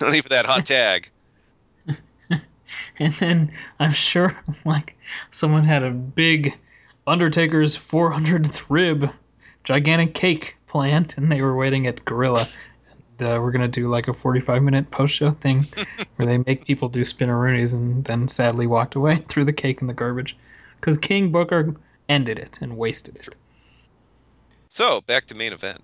no 0.00 0.10
need 0.10 0.22
for 0.22 0.28
that 0.28 0.46
hot 0.46 0.66
tag. 0.66 1.10
And 2.98 3.12
then 3.14 3.52
I'm 3.80 3.92
sure 3.92 4.36
like 4.64 4.96
someone 5.30 5.64
had 5.64 5.82
a 5.82 5.90
big 5.90 6.54
Undertaker's 7.06 7.76
400th 7.76 8.64
rib 8.68 9.10
gigantic 9.64 10.14
cake 10.14 10.56
plant 10.66 11.16
and 11.16 11.30
they 11.30 11.40
were 11.40 11.56
waiting 11.56 11.86
at 11.86 12.04
Gorilla. 12.04 12.48
And, 12.90 13.28
uh, 13.28 13.40
we're 13.40 13.52
going 13.52 13.62
to 13.62 13.68
do 13.68 13.88
like 13.88 14.08
a 14.08 14.12
45 14.12 14.62
minute 14.62 14.90
post 14.90 15.14
show 15.14 15.30
thing 15.30 15.66
where 16.16 16.26
they 16.26 16.38
make 16.46 16.66
people 16.66 16.88
do 16.88 17.00
spinneroonies 17.00 17.72
and 17.72 18.04
then 18.04 18.28
sadly 18.28 18.66
walked 18.66 18.94
away 18.94 19.24
threw 19.28 19.44
the 19.44 19.52
cake 19.52 19.80
in 19.80 19.86
the 19.86 19.94
garbage. 19.94 20.36
Because 20.80 20.98
King 20.98 21.32
Booker 21.32 21.74
ended 22.08 22.38
it 22.38 22.58
and 22.60 22.76
wasted 22.76 23.16
it. 23.16 23.34
So 24.68 25.00
back 25.02 25.26
to 25.26 25.34
main 25.34 25.52
event. 25.52 25.82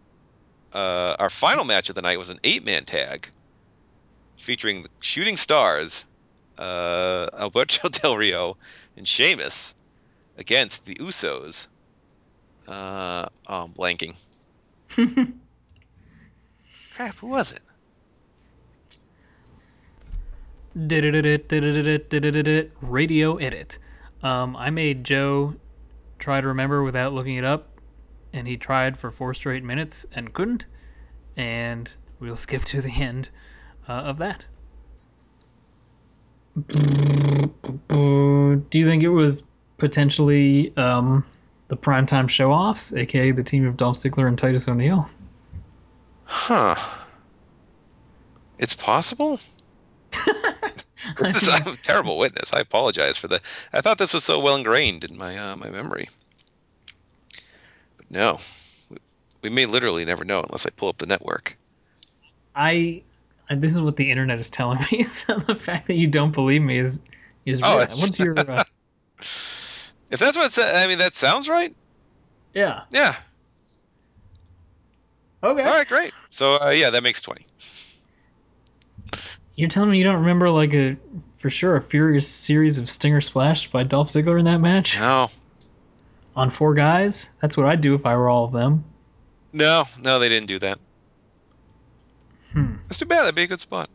Uh, 0.75 1.14
our 1.18 1.31
final 1.31 1.64
match 1.64 1.89
of 1.89 1.95
the 1.95 2.03
night 2.03 2.18
was 2.18 2.31
an 2.31 2.41
eight-man 2.45 2.85
tag 2.85 3.29
featuring 4.37 4.83
the 4.83 4.89
Shining 5.01 5.37
Stars, 5.37 6.05
uh, 6.59 7.29
Alberto 7.39 7.89
Del 7.91 8.16
Rio, 8.16 8.57
and 8.97 9.07
Sheamus 9.07 9.75
against 10.37 10.85
the 10.85 10.97
Usos. 10.97 11.68
Uh, 12.66 13.27
oh, 13.47 13.62
I'm 13.64 13.72
blanking. 13.72 14.16
Crap, 16.95 17.14
who 17.16 17.29
was 17.29 17.53
it? 17.53 17.61
Radio 22.81 23.37
edit. 23.37 23.79
Um, 24.22 24.57
I 24.57 24.70
made 24.70 25.05
Joe 25.05 25.55
try 26.18 26.41
to 26.41 26.49
remember 26.49 26.83
without 26.83 27.12
looking 27.12 27.37
it 27.37 27.45
up, 27.45 27.68
and 28.35 28.49
he 28.49 28.57
tried 28.57 28.99
for 28.99 29.11
four 29.11 29.32
straight 29.32 29.62
minutes 29.62 30.05
and 30.12 30.35
couldn't. 30.35 30.66
And 31.37 31.93
we'll 32.20 32.37
skip 32.47 32.64
to 32.64 32.82
the 32.82 32.91
end 32.91 33.30
uh, 33.89 33.93
of 33.93 34.18
that. 34.18 34.45
Do 36.68 38.78
you 38.78 38.85
think 38.85 39.03
it 39.03 39.09
was 39.09 39.45
potentially 39.78 40.76
um, 40.76 41.24
the 41.68 41.76
primetime 41.76 42.28
show 42.28 42.53
offs, 42.53 42.93
aka 42.93 43.30
the 43.30 43.43
team 43.43 43.66
of 43.66 43.76
Dolph 43.76 43.97
Ziggler 43.97 44.28
and 44.28 44.39
Titus 44.39 44.68
O'Neil? 44.68 45.09
Huh. 46.24 46.76
It's 48.59 48.74
possible? 48.74 49.41
This 51.18 51.43
is 51.43 51.49
I'm 51.49 51.66
a 51.66 51.76
terrible 51.76 52.16
witness. 52.16 52.55
I 52.55 52.61
apologize 52.61 53.18
for 53.18 53.28
the. 53.28 53.41
I 53.74 53.82
thought 53.82 53.99
this 53.99 54.14
was 54.14 54.24
so 54.24 54.41
well 54.41 54.57
ingrained 54.57 55.05
in 55.05 55.18
my 55.18 55.37
uh, 55.37 55.55
my 55.57 55.68
memory, 55.68 56.09
but 56.09 56.24
no, 58.15 58.41
we, 59.43 59.51
may 59.51 59.67
literally 59.67 60.05
never 60.05 60.25
know 60.25 60.41
unless 60.41 60.65
I 60.65 60.71
pull 60.71 60.89
up 60.89 60.99
the 60.99 61.07
network. 61.07 61.57
I, 62.55 63.03
this 63.51 63.73
is 63.73 63.81
what 63.81 63.97
the 63.97 64.11
internet 64.11 64.39
is 64.39 64.49
telling 64.49 64.79
me. 64.91 65.03
So 65.09 65.37
the 65.37 65.55
fact 65.55 65.89
that 65.89 65.97
you 65.97 66.07
don't 66.07 66.33
believe 66.33 66.62
me 66.62 66.79
is 66.79 67.01
is 67.45 67.61
Oh, 67.62 67.75
it's- 67.75 68.01
What's 68.01 68.19
your 68.19 68.39
uh, 68.39 68.65
If 70.11 70.21
that's 70.21 70.37
what 70.37 70.57
I 70.59 70.87
mean 70.87 70.99
that 70.99 71.15
sounds 71.15 71.49
right. 71.49 71.75
yeah? 72.55 72.83
Yeah. 72.91 73.17
Okay. 75.43 75.62
All 75.62 75.73
right, 75.73 75.89
great. 75.89 76.12
So 76.31 76.55
uh, 76.62 76.71
yeah, 76.71 76.91
that 76.91 77.03
makes 77.03 77.21
twenty. 77.21 77.47
You're 79.57 79.69
telling 79.69 79.91
me 79.91 79.99
you 79.99 80.05
don't 80.05 80.17
remember 80.21 80.51
like 80.51 80.73
a 80.73 80.97
for 81.37 81.51
sure 81.51 81.77
a 81.77 81.83
furious 81.83 82.29
series 82.29 82.79
of 82.79 82.89
stinger 82.89 83.21
splash 83.21 83.71
by 83.71 83.83
Dolph 83.83 84.09
Ziggler 84.09 84.39
in 84.39 84.45
that 84.47 84.59
match 84.59 84.99
No, 84.99 85.31
on 86.37 86.51
four 86.51 86.74
guys? 86.74 87.30
That's 87.41 87.57
what 87.57 87.66
I'd 87.66 87.80
do 87.80 87.95
if 87.95 88.07
I 88.07 88.16
were 88.16 88.28
all 88.28 88.45
of 88.45 88.53
them. 88.53 88.85
no, 89.53 89.85
no, 90.03 90.18
they 90.18 90.28
didn't 90.28 90.49
do 90.49 90.59
that. 90.61 90.78
Hmm. 92.53 92.74
That's 92.89 92.99
too 92.99 93.07
bad. 93.07 93.22
That'd 93.22 93.35
be 93.35 93.43
a 93.43 93.47
good 93.47 93.61
spot. 93.61 93.89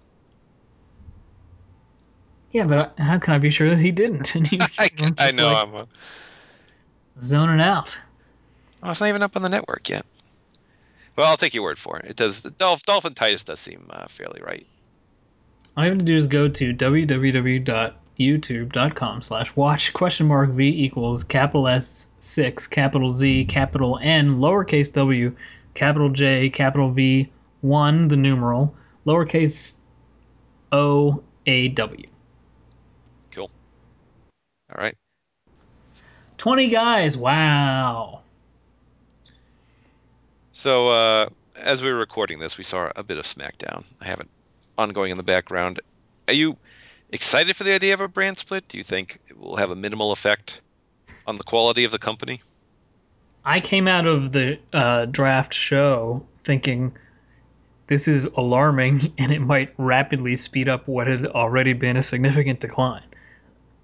Yeah, 2.51 2.63
but 2.65 2.93
how 2.97 3.19
can 3.19 3.33
I 3.33 3.37
be 3.37 3.49
sure 3.49 3.69
that 3.69 3.79
he 3.79 3.91
didn't? 3.91 4.27
He 4.49 4.59
I, 4.79 4.89
I 5.17 5.31
know. 5.31 5.53
like, 5.53 5.67
I'm. 5.67 5.75
Uh, 5.75 5.85
zoning 7.21 7.61
out. 7.61 7.99
oh, 8.81 8.91
it's 8.91 9.01
not 9.01 9.09
even 9.09 9.21
up 9.21 9.35
on 9.35 9.41
the 9.41 9.49
network 9.49 9.89
yet. 9.89 10.05
Well, 11.15 11.27
I'll 11.27 11.37
take 11.37 11.53
your 11.53 11.63
word 11.63 11.77
for 11.77 11.97
it. 11.99 12.05
It 12.09 12.15
does. 12.15 12.41
The 12.41 12.51
Dolph, 12.51 12.83
Dolphin 12.83 13.13
Titus 13.13 13.43
does 13.43 13.59
seem 13.59 13.85
uh, 13.89 14.07
fairly 14.07 14.41
right. 14.41 14.65
All 15.75 15.83
you 15.83 15.89
have 15.89 15.99
to 15.99 16.05
do 16.05 16.15
is 16.15 16.27
go 16.27 16.47
to 16.47 16.73
www.youtube.com 18.19 19.21
slash 19.21 19.55
watch 19.55 19.93
question 19.93 20.27
mark 20.27 20.49
v 20.49 20.67
equals 20.67 21.23
capital 21.23 21.67
S 21.67 22.07
six 22.19 22.67
capital 22.67 23.09
Z 23.09 23.45
capital 23.45 23.99
N 24.01 24.35
lowercase 24.35 24.91
w 24.93 25.35
capital 25.73 26.09
J 26.09 26.49
capital 26.49 26.91
V 26.91 27.29
one 27.61 28.07
the 28.07 28.17
numeral 28.17 28.75
lowercase 29.05 29.75
O 30.71 31.23
A 31.45 31.69
W. 31.69 32.07
Cool. 33.31 33.49
All 34.75 34.81
right. 34.81 34.95
Twenty 36.37 36.69
guys. 36.69 37.17
Wow. 37.17 38.21
So 40.51 40.89
uh, 40.89 41.29
as 41.63 41.81
we 41.81 41.91
were 41.91 41.97
recording 41.97 42.39
this, 42.39 42.57
we 42.57 42.65
saw 42.65 42.91
a 42.95 43.03
bit 43.03 43.17
of 43.17 43.23
SmackDown. 43.23 43.85
I 44.01 44.05
have 44.05 44.19
it 44.19 44.27
ongoing 44.77 45.11
in 45.11 45.17
the 45.17 45.23
background. 45.23 45.79
Are 46.27 46.33
you 46.33 46.57
excited 47.11 47.55
for 47.55 47.63
the 47.63 47.73
idea 47.73 47.93
of 47.93 48.01
a 48.01 48.07
brand 48.07 48.37
split? 48.37 48.67
Do 48.67 48.77
you 48.77 48.83
think 48.83 49.19
it 49.27 49.37
will 49.37 49.55
have 49.55 49.71
a 49.71 49.75
minimal 49.75 50.11
effect 50.11 50.61
on 51.27 51.37
the 51.37 51.43
quality 51.43 51.83
of 51.83 51.91
the 51.91 51.99
company? 51.99 52.41
I 53.45 53.59
came 53.59 53.87
out 53.87 54.05
of 54.05 54.31
the 54.31 54.59
uh, 54.73 55.05
draft 55.05 55.53
show 55.53 56.25
thinking 56.43 56.93
this 57.87 58.07
is 58.07 58.25
alarming 58.25 59.13
and 59.17 59.31
it 59.31 59.39
might 59.39 59.73
rapidly 59.77 60.35
speed 60.35 60.69
up 60.69 60.87
what 60.87 61.07
had 61.07 61.25
already 61.27 61.73
been 61.73 61.97
a 61.97 62.01
significant 62.01 62.59
decline. 62.59 63.03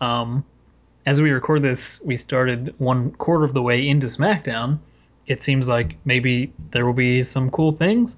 Um, 0.01 0.45
as 1.05 1.21
we 1.21 1.31
record 1.31 1.61
this, 1.61 2.01
we 2.03 2.17
started 2.17 2.73
one 2.79 3.11
quarter 3.11 3.45
of 3.45 3.53
the 3.53 3.61
way 3.61 3.87
into 3.87 4.07
SmackDown. 4.07 4.79
It 5.27 5.41
seems 5.41 5.69
like 5.69 5.95
maybe 6.05 6.51
there 6.71 6.85
will 6.85 6.93
be 6.93 7.21
some 7.21 7.49
cool 7.51 7.71
things, 7.71 8.17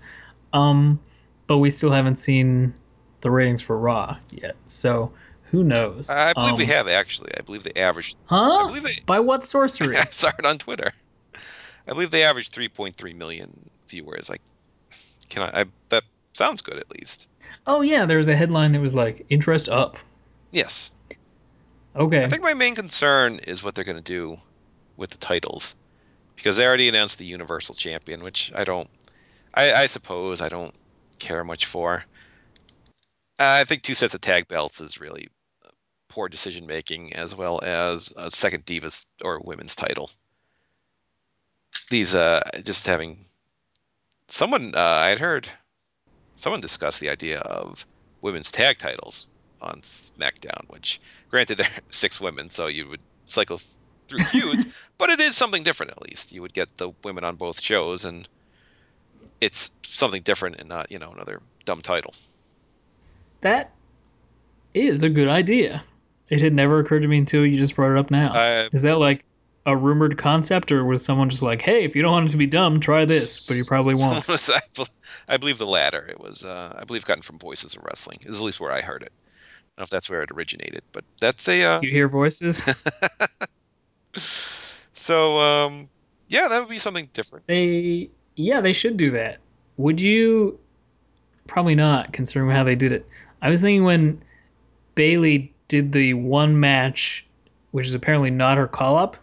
um, 0.53 0.99
but 1.47 1.58
we 1.58 1.70
still 1.70 1.91
haven't 1.91 2.16
seen 2.18 2.74
the 3.22 3.32
ratings 3.32 3.61
for 3.63 3.78
Raw 3.78 4.18
yet. 4.32 4.55
So 4.68 5.11
who 5.51 5.63
knows? 5.63 6.09
I 6.09 6.34
believe 6.34 6.57
we 6.57 6.63
Um, 6.65 6.70
have 6.70 6.88
actually. 6.88 7.32
I 7.38 7.41
believe 7.41 7.63
they 7.63 7.80
averaged. 7.82 8.18
Huh? 8.26 8.65
I 8.65 8.68
believe 8.68 8.84
they- 8.84 9.01
By 9.05 9.20
what 9.20 9.43
sorcery? 9.45 9.97
I 9.97 10.05
saw 10.11 10.32
it 10.38 10.45
on 10.45 10.57
Twitter. 10.57 10.91
I 11.36 11.93
believe 11.93 12.11
they 12.11 12.24
averaged 12.24 12.53
3.3 12.53 13.15
million 13.15 13.70
viewers. 13.88 14.30
Like, 14.30 14.41
can 15.30 15.43
I, 15.43 15.61
I? 15.61 15.65
That 15.89 16.03
sounds 16.34 16.61
good 16.61 16.78
at 16.78 16.89
least. 16.99 17.28
oh 17.65 17.82
yeah, 17.82 18.05
there 18.05 18.18
was 18.18 18.28
a 18.28 18.36
headline 18.36 18.74
that 18.74 18.82
was 18.82 18.93
like 18.93 19.26
interest 19.30 19.70
up. 19.70 19.97
Yes. 20.51 20.91
Okay. 21.95 22.24
I 22.24 22.30
think 22.30 22.43
my 22.43 22.53
main 22.53 22.76
concern 22.76 23.39
is 23.47 23.63
what 23.63 23.74
they're 23.74 23.84
going 23.84 23.97
to 23.97 24.03
do 24.03 24.38
with 24.97 25.09
the 25.09 25.18
titles, 25.18 25.76
because 26.36 26.57
they 26.57 26.65
already 26.65 26.88
announced 26.88 27.18
the 27.18 27.26
Universal 27.26 27.76
Champion, 27.76 28.22
which 28.24 28.51
I 28.55 28.63
don't. 28.63 28.89
I, 29.55 29.74
I 29.74 29.86
suppose 29.88 30.39
I 30.41 30.49
don't 30.49 30.76
care 31.20 31.43
much 31.43 31.65
for. 31.65 32.05
I 33.39 33.63
think 33.63 33.83
two 33.83 33.93
sets 33.93 34.13
of 34.13 34.21
tag 34.21 34.47
belts 34.47 34.81
is 34.81 34.99
really 34.99 35.27
poor 36.07 36.27
decision 36.27 36.65
making, 36.65 37.13
as 37.13 37.35
well 37.35 37.59
as 37.63 38.11
a 38.17 38.31
second 38.31 38.65
Divas 38.65 39.05
or 39.23 39.39
women's 39.43 39.75
title. 39.75 40.09
These, 41.89 42.15
uh, 42.15 42.41
just 42.63 42.88
having 42.88 43.17
someone 44.27 44.73
uh, 44.75 44.79
I 44.79 45.09
had 45.09 45.19
heard 45.19 45.47
someone 46.35 46.61
discuss 46.61 46.99
the 46.99 47.09
idea 47.09 47.39
of 47.41 47.85
women's 48.21 48.51
tag 48.51 48.77
titles 48.77 49.27
on 49.61 49.81
SmackDown, 49.81 50.69
which 50.69 50.99
granted 51.29 51.57
there 51.59 51.67
are 51.67 51.81
six 51.89 52.19
women, 52.19 52.49
so 52.49 52.67
you 52.67 52.88
would 52.88 53.01
cycle 53.25 53.59
through 54.07 54.19
feuds, 54.25 54.65
but 54.97 55.09
it 55.09 55.19
is 55.19 55.35
something 55.35 55.63
different 55.63 55.91
at 55.91 56.01
least. 56.01 56.31
You 56.31 56.41
would 56.41 56.53
get 56.53 56.77
the 56.77 56.91
women 57.03 57.23
on 57.23 57.35
both 57.35 57.61
shows, 57.61 58.05
and 58.05 58.27
it's 59.41 59.71
something 59.83 60.21
different 60.21 60.55
and 60.57 60.69
not 60.69 60.91
you 60.91 60.99
know 60.99 61.11
another 61.11 61.41
dumb 61.65 61.81
title. 61.81 62.13
That 63.47 63.71
is 64.73 65.03
a 65.03 65.09
good 65.09 65.29
idea. 65.29 65.81
It 66.29 66.41
had 66.41 66.53
never 66.53 66.79
occurred 66.79 67.01
to 67.03 67.07
me 67.07 67.17
until 67.17 67.45
you 67.45 67.57
just 67.57 67.75
brought 67.77 67.93
it 67.93 67.97
up 67.97 68.11
now. 68.11 68.33
I- 68.33 68.67
is 68.73 68.81
that 68.81 68.97
like 68.97 69.23
a 69.65 69.75
rumored 69.75 70.17
concept, 70.17 70.69
or 70.71 70.83
was 70.83 71.03
someone 71.03 71.29
just 71.29 71.41
like, 71.41 71.61
"Hey, 71.61 71.85
if 71.85 71.95
you 71.95 72.01
don't 72.01 72.11
want 72.11 72.25
it 72.27 72.31
to 72.31 72.37
be 72.37 72.45
dumb, 72.45 72.81
try 72.81 73.05
this," 73.05 73.47
but 73.47 73.55
you 73.55 73.63
probably 73.65 73.95
won't? 74.03 74.27
Was- 74.27 74.49
I, 74.53 74.59
I 75.29 75.37
believe 75.37 75.59
the 75.59 75.65
latter. 75.65 76.05
It 76.09 76.19
was, 76.19 76.43
uh, 76.43 76.75
I 76.77 76.83
believe, 76.83 77.05
gotten 77.05 77.23
from 77.23 77.39
Voices 77.39 77.73
of 77.75 77.83
Wrestling. 77.85 78.17
Is 78.23 78.39
at 78.39 78.43
least 78.45 78.59
where 78.59 78.73
I 78.73 78.81
heard 78.81 79.01
it. 79.03 79.13
I 79.15 79.61
don't 79.77 79.77
know 79.79 79.83
if 79.85 79.89
that's 79.91 80.09
where 80.09 80.21
it 80.23 80.31
originated, 80.31 80.81
but 80.91 81.05
that's 81.21 81.47
a. 81.47 81.63
Uh, 81.63 81.81
You 81.81 81.89
hear 81.91 82.09
voices? 82.09 82.63
so, 84.93 85.39
um, 85.39 85.87
yeah, 86.27 86.47
that 86.49 86.59
would 86.59 86.69
be 86.69 86.79
something 86.79 87.07
different. 87.13 87.47
they, 87.47 88.09
yeah, 88.35 88.59
they 88.59 88.73
should 88.73 88.97
do 88.97 89.11
that. 89.11 89.37
Would 89.77 90.01
you? 90.01 90.59
Probably 91.47 91.75
not, 91.75 92.11
considering 92.11 92.51
how 92.51 92.65
they 92.65 92.75
did 92.75 92.91
it. 92.91 93.07
I 93.41 93.49
was 93.49 93.61
thinking 93.61 93.83
when 93.83 94.21
Bayley 94.95 95.53
did 95.67 95.91
the 95.91 96.13
one 96.15 96.59
match, 96.59 97.25
which 97.71 97.88
is 97.88 97.93
apparently 97.93 98.29
not 98.31 98.57
her 98.57 98.67
call 98.67 98.97
up, 98.97 99.17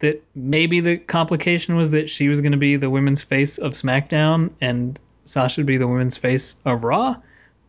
that 0.00 0.22
maybe 0.34 0.80
the 0.80 0.98
complication 0.98 1.74
was 1.76 1.90
that 1.90 2.10
she 2.10 2.28
was 2.28 2.40
going 2.40 2.52
to 2.52 2.58
be 2.58 2.76
the 2.76 2.90
women's 2.90 3.22
face 3.22 3.58
of 3.58 3.72
SmackDown 3.72 4.50
and 4.60 5.00
Sasha 5.24 5.60
would 5.60 5.66
be 5.66 5.78
the 5.78 5.88
women's 5.88 6.16
face 6.16 6.56
of 6.66 6.84
Raw. 6.84 7.16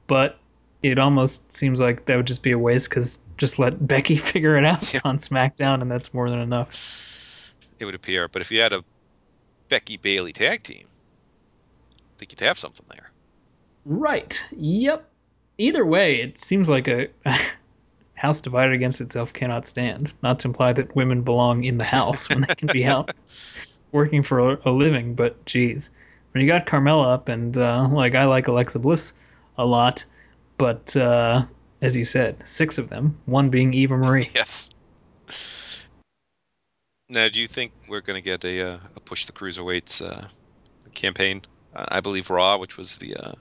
But 0.07 0.37
it 0.83 0.99
almost 0.99 1.51
seems 1.51 1.81
like 1.81 2.05
that 2.05 2.15
would 2.17 2.27
just 2.27 2.43
be 2.43 2.51
a 2.51 2.59
waste 2.59 2.89
because 2.89 3.23
just 3.37 3.57
let 3.59 3.87
Becky 3.87 4.17
figure 4.17 4.57
it 4.57 4.65
out 4.65 4.93
Yeah. 4.93 4.99
on 5.05 5.17
SmackDown 5.17 5.81
and 5.81 5.89
that's 5.89 6.13
more 6.13 6.29
than 6.29 6.39
enough. 6.39 7.53
It 7.79 7.85
would 7.85 7.95
appear, 7.95 8.27
but 8.27 8.41
if 8.41 8.51
you 8.51 8.59
had 8.59 8.73
a 8.73 8.83
Becky 9.69 9.97
Bayley 9.97 10.33
tag 10.33 10.63
team, 10.63 10.85
I 10.87 12.17
think 12.19 12.31
you'd 12.31 12.45
have 12.45 12.59
something 12.59 12.85
there. 12.89 13.11
Right. 13.85 14.43
Yep. 14.55 15.07
Either 15.57 15.85
way, 15.85 16.21
it 16.21 16.37
seems 16.37 16.69
like 16.69 16.87
a 16.87 17.07
house 18.15 18.41
divided 18.41 18.73
against 18.73 19.01
itself 19.01 19.33
cannot 19.33 19.65
stand. 19.65 20.13
Not 20.21 20.39
to 20.39 20.49
imply 20.49 20.73
that 20.73 20.95
women 20.95 21.21
belong 21.21 21.63
in 21.63 21.77
the 21.77 21.83
house 21.83 22.29
when 22.29 22.41
they 22.41 22.55
can 22.55 22.67
be 22.67 22.85
out 22.93 23.11
working 23.91 24.21
for 24.23 24.39
a, 24.39 24.59
a 24.65 24.71
living, 24.71 25.15
but 25.15 25.43
geez. 25.45 25.91
When 26.31 26.41
you 26.43 26.47
got 26.47 26.65
Carmella 26.67 27.13
up, 27.13 27.29
and 27.29 27.57
uh, 27.57 27.87
like 27.91 28.13
I 28.13 28.25
like 28.25 28.47
Alexa 28.47 28.79
Bliss 28.79 29.13
a 29.57 29.65
lot, 29.65 30.05
but 30.57 30.95
uh, 30.95 31.45
as 31.81 31.95
you 31.95 32.05
said, 32.05 32.37
six 32.47 32.77
of 32.77 32.89
them, 32.89 33.17
one 33.25 33.49
being 33.49 33.73
Eva 33.73 33.97
Marie. 33.97 34.29
Yes. 34.35 34.69
Now, 37.09 37.29
do 37.29 37.39
you 37.39 37.47
think 37.47 37.71
we're 37.87 38.01
going 38.01 38.21
to 38.21 38.23
get 38.23 38.43
a, 38.43 38.73
uh, 38.73 38.79
a 38.95 38.99
push 38.99 39.25
the 39.25 39.31
cruiserweights 39.31 40.05
uh, 40.05 40.27
campaign? 40.93 41.41
I 41.73 42.01
believe 42.01 42.29
Raw, 42.29 42.57
which 42.57 42.75
was 42.75 42.97
the 42.97 43.15
uh, 43.15 43.33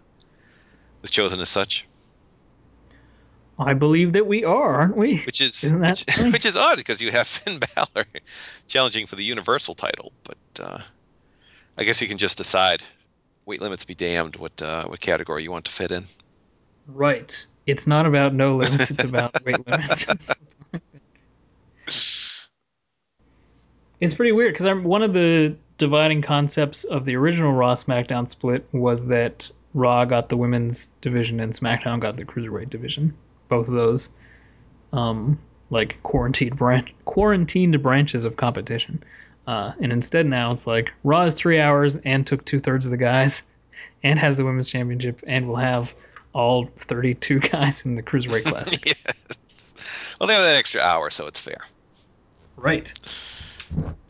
was 1.03 1.11
chosen 1.11 1.41
as 1.41 1.49
such, 1.49 1.87
I 3.59 3.73
believe 3.73 4.13
that 4.13 4.27
we 4.27 4.45
are, 4.45 4.75
aren't 4.75 4.97
we? 4.97 5.21
which 5.21 5.41
is 5.41 5.65
Isn't 5.65 5.81
that 5.81 6.05
which, 6.07 6.33
which 6.33 6.45
is 6.45 6.57
odd 6.57 6.77
because 6.77 7.01
you 7.01 7.11
have 7.11 7.27
Finn 7.27 7.61
Balor 7.75 8.07
challenging 8.69 9.07
for 9.07 9.17
the 9.17 9.25
Universal 9.25 9.75
title, 9.75 10.13
but 10.25 10.37
uh, 10.61 10.79
I 11.79 11.85
guess 11.85 12.01
you 12.01 12.09
can 12.09 12.19
just 12.19 12.37
decide. 12.37 12.83
Weight 13.47 13.61
limits 13.61 13.85
be 13.85 13.95
damned. 13.95 14.37
What 14.37 14.61
uh, 14.61 14.87
what 14.87 15.01
category 15.01 15.45
you 15.45 15.53
want 15.53 15.65
to 15.67 15.71
fit 15.71 15.93
in? 15.93 16.05
Right. 16.89 17.47
It's 17.67 17.87
not 17.87 18.05
about 18.05 18.35
no 18.35 18.57
limits, 18.57 18.91
it's 18.91 19.05
about 19.05 19.33
weight 19.45 19.65
limits. 19.67 20.05
it's 24.01 24.15
pretty 24.15 24.33
weird 24.33 24.53
because 24.53 24.67
I'm 24.67 24.83
one 24.85 25.03
of 25.03 25.15
the 25.15 25.55
dividing 25.79 26.23
concepts 26.23 26.85
of 26.85 27.05
the 27.05 27.15
original 27.17 27.53
Raw 27.53 27.75
SmackDown 27.75 28.29
split 28.31 28.67
was 28.73 29.07
that 29.07 29.51
Raw 29.75 30.05
got 30.05 30.29
the 30.29 30.37
women's 30.37 30.89
division 31.01 31.39
and 31.41 31.53
SmackDown 31.53 32.01
got 32.01 32.17
the 32.17 32.25
cruiserweight 32.25 32.71
division. 32.71 33.15
Both 33.49 33.69
of 33.69 33.75
those, 33.75 34.11
um, 34.93 35.39
like 35.71 36.03
quarantined 36.03 36.57
branch, 36.57 36.93
quarantined 37.05 37.83
branches 37.83 38.25
of 38.25 38.37
competition. 38.37 39.03
Uh, 39.47 39.73
and 39.81 39.93
instead 39.93 40.27
now 40.27 40.51
it's 40.53 40.67
like 40.67 40.93
Raw 41.05 41.23
is 41.25 41.35
three 41.35 41.61
hours 41.61 41.97
and 41.99 42.27
took 42.27 42.45
two 42.45 42.59
thirds 42.59 42.87
of 42.87 42.91
the 42.91 42.97
guys, 42.97 43.49
and 44.03 44.19
has 44.19 44.37
the 44.37 44.45
women's 44.45 44.71
championship, 44.71 45.23
and 45.27 45.49
will 45.49 45.57
have 45.57 45.95
all 46.33 46.69
32 46.77 47.41
guys 47.53 47.87
in 47.87 47.95
the 47.95 48.03
cruiserweight 48.03 48.45
class. 48.45 48.77
yes. 48.87 49.75
Well, 50.21 50.27
they 50.27 50.35
have 50.35 50.43
that 50.43 50.57
extra 50.57 50.81
hour, 50.81 51.11
so 51.11 51.27
it's 51.27 51.41
fair. 51.41 51.59
Right. 52.57 52.93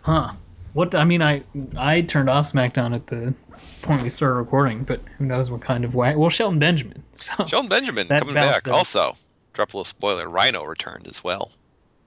Huh. 0.02 0.32
What 0.72 0.94
I 0.94 1.04
mean, 1.04 1.22
I 1.22 1.42
I 1.76 2.02
turned 2.02 2.28
off 2.28 2.52
SmackDown 2.52 2.94
at 2.94 3.06
the 3.06 3.34
point 3.82 4.02
we 4.02 4.08
started 4.08 4.34
recording, 4.34 4.84
but 4.84 5.00
who 5.16 5.24
knows 5.24 5.50
what 5.50 5.62
kind 5.62 5.84
of 5.84 5.94
way? 5.94 6.14
Well, 6.14 6.28
Shelton 6.28 6.58
Benjamin. 6.58 7.02
So 7.12 7.46
Shelton 7.46 7.68
Benjamin 7.70 8.08
coming 8.08 8.34
back. 8.34 8.68
Also, 8.68 9.16
drop 9.56 9.74
a 9.74 9.76
little 9.78 9.84
spoiler. 9.84 10.28
Rhino 10.28 10.62
returned 10.64 11.06
as 11.08 11.24
well. 11.24 11.52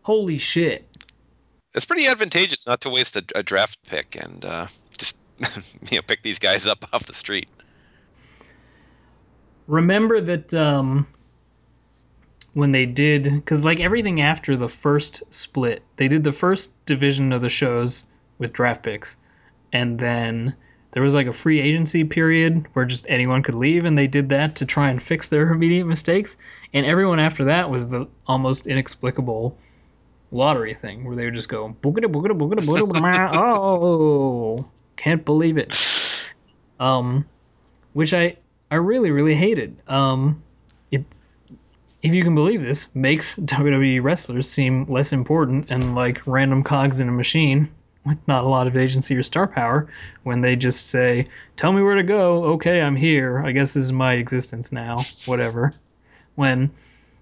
holy 0.03 0.37
shit. 0.37 0.85
It's 1.75 1.85
pretty 1.85 2.07
advantageous 2.07 2.65
not 2.65 2.81
to 2.81 2.89
waste 2.89 3.15
a, 3.15 3.23
a 3.35 3.43
draft 3.43 3.77
pick 3.87 4.15
and 4.15 4.43
uh, 4.45 4.67
just 4.97 5.17
you 5.91 5.97
know 5.97 6.01
pick 6.01 6.23
these 6.23 6.39
guys 6.39 6.65
up 6.65 6.85
off 6.93 7.05
the 7.05 7.13
street. 7.13 7.47
remember 9.67 10.19
that 10.21 10.53
um, 10.53 11.05
when 12.53 12.71
they 12.71 12.85
did 12.85 13.23
because 13.23 13.63
like 13.63 13.79
everything 13.79 14.19
after 14.21 14.57
the 14.57 14.69
first 14.69 15.21
split 15.33 15.83
they 15.97 16.07
did 16.07 16.23
the 16.23 16.31
first 16.33 16.73
division 16.85 17.31
of 17.31 17.41
the 17.41 17.49
shows 17.49 18.05
with 18.39 18.51
draft 18.53 18.81
picks 18.83 19.17
and 19.71 19.99
then 19.99 20.55
there 20.91 21.03
was 21.03 21.13
like 21.13 21.27
a 21.27 21.33
free 21.33 21.59
agency 21.59 22.03
period 22.03 22.65
where 22.73 22.85
just 22.85 23.05
anyone 23.09 23.43
could 23.43 23.55
leave 23.55 23.85
and 23.85 23.97
they 23.97 24.07
did 24.07 24.29
that 24.29 24.55
to 24.55 24.65
try 24.65 24.89
and 24.89 25.01
fix 25.01 25.27
their 25.27 25.51
immediate 25.51 25.85
mistakes. 25.85 26.37
And 26.73 26.85
everyone 26.85 27.19
after 27.19 27.45
that 27.45 27.69
was 27.69 27.89
the 27.89 28.07
almost 28.27 28.67
inexplicable 28.67 29.57
lottery 30.31 30.73
thing 30.73 31.05
where 31.05 31.15
they 31.15 31.25
would 31.25 31.33
just 31.33 31.49
go 31.49 31.75
boogada 31.81 32.05
boogada 32.05 32.37
boogada 32.37 32.59
boogada 32.59 33.31
oh 33.33 34.63
can't 34.95 35.25
believe 35.25 35.57
it. 35.57 35.75
Um 36.79 37.25
which 37.93 38.13
i 38.13 38.35
i 38.71 38.75
really 38.75 39.11
really 39.11 39.35
hated. 39.35 39.81
Um 39.87 40.41
it 40.91 41.03
if 42.01 42.15
you 42.15 42.23
can 42.23 42.33
believe 42.33 42.61
this 42.61 42.93
makes 42.95 43.35
wwe 43.39 44.01
wrestlers 44.01 44.49
seem 44.49 44.85
less 44.85 45.13
important 45.13 45.69
and 45.69 45.95
like 45.95 46.21
random 46.25 46.63
cogs 46.63 46.99
in 46.99 47.09
a 47.09 47.11
machine 47.11 47.69
with 48.05 48.17
not 48.27 48.43
a 48.43 48.47
lot 48.47 48.67
of 48.67 48.77
agency 48.77 49.15
or 49.15 49.23
star 49.23 49.47
power 49.47 49.87
when 50.23 50.41
they 50.41 50.55
just 50.55 50.87
say 50.87 51.27
tell 51.55 51.73
me 51.73 51.81
where 51.81 51.95
to 51.95 52.03
go. 52.03 52.43
Okay 52.45 52.81
i'm 52.81 52.95
here. 52.95 53.43
I 53.45 53.51
guess 53.51 53.73
this 53.73 53.85
is 53.85 53.91
my 53.91 54.13
existence 54.13 54.71
now 54.71 55.03
whatever. 55.25 55.73
When 56.35 56.71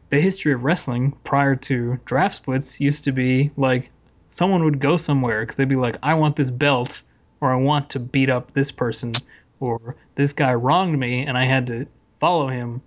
the 0.09 0.21
history 0.21 0.53
of 0.53 0.63
wrestling 0.63 1.11
prior 1.23 1.55
to 1.55 1.99
draft 2.05 2.35
splits 2.35 2.79
used 2.79 3.03
to 3.03 3.11
be 3.11 3.51
like 3.57 3.89
someone 4.29 4.63
would 4.63 4.79
go 4.79 4.97
somewhere 4.97 5.41
because 5.41 5.55
they'd 5.55 5.67
be 5.67 5.75
like, 5.75 5.97
I 6.03 6.13
want 6.13 6.35
this 6.35 6.51
belt, 6.51 7.01
or 7.41 7.51
I 7.51 7.55
want 7.55 7.89
to 7.91 7.99
beat 7.99 8.29
up 8.29 8.53
this 8.53 8.71
person, 8.71 9.13
or 9.59 9.95
this 10.15 10.33
guy 10.33 10.53
wronged 10.53 10.99
me 10.99 11.25
and 11.25 11.37
I 11.37 11.45
had 11.45 11.67
to 11.67 11.87
follow 12.19 12.47
him 12.47 12.81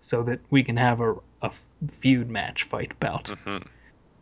so 0.00 0.22
that 0.22 0.40
we 0.50 0.62
can 0.62 0.76
have 0.76 1.00
a, 1.00 1.14
a 1.42 1.50
feud 1.90 2.30
match 2.30 2.64
fight 2.64 2.98
bout. 3.00 3.24
Mm-hmm. 3.24 3.68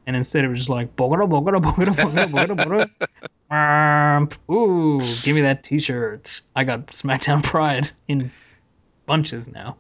And 0.07 0.17
instead 0.17 0.45
it 0.45 0.49
was 0.49 0.59
just 0.59 0.71
like, 0.71 0.95
bogada, 0.97 1.29
bogada, 1.29 1.61
bogada, 1.61 2.57
bogada. 2.57 2.91
Um, 3.55 4.29
Ooh, 4.51 5.01
give 5.23 5.35
me 5.35 5.43
that 5.43 5.63
t 5.63 5.79
shirt. 5.79 6.41
I 6.57 6.65
got 6.65 6.89
SmackDown 6.89 7.43
Pride 7.45 7.91
in 8.09 8.31
bunches 9.07 9.51
now. 9.51 9.77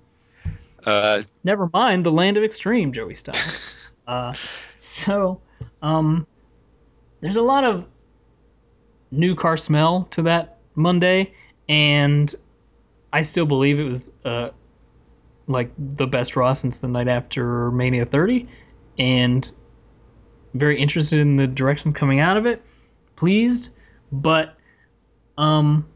Uh, 0.86 1.22
Never 1.44 1.70
mind 1.72 2.04
the 2.04 2.10
land 2.10 2.36
of 2.36 2.44
extreme, 2.44 2.92
Joey 2.92 3.14
Styles. 3.14 3.90
uh, 4.06 4.32
so, 4.78 5.40
um, 5.82 6.26
there's 7.20 7.36
a 7.36 7.42
lot 7.42 7.64
of 7.64 7.86
new 9.10 9.34
car 9.34 9.56
smell 9.56 10.06
to 10.10 10.22
that 10.22 10.58
Monday, 10.74 11.32
and 11.68 12.34
I 13.12 13.22
still 13.22 13.46
believe 13.46 13.78
it 13.78 13.84
was 13.84 14.12
uh, 14.24 14.50
like 15.46 15.70
the 15.78 16.06
best 16.06 16.36
Raw 16.36 16.52
since 16.52 16.80
the 16.80 16.88
night 16.88 17.08
after 17.08 17.70
Mania 17.70 18.04
30, 18.04 18.46
and 18.98 19.50
very 20.54 20.80
interested 20.80 21.18
in 21.18 21.36
the 21.36 21.46
directions 21.46 21.94
coming 21.94 22.20
out 22.20 22.36
of 22.36 22.46
it. 22.46 22.62
Pleased, 23.16 23.70
but 24.12 24.56
um, 25.38 25.86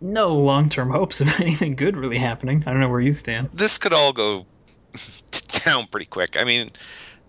no 0.00 0.34
long-term 0.34 0.90
hopes 0.92 1.20
of 1.20 1.28
anything 1.40 1.76
good 1.76 1.96
really 1.96 2.18
happening. 2.18 2.62
I 2.66 2.70
don't 2.70 2.80
know 2.80 2.88
where 2.88 3.00
you 3.00 3.12
stand. 3.12 3.50
this 3.50 3.78
could 3.78 3.92
all 3.92 4.12
go 4.12 4.46
down 5.64 5.86
pretty 5.86 6.06
quick. 6.06 6.38
I 6.38 6.44
mean, 6.44 6.68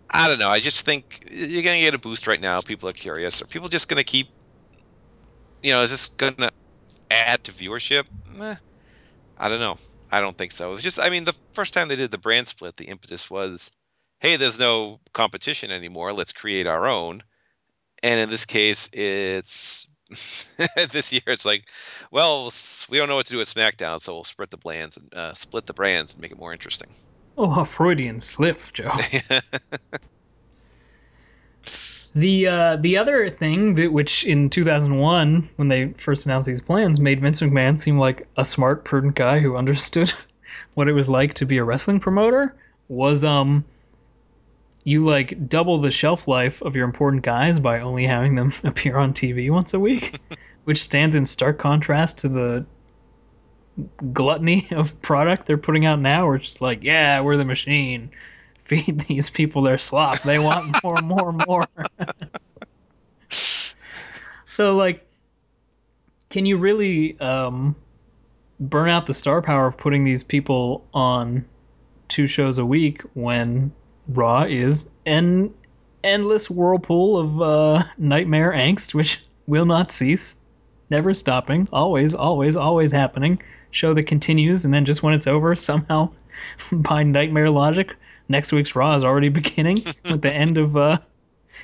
I 0.10 0.28
don't 0.28 0.40
know. 0.40 0.50
I 0.50 0.60
just 0.60 0.86
think 0.86 1.28
you're 1.32 1.64
gonna 1.64 1.80
get 1.80 1.94
a 1.94 2.00
boost 2.00 2.28
right 2.28 2.42
now. 2.42 2.62
People 2.62 2.90
are 2.90 2.94
curious. 2.94 3.42
Are 3.42 3.46
people 3.46 3.70
just 3.70 3.88
gonna 3.88 4.04
keep? 4.04 4.28
You 5.64 5.72
know, 5.72 5.82
is 5.82 5.92
this 5.92 6.10
gonna 6.10 6.52
add 7.10 7.44
to 7.46 7.52
viewership? 7.52 8.06
I 9.38 9.50
don't 9.50 9.60
know. 9.60 9.78
I 10.12 10.22
don't 10.22 10.38
think 10.38 10.52
so. 10.52 10.74
It's 10.74 10.84
just, 10.84 11.00
I 11.00 11.10
mean, 11.10 11.26
the 11.26 11.36
first 11.54 11.74
time 11.74 11.88
they 11.88 11.96
did 11.96 12.12
the 12.12 12.18
brand 12.18 12.48
split, 12.48 12.78
the 12.78 12.86
impetus 12.86 13.30
was, 13.30 13.72
hey, 14.26 14.36
there's 14.38 14.58
no 14.58 15.00
competition 15.14 15.72
anymore. 15.72 16.12
Let's 16.12 16.34
create 16.34 16.66
our 16.66 16.88
own. 16.88 17.22
And 18.02 18.20
in 18.20 18.32
this 18.32 18.44
case, 18.44 18.90
it's 18.92 19.86
this 20.92 21.14
year. 21.14 21.22
It's 21.28 21.46
like, 21.46 21.70
well, 22.10 22.52
we 22.90 22.98
don't 22.98 23.08
know 23.08 23.18
what 23.18 23.28
to 23.28 23.34
do 23.34 23.38
with 23.38 23.54
SmackDown, 23.54 24.02
so 24.02 24.16
we'll 24.16 24.24
split 24.24 24.50
the 24.50 24.58
brands 24.58 24.98
and 24.98 25.14
uh, 25.14 25.34
split 25.34 25.68
the 25.68 25.76
brands 25.76 26.14
and 26.14 26.24
make 26.24 26.32
it 26.32 26.40
more 26.40 26.54
interesting. 26.54 26.90
Oh, 27.38 27.62
a 27.62 27.66
Freudian 27.66 28.20
slip, 28.20 28.60
Joe. 28.74 28.92
the 32.16 32.48
uh, 32.48 32.78
the 32.78 32.98
other 32.98 33.30
thing 33.30 33.76
that 33.76 33.94
which 33.94 34.26
in 34.26 34.50
2001 34.50 35.50
when 35.58 35.68
they 35.68 35.90
first 35.98 36.26
announced 36.26 36.48
these 36.48 36.62
plans 36.62 37.00
made 37.00 37.22
Vince 37.22 37.42
McMahon 37.42 37.80
seem 37.80 38.00
like 38.00 38.28
a 38.38 38.46
smart, 38.46 38.86
prudent 38.86 39.14
guy 39.14 39.40
who 39.40 39.56
understood 39.56 40.12
what 40.74 40.88
it 40.88 40.94
was 40.94 41.10
like 41.10 41.36
to 41.36 41.46
be 41.46 41.58
a 41.58 41.64
wrestling 41.64 42.00
promoter 42.00 42.56
was 42.88 43.24
um 43.24 43.64
you 44.86 45.04
like 45.04 45.50
double 45.50 45.80
the 45.80 45.92
shelf 45.92 46.28
life 46.28 46.62
of 46.62 46.76
your 46.76 46.86
important 46.86 47.24
guys 47.24 47.60
by 47.60 47.82
only 47.82 48.06
having 48.06 48.36
them 48.36 48.54
appear 48.64 48.98
on 48.98 49.14
TV 49.14 49.52
once 49.52 49.74
a 49.74 49.80
week, 49.80 50.20
which 50.64 50.82
stands 50.82 51.16
in 51.16 51.26
stark 51.26 51.60
contrast 51.60 52.20
to 52.20 52.30
the 52.30 52.66
gluttony 54.14 54.68
of 54.72 55.00
product 55.02 55.48
they're 55.48 55.58
putting 55.58 55.86
out 55.86 56.00
now. 56.00 56.26
Where 56.28 56.36
it's 56.36 56.46
just 56.46 56.62
like, 56.62 56.84
yeah, 56.84 57.20
we're 57.20 57.36
the 57.36 57.44
machine. 57.44 58.10
Feed 58.60 59.02
these 59.02 59.30
people 59.30 59.62
their 59.62 59.78
slop. 59.78 60.24
They 60.24 60.40
want 60.40 60.84
more, 60.84 60.98
more, 61.04 61.32
more. 61.46 61.68
so, 64.48 64.76
like, 64.76 65.08
can 66.32 66.48
you 66.48 66.58
really 66.58 67.20
um, 67.20 67.76
burn 68.60 68.90
out 68.90 69.06
the 69.06 69.14
star 69.14 69.44
power 69.44 69.68
of 69.68 69.78
putting 69.78 70.04
these 70.04 70.24
people 70.24 70.84
on 70.96 71.46
two 72.08 72.26
shows 72.26 72.58
a 72.58 72.66
week 72.66 73.04
when 73.14 73.72
Raw 74.08 74.44
is 74.44 74.90
an 75.08 75.52
endless 76.04 76.50
whirlpool 76.50 77.18
of 77.18 77.42
uh, 77.42 77.84
nightmare 77.98 78.52
angst, 78.52 78.94
which 78.94 79.26
will 79.48 79.66
not 79.66 79.92
cease, 79.92 80.38
never 80.92 81.14
stopping, 81.14 81.68
always, 81.74 82.14
always, 82.14 82.56
always 82.56 82.92
happening. 82.92 83.42
Show 83.72 83.94
that 83.96 84.04
continues, 84.04 84.64
and 84.64 84.74
then 84.74 84.86
just 84.86 85.02
when 85.02 85.14
it's 85.14 85.28
over, 85.28 85.56
somehow, 85.56 86.12
by 86.72 87.02
nightmare 87.04 87.50
logic, 87.50 87.96
next 88.30 88.54
week's 88.54 88.76
Raw 88.76 88.96
is 88.96 89.04
already 89.04 89.30
beginning 89.30 89.78
with 90.06 90.22
the 90.22 90.34
end 90.34 90.58
of 90.58 90.78
uh, 90.78 91.00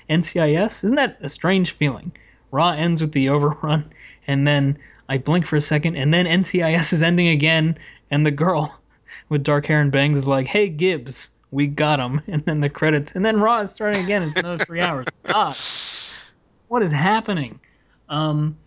NCIS. 0.09 0.83
Isn't 0.83 0.95
that 0.95 1.17
a 1.21 1.29
strange 1.29 1.71
feeling? 1.71 2.11
Raw 2.51 2.71
ends 2.71 3.01
with 3.01 3.11
the 3.11 3.29
overrun, 3.29 3.93
and 4.27 4.47
then 4.47 4.77
I 5.07 5.19
blink 5.19 5.45
for 5.45 5.57
a 5.57 5.61
second, 5.61 5.95
and 5.95 6.11
then 6.13 6.25
NCIS 6.25 6.91
is 6.91 7.03
ending 7.03 7.27
again, 7.27 7.77
and 8.09 8.25
the 8.25 8.31
girl 8.31 8.81
with 9.29 9.43
dark 9.43 9.67
hair 9.67 9.79
and 9.79 9.91
bangs 9.91 10.17
is 10.17 10.27
like, 10.27 10.47
"Hey 10.47 10.69
Gibbs, 10.69 11.29
we 11.51 11.67
got 11.67 11.99
him," 11.99 12.21
and 12.27 12.43
then 12.45 12.61
the 12.61 12.69
credits, 12.69 13.13
and 13.13 13.25
then 13.25 13.39
Raw 13.39 13.59
is 13.59 13.71
starting 13.71 14.03
again. 14.03 14.23
It's 14.23 14.37
another 14.37 14.63
three 14.63 14.81
hours. 14.81 15.07
God, 15.23 15.55
what 16.67 16.81
is 16.81 16.91
happening? 16.91 17.59
Um, 18.09 18.57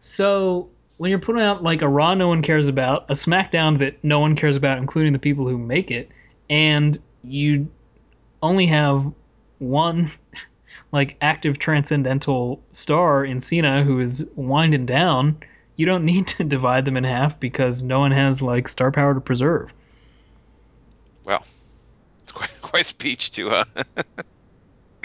so 0.00 0.68
when 0.98 1.10
you're 1.10 1.18
putting 1.18 1.42
out 1.42 1.62
like 1.62 1.82
a 1.82 1.88
Raw 1.88 2.14
no 2.14 2.28
one 2.28 2.42
cares 2.42 2.68
about, 2.68 3.10
a 3.10 3.14
SmackDown 3.14 3.78
that 3.78 4.02
no 4.04 4.18
one 4.18 4.36
cares 4.36 4.56
about, 4.56 4.78
including 4.78 5.12
the 5.12 5.18
people 5.18 5.48
who 5.48 5.56
make 5.56 5.90
it, 5.90 6.10
and 6.48 6.98
you 7.24 7.68
only 8.42 8.66
have 8.66 9.10
one 9.58 10.10
like 10.92 11.16
active 11.20 11.58
transcendental 11.58 12.60
star 12.72 13.24
in 13.24 13.40
Cena 13.40 13.84
who 13.84 14.00
is 14.00 14.28
winding 14.34 14.86
down, 14.86 15.36
you 15.76 15.86
don't 15.86 16.04
need 16.04 16.26
to 16.26 16.44
divide 16.44 16.84
them 16.84 16.96
in 16.96 17.04
half 17.04 17.38
because 17.40 17.82
no 17.82 18.00
one 18.00 18.12
has 18.12 18.42
like 18.42 18.68
star 18.68 18.90
power 18.90 19.14
to 19.14 19.20
preserve. 19.20 19.72
Well, 21.24 21.44
it's 22.30 22.32
quite, 22.38 22.62
quite 22.62 22.86
speech 22.86 23.32
to 23.32 23.50
uh, 23.50 23.64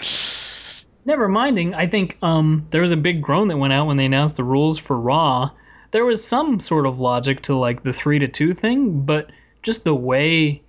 Never 1.04 1.28
minding, 1.28 1.74
I 1.74 1.86
think 1.86 2.18
um, 2.22 2.66
there 2.70 2.82
was 2.82 2.90
a 2.90 2.96
big 2.96 3.22
groan 3.22 3.48
that 3.48 3.56
went 3.56 3.72
out 3.72 3.86
when 3.86 3.96
they 3.96 4.06
announced 4.06 4.36
the 4.36 4.44
rules 4.44 4.76
for 4.76 4.98
Raw. 4.98 5.50
There 5.92 6.04
was 6.04 6.24
some 6.24 6.58
sort 6.58 6.84
of 6.84 6.98
logic 6.98 7.42
to 7.42 7.54
like 7.54 7.84
the 7.84 7.92
three 7.92 8.18
to 8.18 8.26
two 8.26 8.52
thing, 8.52 9.02
but 9.02 9.30
just 9.62 9.84
the 9.84 9.94
way 9.94 10.62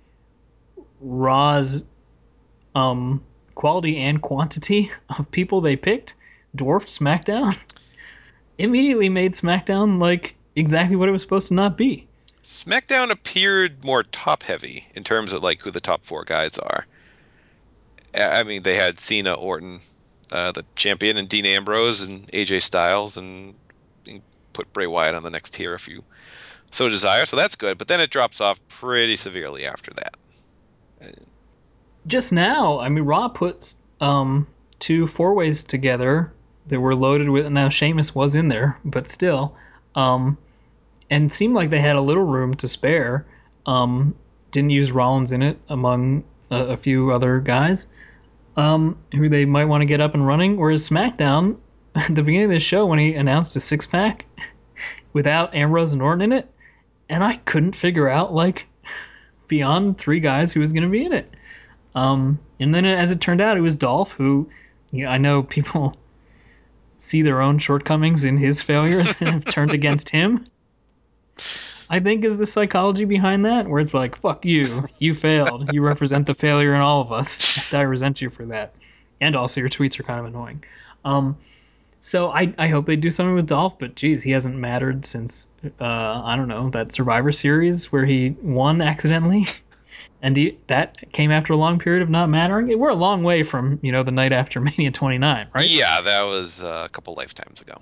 Raw's 1.00 1.86
um, 2.76 3.20
quality 3.56 3.96
and 3.98 4.22
quantity 4.22 4.92
of 5.18 5.28
people 5.32 5.60
they 5.60 5.76
picked 5.76 6.14
dwarfed 6.54 6.88
SmackDown. 6.88 7.56
Immediately 8.58 9.08
made 9.08 9.32
SmackDown 9.32 10.00
like 10.00 10.36
exactly 10.54 10.96
what 10.96 11.08
it 11.08 11.12
was 11.12 11.22
supposed 11.22 11.48
to 11.48 11.54
not 11.54 11.76
be. 11.76 12.07
SmackDown 12.48 13.10
appeared 13.10 13.84
more 13.84 14.02
top 14.02 14.42
heavy 14.42 14.86
in 14.94 15.04
terms 15.04 15.34
of 15.34 15.42
like 15.42 15.60
who 15.60 15.70
the 15.70 15.82
top 15.82 16.02
four 16.02 16.24
guys 16.24 16.56
are. 16.56 16.86
I 18.14 18.42
mean, 18.42 18.62
they 18.62 18.74
had 18.74 18.98
Cena, 18.98 19.34
Orton, 19.34 19.80
uh, 20.32 20.52
the 20.52 20.64
champion, 20.74 21.18
and 21.18 21.28
Dean 21.28 21.44
Ambrose 21.44 22.00
and 22.00 22.26
AJ 22.28 22.62
Styles, 22.62 23.18
and, 23.18 23.54
and 24.08 24.22
put 24.54 24.72
Bray 24.72 24.86
Wyatt 24.86 25.14
on 25.14 25.24
the 25.24 25.30
next 25.30 25.52
tier 25.52 25.74
if 25.74 25.86
you 25.86 26.02
so 26.72 26.88
desire. 26.88 27.26
So 27.26 27.36
that's 27.36 27.54
good. 27.54 27.76
But 27.76 27.88
then 27.88 28.00
it 28.00 28.08
drops 28.08 28.40
off 28.40 28.66
pretty 28.68 29.16
severely 29.16 29.66
after 29.66 29.92
that. 29.96 31.14
just 32.06 32.32
now, 32.32 32.80
I 32.80 32.88
mean, 32.88 33.04
Raw 33.04 33.28
puts 33.28 33.76
um, 34.00 34.46
two 34.78 35.06
four 35.06 35.34
ways 35.34 35.62
together 35.62 36.32
that 36.68 36.80
were 36.80 36.94
loaded 36.94 37.28
with. 37.28 37.46
Now, 37.52 37.68
Sheamus 37.68 38.14
was 38.14 38.34
in 38.34 38.48
there, 38.48 38.78
but 38.86 39.06
still, 39.06 39.54
um, 39.94 40.38
and 41.10 41.30
seemed 41.30 41.54
like 41.54 41.70
they 41.70 41.80
had 41.80 41.96
a 41.96 42.00
little 42.00 42.24
room 42.24 42.54
to 42.54 42.68
spare. 42.68 43.26
Um, 43.66 44.14
didn't 44.50 44.70
use 44.70 44.92
Rollins 44.92 45.32
in 45.32 45.42
it 45.42 45.58
among 45.68 46.24
a, 46.50 46.68
a 46.68 46.76
few 46.76 47.12
other 47.12 47.40
guys 47.40 47.88
um, 48.56 48.98
who 49.14 49.28
they 49.28 49.44
might 49.44 49.66
want 49.66 49.82
to 49.82 49.86
get 49.86 50.00
up 50.00 50.14
and 50.14 50.26
running. 50.26 50.56
Whereas 50.56 50.88
SmackDown, 50.88 51.56
at 51.94 52.14
the 52.14 52.22
beginning 52.22 52.46
of 52.46 52.50
the 52.50 52.60
show, 52.60 52.86
when 52.86 52.98
he 52.98 53.14
announced 53.14 53.56
a 53.56 53.60
six 53.60 53.86
pack 53.86 54.24
without 55.12 55.54
Ambrose 55.54 55.92
and 55.92 56.02
Orton 56.02 56.22
in 56.22 56.32
it, 56.32 56.52
and 57.08 57.24
I 57.24 57.36
couldn't 57.46 57.76
figure 57.76 58.08
out 58.08 58.34
like 58.34 58.66
beyond 59.46 59.96
three 59.96 60.20
guys 60.20 60.52
who 60.52 60.60
was 60.60 60.72
going 60.72 60.82
to 60.82 60.88
be 60.90 61.04
in 61.04 61.12
it. 61.12 61.32
Um, 61.94 62.38
and 62.60 62.74
then 62.74 62.84
as 62.84 63.10
it 63.10 63.20
turned 63.20 63.40
out, 63.40 63.56
it 63.56 63.62
was 63.62 63.76
Dolph, 63.76 64.12
who 64.12 64.48
you 64.90 65.04
know, 65.04 65.10
I 65.10 65.18
know 65.18 65.42
people 65.42 65.94
see 66.98 67.22
their 67.22 67.40
own 67.40 67.58
shortcomings 67.58 68.24
in 68.24 68.36
his 68.36 68.60
failures 68.60 69.14
and 69.20 69.30
have 69.30 69.44
turned 69.44 69.72
against 69.72 70.10
him. 70.10 70.44
I 71.90 72.00
think 72.00 72.24
is 72.24 72.36
the 72.36 72.46
psychology 72.46 73.04
behind 73.04 73.44
that, 73.46 73.66
where 73.66 73.80
it's 73.80 73.94
like, 73.94 74.16
fuck 74.20 74.44
you, 74.44 74.64
you 74.98 75.14
failed, 75.14 75.72
you 75.72 75.82
represent 75.82 76.26
the 76.26 76.34
failure 76.34 76.74
in 76.74 76.80
all 76.80 77.00
of 77.00 77.12
us, 77.12 77.72
I 77.74 77.82
resent 77.82 78.20
you 78.20 78.30
for 78.30 78.44
that. 78.46 78.74
And 79.20 79.34
also, 79.34 79.60
your 79.60 79.70
tweets 79.70 79.98
are 79.98 80.04
kind 80.04 80.20
of 80.20 80.26
annoying. 80.26 80.62
Um, 81.04 81.36
so 82.00 82.30
I, 82.30 82.54
I 82.58 82.68
hope 82.68 82.86
they 82.86 82.96
do 82.96 83.10
something 83.10 83.34
with 83.34 83.48
Dolph, 83.48 83.78
but 83.78 83.94
geez, 83.96 84.22
he 84.22 84.30
hasn't 84.30 84.54
mattered 84.54 85.04
since 85.04 85.48
uh, 85.80 86.22
I 86.24 86.36
don't 86.36 86.48
know 86.48 86.70
that 86.70 86.92
Survivor 86.92 87.32
Series 87.32 87.90
where 87.90 88.04
he 88.04 88.36
won 88.42 88.80
accidentally, 88.80 89.46
and 90.22 90.36
he, 90.36 90.58
that 90.68 91.12
came 91.12 91.32
after 91.32 91.52
a 91.52 91.56
long 91.56 91.78
period 91.78 92.02
of 92.02 92.10
not 92.10 92.28
mattering. 92.28 92.78
We're 92.78 92.90
a 92.90 92.94
long 92.94 93.24
way 93.24 93.42
from 93.42 93.80
you 93.82 93.90
know 93.90 94.04
the 94.04 94.12
night 94.12 94.32
after 94.32 94.60
Mania 94.60 94.92
29, 94.92 95.48
right? 95.52 95.68
Yeah, 95.68 96.00
that 96.00 96.22
was 96.22 96.60
a 96.60 96.88
couple 96.92 97.14
lifetimes 97.14 97.60
ago. 97.60 97.74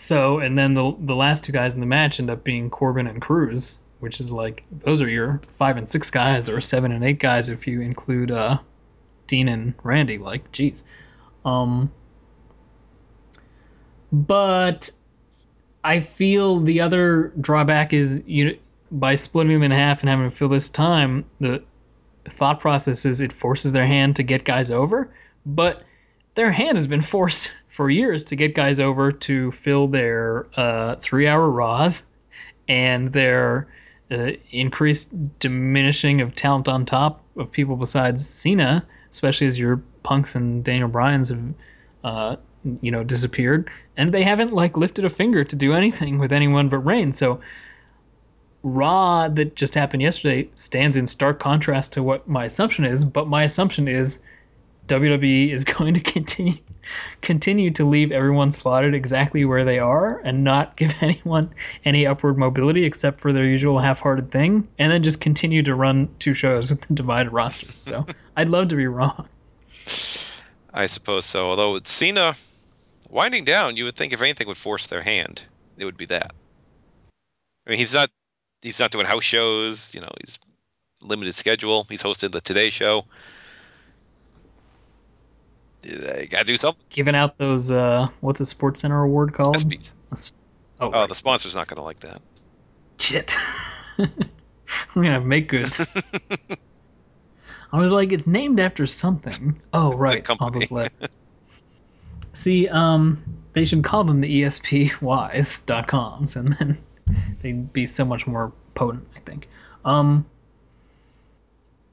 So 0.00 0.38
and 0.38 0.56
then 0.56 0.72
the 0.72 0.96
the 1.00 1.14
last 1.14 1.44
two 1.44 1.52
guys 1.52 1.74
in 1.74 1.80
the 1.80 1.86
match 1.86 2.20
end 2.20 2.30
up 2.30 2.42
being 2.42 2.70
Corbin 2.70 3.06
and 3.06 3.20
Crews, 3.20 3.80
which 3.98 4.18
is 4.18 4.32
like 4.32 4.64
those 4.70 5.02
are 5.02 5.08
your 5.08 5.42
five 5.50 5.76
and 5.76 5.88
six 5.88 6.08
guys, 6.10 6.48
or 6.48 6.62
seven 6.62 6.90
and 6.90 7.04
eight 7.04 7.18
guys 7.18 7.50
if 7.50 7.66
you 7.66 7.82
include 7.82 8.30
uh, 8.30 8.56
Dean 9.26 9.46
and 9.46 9.74
Randy. 9.82 10.16
Like, 10.16 10.50
jeez. 10.52 10.84
Um, 11.44 11.92
but 14.10 14.90
I 15.84 16.00
feel 16.00 16.60
the 16.60 16.80
other 16.80 17.34
drawback 17.38 17.92
is 17.92 18.22
you 18.26 18.58
by 18.90 19.14
splitting 19.14 19.52
them 19.52 19.62
in 19.62 19.70
half 19.70 20.00
and 20.00 20.08
having 20.08 20.30
to 20.30 20.34
fill 20.34 20.48
this 20.48 20.70
time, 20.70 21.26
the 21.40 21.62
thought 22.30 22.58
process 22.58 23.04
is 23.04 23.20
it 23.20 23.34
forces 23.34 23.72
their 23.72 23.86
hand 23.86 24.16
to 24.16 24.22
get 24.22 24.44
guys 24.44 24.70
over, 24.70 25.12
but 25.44 25.82
their 26.40 26.50
hand 26.50 26.78
has 26.78 26.86
been 26.86 27.02
forced 27.02 27.52
for 27.68 27.90
years 27.90 28.24
to 28.24 28.34
get 28.34 28.54
guys 28.54 28.80
over 28.80 29.12
to 29.12 29.52
fill 29.52 29.86
their 29.86 30.46
uh, 30.56 30.96
three-hour 30.96 31.50
Raws 31.50 32.10
and 32.66 33.12
their 33.12 33.68
uh, 34.10 34.30
increased 34.50 35.12
diminishing 35.38 36.22
of 36.22 36.34
talent 36.34 36.66
on 36.66 36.86
top 36.86 37.22
of 37.36 37.52
people 37.52 37.76
besides 37.76 38.26
Cena, 38.26 38.86
especially 39.10 39.46
as 39.46 39.58
your 39.58 39.82
Punks 40.02 40.34
and 40.34 40.64
Daniel 40.64 40.88
Bryan's 40.88 41.28
have, 41.28 41.54
uh, 42.04 42.36
you 42.80 42.90
know, 42.90 43.04
disappeared, 43.04 43.70
and 43.98 44.12
they 44.14 44.24
haven't 44.24 44.54
like 44.54 44.78
lifted 44.78 45.04
a 45.04 45.10
finger 45.10 45.44
to 45.44 45.54
do 45.54 45.74
anything 45.74 46.18
with 46.18 46.32
anyone 46.32 46.70
but 46.70 46.78
Reigns. 46.78 47.18
So 47.18 47.38
Raw 48.62 49.28
that 49.28 49.56
just 49.56 49.74
happened 49.74 50.00
yesterday 50.00 50.48
stands 50.54 50.96
in 50.96 51.06
stark 51.06 51.38
contrast 51.38 51.92
to 51.92 52.02
what 52.02 52.26
my 52.26 52.46
assumption 52.46 52.86
is, 52.86 53.04
but 53.04 53.28
my 53.28 53.42
assumption 53.42 53.88
is 53.88 54.22
WWE 54.90 55.52
is 55.52 55.64
going 55.78 55.94
to 55.94 56.00
continue 56.00 56.58
continue 57.20 57.70
to 57.70 57.84
leave 57.84 58.10
everyone 58.10 58.50
slotted 58.50 58.94
exactly 58.94 59.44
where 59.44 59.64
they 59.64 59.78
are 59.78 60.18
and 60.24 60.42
not 60.42 60.76
give 60.76 60.92
anyone 61.00 61.48
any 61.84 62.06
upward 62.06 62.36
mobility 62.36 62.84
except 62.84 63.20
for 63.20 63.32
their 63.32 63.44
usual 63.44 63.78
half-hearted 63.78 64.30
thing 64.30 64.66
and 64.78 64.90
then 64.90 65.02
just 65.02 65.20
continue 65.20 65.62
to 65.62 65.74
run 65.74 66.08
two 66.18 66.34
shows 66.34 66.70
with 66.70 66.80
the 66.82 66.94
divided 66.94 67.30
rosters. 67.30 67.80
So, 67.80 68.04
I'd 68.36 68.48
love 68.48 68.68
to 68.68 68.76
be 68.76 68.86
wrong. 68.86 69.28
I 70.72 70.86
suppose 70.86 71.26
so. 71.26 71.50
Although 71.50 71.74
with 71.74 71.86
Cena 71.86 72.34
winding 73.08 73.44
down, 73.44 73.76
you 73.76 73.84
would 73.84 73.96
think 73.96 74.12
if 74.12 74.22
anything 74.22 74.48
would 74.48 74.56
force 74.56 74.86
their 74.86 75.02
hand, 75.02 75.42
it 75.78 75.84
would 75.84 75.96
be 75.96 76.06
that. 76.06 76.30
I 77.66 77.70
mean, 77.70 77.78
he's 77.78 77.94
not 77.94 78.10
he's 78.62 78.80
not 78.80 78.90
doing 78.90 79.06
house 79.06 79.24
shows. 79.24 79.94
You 79.94 80.00
know, 80.00 80.10
he's 80.24 80.38
limited 81.02 81.34
schedule. 81.34 81.86
He's 81.88 82.02
hosted 82.02 82.32
the 82.32 82.40
Today 82.40 82.70
Show. 82.70 83.04
You 85.82 86.26
gotta 86.30 86.44
do 86.44 86.56
something. 86.56 86.84
Giving 86.90 87.14
out 87.14 87.38
those 87.38 87.70
uh 87.70 88.08
what's 88.20 88.40
a 88.40 88.46
Sports 88.46 88.80
Center 88.82 89.02
award 89.02 89.32
called? 89.34 89.56
SB. 89.56 89.80
Oh, 90.80 90.90
Oh, 90.92 91.00
right. 91.00 91.08
the 91.08 91.14
sponsor's 91.14 91.54
not 91.54 91.68
gonna 91.68 91.82
like 91.84 92.00
that. 92.00 92.20
shit. 92.98 93.36
I'm 93.98 94.12
gonna 94.94 95.20
make 95.20 95.48
goods. 95.48 95.80
I 97.72 97.78
was 97.78 97.92
like, 97.92 98.10
it's 98.12 98.26
named 98.26 98.58
after 98.58 98.84
something. 98.86 99.54
Oh, 99.72 99.92
right, 99.92 100.28
all 100.40 100.50
those 100.50 100.70
letters. 100.72 101.14
See, 102.32 102.66
um, 102.68 103.22
they 103.52 103.64
should 103.64 103.82
call 103.84 104.02
them 104.04 104.20
the 104.20 104.42
ESPYs.coms, 104.42 106.36
and 106.36 106.52
then 106.58 106.76
they'd 107.40 107.72
be 107.72 107.86
so 107.86 108.04
much 108.04 108.26
more 108.26 108.52
potent. 108.74 109.06
I 109.16 109.20
think. 109.20 109.48
Um, 109.84 110.26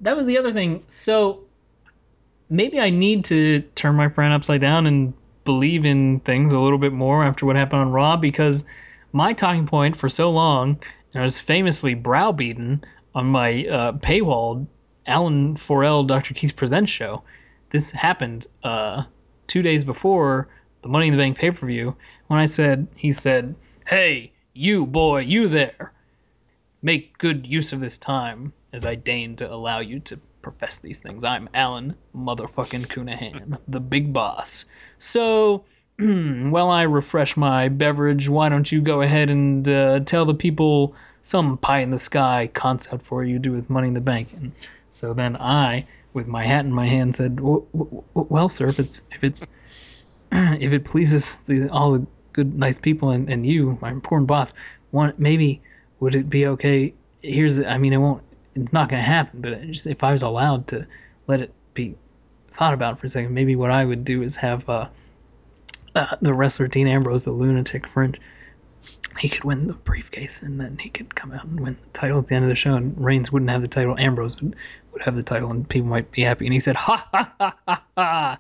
that 0.02 0.16
was 0.16 0.26
the 0.26 0.38
other 0.38 0.52
thing. 0.52 0.84
So 0.88 1.42
maybe 2.50 2.80
I 2.80 2.90
need 2.90 3.26
to 3.26 3.62
turn 3.76 3.96
my 3.96 4.10
friend 4.10 4.34
upside 4.34 4.62
down 4.62 4.88
and 4.88 5.14
believe 5.46 5.86
in 5.86 6.20
things 6.22 6.54
a 6.54 6.60
little 6.60 6.78
bit 6.78 6.94
more 6.94 7.24
after 7.24 7.46
what 7.46 7.56
happened 7.56 7.82
on 7.82 7.92
Raw 7.92 8.18
because 8.18 8.66
my 9.14 9.34
talking 9.34 9.66
point 9.66 9.96
for 9.96 10.10
so 10.10 10.30
long, 10.30 10.78
and 11.14 11.22
I 11.22 11.24
was 11.24 11.40
famously 11.40 11.94
browbeaten 11.94 12.84
on 13.16 13.26
my 13.26 13.66
uh, 13.66 13.94
paywall 13.94 14.68
Alan 15.08 15.56
Forel 15.56 16.04
Dr. 16.04 16.34
Keith 16.34 16.56
Presents 16.56 16.92
show. 16.92 17.24
This 17.70 17.92
happened 17.92 18.48
uh, 18.64 19.04
two 19.48 19.62
days 19.62 19.84
before 19.84 20.50
the 20.82 20.90
Money 20.90 21.08
in 21.08 21.14
the 21.14 21.18
Bank 21.18 21.38
pay 21.38 21.52
per 21.52 21.66
view 21.66 21.96
when 22.28 22.40
I 22.40 22.46
said, 22.46 22.88
he 22.96 23.12
said, 23.12 23.56
Hey, 23.88 24.32
you 24.54 24.86
boy, 24.86 25.22
you 25.22 25.48
there. 25.48 25.94
Make 26.82 27.18
good 27.18 27.48
use 27.48 27.74
of 27.74 27.80
this 27.80 27.98
time 27.98 28.54
as 28.74 28.86
I 28.86 28.96
deign 28.96 29.36
to 29.38 29.52
allow 29.52 29.80
you 29.80 30.00
to 30.02 30.20
profess 30.52 30.80
these 30.80 31.00
things. 31.00 31.26
I'm 31.26 31.50
Alan 31.54 31.94
motherfucking 32.16 32.88
Cunahan, 32.88 33.58
the 33.68 33.82
big 33.82 34.14
boss. 34.14 34.64
So, 34.98 35.66
while 36.00 36.70
I 36.70 36.84
refresh 36.84 37.36
my 37.36 37.68
beverage, 37.68 38.30
why 38.30 38.48
don't 38.48 38.72
you 38.72 38.80
go 38.80 39.02
ahead 39.02 39.30
and 39.30 39.68
uh, 39.68 40.00
tell 40.06 40.24
the 40.24 40.34
people 40.34 40.96
some 41.22 41.58
pie 41.58 41.80
in 41.80 41.92
the 41.92 42.00
sky 42.00 42.50
concept 42.54 43.04
for 43.04 43.26
you 43.26 43.40
do 43.40 43.52
with 43.52 43.70
Money 43.70 43.90
in 43.90 43.94
the 43.94 44.00
Bank? 44.00 44.30
And 44.38 44.54
so 44.90 45.14
then 45.14 45.36
I, 45.36 45.86
with 46.14 46.28
my 46.28 46.46
hat 46.46 46.64
in 46.64 46.72
my 46.72 46.88
hand, 46.88 47.18
said, 47.18 47.36
"W- 47.36 47.66
w- 47.74 48.04
w- 48.16 48.28
"Well, 48.30 48.48
sir, 48.48 48.70
if 48.70 48.80
it's 48.80 49.04
if 49.12 49.26
it's 49.26 49.46
if 50.32 50.72
it 50.72 50.86
pleases 50.86 51.36
the, 51.48 51.68
all 51.72 51.92
the 51.92 52.08
good, 52.32 52.58
nice 52.58 52.80
people 52.80 53.10
and, 53.10 53.30
and 53.30 53.46
you, 53.46 53.78
my 53.82 53.92
important 53.92 54.28
boss, 54.28 54.54
maybe 55.18 55.62
would 56.00 56.16
it 56.16 56.30
be 56.30 56.48
okay? 56.48 56.94
Here's, 57.22 57.58
the, 57.58 57.70
I 57.70 57.78
mean, 57.78 57.92
it 57.92 57.98
won't, 57.98 58.24
it's 58.62 58.74
not 58.74 58.90
going 58.90 59.02
to 59.02 59.08
happen, 59.08 59.42
but 59.42 59.62
just 59.64 59.88
if 59.88 60.04
I 60.04 60.12
was 60.12 60.24
allowed 60.24 60.68
to 60.68 60.88
let 61.28 61.42
it 61.42 61.54
be 61.74 61.96
thought 62.50 62.74
about 62.74 63.00
for 63.00 63.06
a 63.06 63.10
second, 63.10 63.34
maybe 63.34 63.56
what 63.56 63.72
I 63.72 63.86
would 63.86 64.04
do 64.04 64.22
is 64.24 64.36
have 64.38 64.68
uh, 64.70 64.88
uh, 65.96 66.16
the 66.22 66.34
wrestler 66.34 66.68
Dean 66.68 66.88
Ambrose, 66.88 67.24
the 67.24 67.32
lunatic 67.32 67.88
fringe. 67.88 68.20
He 69.20 69.30
could 69.30 69.44
win 69.44 69.68
the 69.68 69.74
briefcase, 69.74 70.42
and 70.42 70.60
then 70.60 70.78
he 70.78 70.90
could 70.90 71.16
come 71.16 71.32
out 71.32 71.46
and 71.46 71.60
win 71.60 71.78
the 71.82 72.00
title 72.00 72.20
at 72.20 72.28
the 72.28 72.36
end 72.36 72.46
of 72.46 72.50
the 72.50 72.56
show. 72.56 72.76
And 72.76 72.94
Reigns 73.04 73.32
wouldn't 73.32 73.50
have 73.50 73.62
the 73.62 73.68
title; 73.68 73.98
Ambrose 73.98 74.40
would, 74.42 74.56
would 74.92 75.02
have 75.02 75.16
the 75.16 75.24
title, 75.24 75.50
and 75.52 75.68
people 75.68 75.88
might 75.88 76.12
be 76.12 76.22
happy. 76.22 76.46
And 76.46 76.54
he 76.54 76.60
said, 76.60 76.76
"Ha 76.76 77.08
ha 77.12 77.34
ha 77.40 77.56
ha 77.68 77.84
ha! 77.98 78.40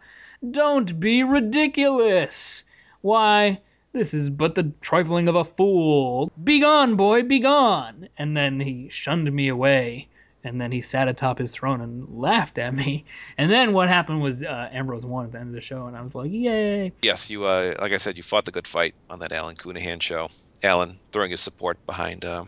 Don't 0.51 0.99
be 0.99 1.23
ridiculous! 1.23 2.63
Why, 3.01 3.59
this 3.97 4.13
is 4.13 4.29
but 4.29 4.55
the 4.55 4.71
trifling 4.81 5.27
of 5.27 5.35
a 5.35 5.43
fool. 5.43 6.31
Begone, 6.43 6.95
boy, 6.95 7.23
begone!" 7.23 8.09
And 8.17 8.37
then 8.37 8.59
he 8.59 8.89
shunned 8.89 9.31
me 9.31 9.47
away. 9.47 10.07
And 10.43 10.61
then 10.61 10.71
he 10.71 10.79
sat 10.79 11.09
atop 11.09 11.39
his 11.39 11.51
throne 11.51 11.81
and 11.81 12.07
laughed 12.09 12.57
at 12.57 12.73
me. 12.73 13.03
And 13.37 13.51
then 13.51 13.73
what 13.73 13.89
happened 13.89 14.21
was 14.21 14.43
uh, 14.43 14.69
Ambrose 14.71 15.05
won 15.05 15.25
at 15.25 15.31
the 15.31 15.39
end 15.39 15.49
of 15.49 15.55
the 15.55 15.61
show, 15.61 15.87
and 15.87 15.97
I 15.97 16.01
was 16.01 16.15
like, 16.15 16.31
"Yay!" 16.31 16.93
Yes, 17.01 17.29
you. 17.29 17.43
Uh, 17.43 17.75
like 17.79 17.91
I 17.91 17.97
said, 17.97 18.17
you 18.17 18.23
fought 18.23 18.45
the 18.45 18.51
good 18.51 18.67
fight 18.67 18.95
on 19.09 19.19
that 19.19 19.31
Alan 19.31 19.55
Cunahan 19.55 19.99
show. 19.99 20.29
Alan 20.63 20.97
throwing 21.11 21.31
his 21.31 21.41
support 21.41 21.83
behind 21.85 22.25
uh, 22.25 22.45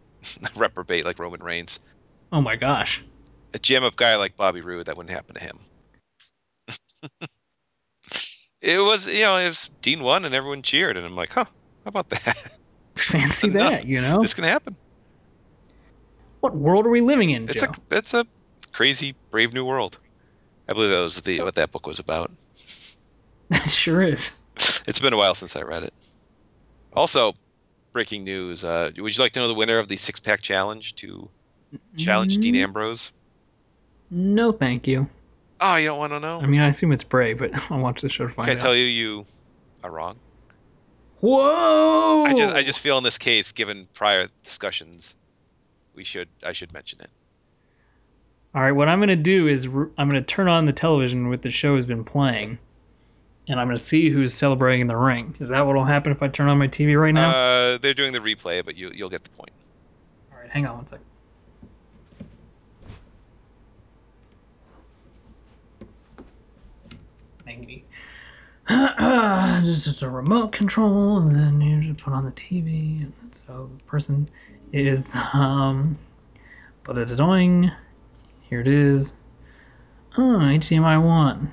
reprobate 0.56 1.04
like 1.04 1.18
Roman 1.18 1.42
Reigns. 1.42 1.80
Oh 2.32 2.40
my 2.40 2.56
gosh. 2.56 3.02
A 3.54 3.58
jam 3.58 3.84
up 3.84 3.96
guy 3.96 4.16
like 4.16 4.36
Bobby 4.36 4.62
Roode, 4.62 4.86
that 4.86 4.96
wouldn't 4.96 5.14
happen 5.14 5.34
to 5.34 5.42
him. 5.42 5.58
it 8.62 8.78
was, 8.78 9.06
you 9.06 9.22
know, 9.22 9.36
it 9.36 9.48
was 9.48 9.70
Dean 9.82 10.02
won 10.02 10.24
and 10.24 10.34
everyone 10.34 10.62
cheered, 10.62 10.96
and 10.96 11.04
I'm 11.04 11.14
like, 11.16 11.32
huh, 11.32 11.44
how 11.84 11.88
about 11.88 12.08
that? 12.10 12.52
Fancy 12.96 13.48
that, 13.50 13.86
you 13.86 14.00
know? 14.00 14.20
this 14.22 14.34
can 14.34 14.44
happen. 14.44 14.76
What 16.40 16.54
world 16.56 16.86
are 16.86 16.90
we 16.90 17.00
living 17.00 17.30
in, 17.30 17.48
It's 17.48 17.60
Joe? 17.60 17.72
a, 17.90 17.96
it's 17.96 18.14
a 18.14 18.26
crazy, 18.72 19.14
brave 19.30 19.52
new 19.52 19.64
world. 19.64 19.98
I 20.68 20.72
believe 20.72 20.90
that 20.90 20.98
was 20.98 21.20
the 21.20 21.36
So- 21.36 21.44
what 21.44 21.54
that 21.56 21.70
book 21.72 21.86
was 21.86 21.98
about. 21.98 22.30
That 23.50 23.68
sure 23.70 24.02
is. 24.02 24.38
It's 24.86 24.98
been 24.98 25.12
a 25.12 25.16
while 25.16 25.34
since 25.34 25.56
I 25.56 25.62
read 25.62 25.82
it. 25.84 25.92
Also, 26.94 27.34
breaking 27.92 28.24
news. 28.24 28.64
Uh, 28.64 28.90
would 28.98 29.16
you 29.16 29.22
like 29.22 29.32
to 29.32 29.40
know 29.40 29.48
the 29.48 29.54
winner 29.54 29.78
of 29.78 29.88
the 29.88 29.96
six 29.96 30.18
pack 30.20 30.40
challenge 30.42 30.94
to 30.96 31.28
challenge 31.96 32.38
Dean 32.38 32.54
Mm, 32.54 32.62
Ambrose? 32.64 33.12
No, 34.10 34.52
thank 34.52 34.86
you. 34.86 35.08
Oh, 35.64 35.76
you 35.76 35.86
don't 35.86 35.98
want 35.98 36.12
to 36.12 36.20
know? 36.20 36.40
I 36.40 36.46
mean, 36.46 36.60
I 36.60 36.68
assume 36.68 36.90
it's 36.92 37.04
Bray, 37.04 37.34
but 37.34 37.50
I'll 37.70 37.78
watch 37.78 38.02
the 38.02 38.08
show 38.08 38.26
to 38.26 38.32
find 38.32 38.46
Can 38.48 38.56
I 38.56 38.60
out. 38.60 38.64
tell 38.64 38.74
you 38.74 38.84
you 38.84 39.26
are 39.84 39.90
wrong? 39.90 40.18
Whoa! 41.20 42.24
I 42.24 42.34
just 42.34 42.52
I 42.52 42.62
just 42.64 42.80
feel 42.80 42.98
in 42.98 43.04
this 43.04 43.16
case, 43.16 43.52
given 43.52 43.86
prior 43.94 44.28
discussions, 44.42 45.14
we 45.94 46.02
should 46.02 46.28
I 46.44 46.52
should 46.52 46.72
mention 46.72 47.00
it. 47.00 47.10
All 48.54 48.62
right, 48.62 48.72
what 48.72 48.88
I'm 48.88 48.98
going 48.98 49.08
to 49.08 49.16
do 49.16 49.46
is 49.46 49.66
I'm 49.66 49.92
going 49.96 50.10
to 50.10 50.22
turn 50.22 50.48
on 50.48 50.66
the 50.66 50.72
television 50.72 51.28
with 51.28 51.42
the 51.42 51.50
show 51.50 51.76
has 51.76 51.86
been 51.86 52.02
playing, 52.04 52.58
and 53.48 53.60
I'm 53.60 53.68
going 53.68 53.78
to 53.78 53.82
see 53.82 54.10
who's 54.10 54.34
celebrating 54.34 54.80
in 54.82 54.86
the 54.88 54.96
ring. 54.96 55.36
Is 55.38 55.48
that 55.48 55.64
what 55.64 55.76
will 55.76 55.84
happen 55.84 56.10
if 56.10 56.22
I 56.22 56.28
turn 56.28 56.48
on 56.48 56.58
my 56.58 56.68
TV 56.68 57.00
right 57.00 57.14
now? 57.14 57.30
Uh, 57.30 57.78
they're 57.78 57.94
doing 57.94 58.12
the 58.12 58.18
replay, 58.18 58.64
but 58.64 58.76
you 58.76 58.90
you'll 58.92 59.08
get 59.08 59.22
the 59.22 59.30
point. 59.30 59.52
All 60.32 60.38
right, 60.40 60.50
hang 60.50 60.66
on 60.66 60.76
one 60.78 60.86
second. 60.88 61.06
Maybe. 67.58 67.84
just 68.68 69.86
it's 69.86 70.02
a 70.02 70.08
remote 70.08 70.52
control, 70.52 71.18
and 71.18 71.34
then 71.34 71.60
you 71.60 71.80
just 71.80 72.02
put 72.02 72.12
on 72.12 72.24
the 72.24 72.30
TV. 72.32 73.02
And 73.02 73.12
so 73.30 73.70
the 73.76 73.84
person 73.84 74.28
is 74.72 75.16
um, 75.32 75.98
but 76.84 76.96
it 76.98 77.10
annoying. 77.10 77.70
Here 78.48 78.60
it 78.60 78.68
is. 78.68 79.14
Oh, 80.16 80.38
HDMI 80.38 81.02
one. 81.02 81.52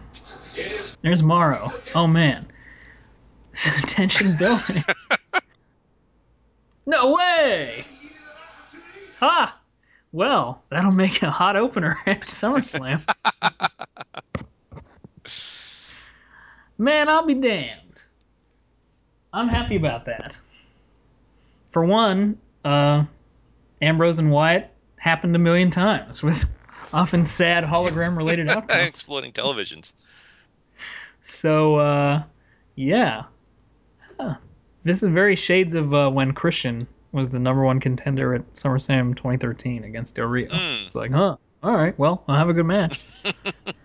There's 1.01 1.23
Morrow. 1.23 1.73
Oh 1.95 2.07
man, 2.07 2.45
tension 3.53 4.35
building. 4.37 4.83
no 6.85 7.13
way. 7.13 7.85
Ha! 9.19 9.57
Well, 10.11 10.63
that'll 10.69 10.91
make 10.91 11.21
a 11.21 11.29
hot 11.29 11.55
opener 11.55 11.99
at 12.07 12.21
SummerSlam. 12.25 13.01
Man, 16.79 17.09
I'll 17.09 17.25
be 17.25 17.33
damned. 17.33 18.03
I'm 19.33 19.49
happy 19.49 19.75
about 19.75 20.05
that. 20.05 20.39
For 21.71 21.83
one, 21.83 22.37
uh, 22.63 23.03
Ambrose 23.81 24.17
and 24.17 24.31
Wyatt 24.31 24.71
happened 24.95 25.35
a 25.35 25.39
million 25.39 25.69
times 25.69 26.23
with 26.23 26.45
often 26.93 27.25
sad 27.25 27.65
hologram 27.65 28.17
related 28.17 28.49
outcomes. 28.49 28.87
Exploding 28.87 29.33
televisions. 29.33 29.93
So, 31.21 31.75
uh, 31.75 32.23
yeah. 32.75 33.23
Huh. 34.17 34.35
This 34.85 35.03
is 35.03 35.09
very 35.09 35.35
shades 35.35 35.75
of 35.75 35.93
uh, 35.93 36.09
when 36.09 36.31
Christian 36.31 36.87
was 37.11 37.27
the 37.27 37.39
number 37.39 37.63
one 37.63 37.81
contender 37.81 38.33
at 38.33 38.53
SummerSlam 38.53 39.17
2013 39.17 39.83
against 39.83 40.15
Del 40.15 40.27
Rio. 40.27 40.47
Hmm. 40.49 40.85
It's 40.85 40.95
like, 40.95 41.11
huh, 41.11 41.35
all 41.61 41.75
right, 41.75 41.97
well, 41.99 42.23
I'll 42.27 42.37
have 42.37 42.47
a 42.49 42.53
good 42.53 42.65
match. 42.65 43.03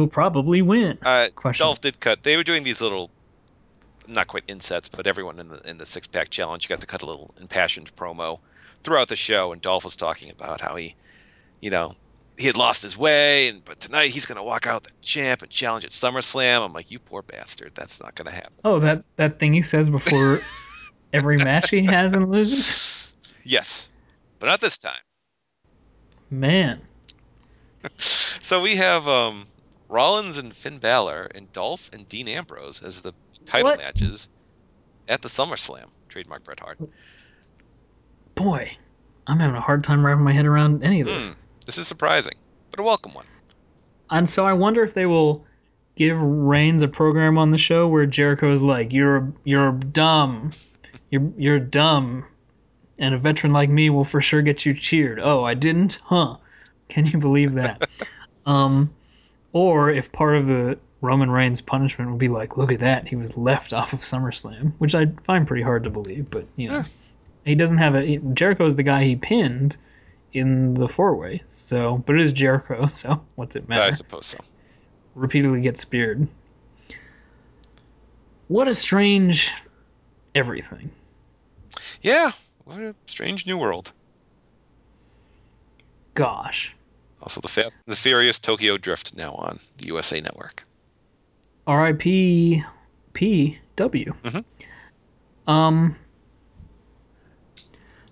He'll 0.00 0.08
probably 0.08 0.62
win. 0.62 0.96
Uh, 1.02 1.28
Question. 1.34 1.62
Dolph 1.62 1.82
did 1.82 2.00
cut. 2.00 2.22
They 2.22 2.38
were 2.38 2.42
doing 2.42 2.64
these 2.64 2.80
little, 2.80 3.10
not 4.08 4.28
quite 4.28 4.44
insets, 4.48 4.88
but 4.88 5.06
everyone 5.06 5.38
in 5.38 5.48
the 5.48 5.60
in 5.68 5.76
the 5.76 5.84
six 5.84 6.06
pack 6.06 6.30
challenge 6.30 6.70
got 6.70 6.80
to 6.80 6.86
cut 6.86 7.02
a 7.02 7.06
little 7.06 7.34
impassioned 7.38 7.94
promo 7.96 8.38
throughout 8.82 9.08
the 9.08 9.16
show, 9.16 9.52
and 9.52 9.60
Dolph 9.60 9.84
was 9.84 9.96
talking 9.96 10.30
about 10.30 10.62
how 10.62 10.74
he, 10.74 10.94
you 11.60 11.68
know, 11.68 11.92
he 12.38 12.46
had 12.46 12.56
lost 12.56 12.82
his 12.82 12.96
way, 12.96 13.48
and 13.48 13.62
but 13.66 13.78
tonight 13.78 14.08
he's 14.08 14.24
gonna 14.24 14.42
walk 14.42 14.66
out 14.66 14.84
the 14.84 14.90
champ 15.02 15.42
and 15.42 15.50
challenge 15.50 15.84
at 15.84 15.90
SummerSlam. 15.90 16.64
I'm 16.64 16.72
like, 16.72 16.90
you 16.90 16.98
poor 16.98 17.20
bastard, 17.20 17.72
that's 17.74 18.02
not 18.02 18.14
gonna 18.14 18.30
happen. 18.30 18.54
Oh, 18.64 18.80
that, 18.80 19.04
that 19.16 19.38
thing 19.38 19.52
he 19.52 19.60
says 19.60 19.90
before 19.90 20.40
every 21.12 21.36
match 21.36 21.68
he 21.68 21.84
has 21.84 22.14
and 22.14 22.30
loses? 22.30 23.08
Yes, 23.44 23.90
but 24.38 24.46
not 24.46 24.62
this 24.62 24.78
time. 24.78 25.02
Man. 26.30 26.80
So 28.42 28.60
we 28.60 28.74
have 28.76 29.06
um, 29.06 29.46
Rollins 29.90 30.38
and 30.38 30.54
Finn 30.54 30.78
Balor 30.78 31.28
and 31.34 31.52
Dolph 31.52 31.90
and 31.92 32.08
Dean 32.08 32.28
Ambrose 32.28 32.80
as 32.82 33.00
the 33.00 33.12
title 33.44 33.70
What? 33.70 33.78
matches 33.80 34.28
at 35.08 35.20
the 35.20 35.28
SummerSlam. 35.28 35.90
Trademark 36.08 36.44
Bret 36.44 36.60
Hart. 36.60 36.78
Boy, 38.36 38.76
I'm 39.26 39.38
having 39.38 39.56
a 39.56 39.60
hard 39.60 39.84
time 39.84 40.04
wrapping 40.06 40.24
my 40.24 40.32
head 40.32 40.46
around 40.46 40.82
any 40.82 41.00
of 41.00 41.08
this. 41.08 41.28
Hmm, 41.28 41.34
this 41.66 41.78
is 41.78 41.86
surprising, 41.86 42.34
but 42.70 42.80
a 42.80 42.82
welcome 42.82 43.14
one. 43.14 43.26
And 44.10 44.28
so 44.28 44.46
I 44.46 44.52
wonder 44.52 44.82
if 44.82 44.94
they 44.94 45.06
will 45.06 45.44
give 45.96 46.20
Reigns 46.20 46.82
a 46.82 46.88
program 46.88 47.36
on 47.36 47.50
the 47.50 47.58
show 47.58 47.86
where 47.86 48.06
Jericho 48.06 48.52
is 48.52 48.62
like, 48.62 48.92
"You're 48.92 49.32
you're 49.44 49.72
dumb, 49.72 50.50
you're 51.10 51.30
you're 51.36 51.60
dumb, 51.60 52.24
and 52.98 53.14
a 53.14 53.18
veteran 53.18 53.52
like 53.52 53.70
me 53.70 53.90
will 53.90 54.04
for 54.04 54.20
sure 54.20 54.42
get 54.42 54.66
you 54.66 54.74
cheered." 54.74 55.20
Oh, 55.20 55.44
I 55.44 55.54
didn't, 55.54 56.00
huh? 56.04 56.36
Can 56.88 57.06
you 57.06 57.18
believe 57.18 57.52
that? 57.52 57.88
um, 58.46 58.92
or 59.52 59.90
if 59.90 60.10
part 60.12 60.36
of 60.36 60.46
the 60.46 60.78
Roman 61.00 61.30
Reigns 61.30 61.60
punishment 61.60 62.10
would 62.10 62.18
be 62.18 62.28
like, 62.28 62.56
"Look 62.56 62.72
at 62.72 62.80
that, 62.80 63.08
he 63.08 63.16
was 63.16 63.36
left 63.36 63.72
off 63.72 63.92
of 63.92 64.00
SummerSlam," 64.00 64.72
which 64.78 64.94
I 64.94 65.06
find 65.24 65.46
pretty 65.46 65.62
hard 65.62 65.84
to 65.84 65.90
believe, 65.90 66.30
but 66.30 66.46
you 66.56 66.68
know, 66.68 66.84
he 67.44 67.54
doesn't 67.54 67.78
have 67.78 67.94
a 67.94 68.18
Jericho 68.34 68.66
is 68.66 68.76
the 68.76 68.82
guy 68.82 69.04
he 69.04 69.16
pinned 69.16 69.76
in 70.32 70.74
the 70.74 70.88
four 70.88 71.14
way. 71.14 71.42
So, 71.48 72.02
but 72.06 72.16
it 72.16 72.22
is 72.22 72.32
Jericho, 72.32 72.86
so 72.86 73.22
what's 73.36 73.56
it 73.56 73.68
matter? 73.68 73.82
I 73.82 73.90
suppose 73.90 74.26
so. 74.26 74.38
repeatedly 75.14 75.60
get 75.60 75.78
speared. 75.78 76.28
What 78.48 78.68
a 78.68 78.72
strange 78.72 79.52
everything. 80.34 80.90
Yeah, 82.02 82.32
what 82.64 82.80
a 82.80 82.94
strange 83.06 83.46
new 83.46 83.56
world. 83.58 83.92
Gosh. 86.14 86.74
Also, 87.22 87.40
the 87.40 87.48
Fast 87.48 87.86
and 87.86 87.92
the 87.92 88.00
Furious 88.00 88.38
Tokyo 88.38 88.76
Drift 88.76 89.14
now 89.14 89.32
on 89.32 89.60
the 89.78 89.88
USA 89.88 90.20
Network. 90.20 90.64
R.I.P. 91.66 92.62
P.W. 93.12 94.14
Mhm. 94.22 94.44
Um. 95.46 95.96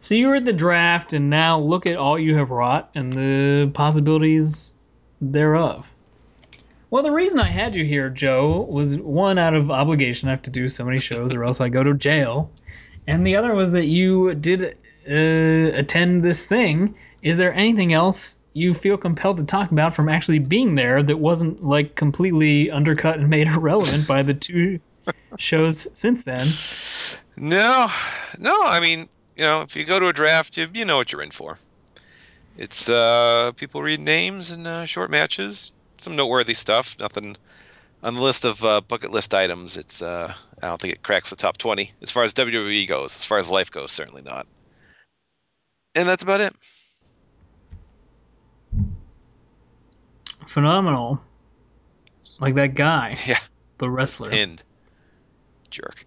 So 0.00 0.14
you 0.14 0.28
were 0.28 0.36
at 0.36 0.44
the 0.44 0.52
draft, 0.52 1.12
and 1.12 1.28
now 1.30 1.58
look 1.58 1.86
at 1.86 1.96
all 1.96 2.18
you 2.18 2.36
have 2.36 2.50
wrought 2.50 2.90
and 2.94 3.12
the 3.12 3.70
possibilities 3.74 4.74
thereof. 5.20 5.90
Well, 6.90 7.02
the 7.02 7.10
reason 7.10 7.38
I 7.38 7.50
had 7.50 7.74
you 7.74 7.84
here, 7.84 8.08
Joe, 8.08 8.66
was 8.70 8.98
one 8.98 9.38
out 9.38 9.54
of 9.54 9.70
obligation. 9.70 10.28
I 10.28 10.32
have 10.32 10.42
to 10.42 10.50
do 10.50 10.68
so 10.68 10.84
many 10.84 10.98
shows, 10.98 11.34
or 11.34 11.44
else 11.44 11.60
I 11.60 11.68
go 11.68 11.82
to 11.82 11.94
jail. 11.94 12.50
And 13.06 13.26
the 13.26 13.36
other 13.36 13.54
was 13.54 13.72
that 13.72 13.86
you 13.86 14.34
did 14.34 14.76
uh, 15.10 15.76
attend 15.76 16.22
this 16.22 16.46
thing. 16.46 16.94
Is 17.22 17.36
there 17.38 17.52
anything 17.52 17.92
else 17.92 18.38
you 18.58 18.74
feel 18.74 18.96
compelled 18.96 19.38
to 19.38 19.44
talk 19.44 19.70
about 19.70 19.94
from 19.94 20.08
actually 20.08 20.38
being 20.38 20.74
there 20.74 21.02
that 21.02 21.18
wasn't 21.18 21.64
like 21.64 21.94
completely 21.94 22.70
undercut 22.70 23.18
and 23.18 23.28
made 23.28 23.48
irrelevant 23.56 24.06
by 24.06 24.22
the 24.22 24.34
two 24.34 24.80
shows 25.38 25.86
since 25.98 26.24
then? 26.24 26.46
No, 27.36 27.88
no. 28.38 28.56
I 28.64 28.80
mean, 28.80 29.08
you 29.36 29.44
know, 29.44 29.62
if 29.62 29.76
you 29.76 29.84
go 29.84 29.98
to 29.98 30.08
a 30.08 30.12
draft, 30.12 30.56
you, 30.56 30.68
you 30.74 30.84
know 30.84 30.96
what 30.96 31.12
you're 31.12 31.22
in 31.22 31.30
for. 31.30 31.58
It's 32.56 32.88
uh, 32.88 33.52
people 33.56 33.82
read 33.82 34.00
names 34.00 34.50
and 34.50 34.66
uh, 34.66 34.84
short 34.84 35.10
matches, 35.10 35.70
some 35.98 36.16
noteworthy 36.16 36.54
stuff. 36.54 36.96
Nothing 36.98 37.36
on 38.02 38.14
the 38.14 38.22
list 38.22 38.44
of 38.44 38.64
uh, 38.64 38.80
bucket 38.80 39.12
list 39.12 39.32
items. 39.32 39.76
It's 39.76 40.02
uh, 40.02 40.34
I 40.60 40.66
don't 40.66 40.80
think 40.80 40.94
it 40.94 41.04
cracks 41.04 41.30
the 41.30 41.36
top 41.36 41.56
twenty 41.56 41.92
as 42.02 42.10
far 42.10 42.24
as 42.24 42.34
WWE 42.34 42.88
goes. 42.88 43.14
As 43.14 43.24
far 43.24 43.38
as 43.38 43.48
life 43.48 43.70
goes, 43.70 43.92
certainly 43.92 44.22
not. 44.22 44.46
And 45.94 46.08
that's 46.08 46.24
about 46.24 46.40
it. 46.40 46.52
Phenomenal. 50.48 51.20
Like 52.40 52.54
that 52.54 52.74
guy, 52.74 53.16
Yeah, 53.26 53.38
the 53.76 53.90
wrestler. 53.90 54.30
pinned. 54.30 54.62
Jerk. 55.70 56.06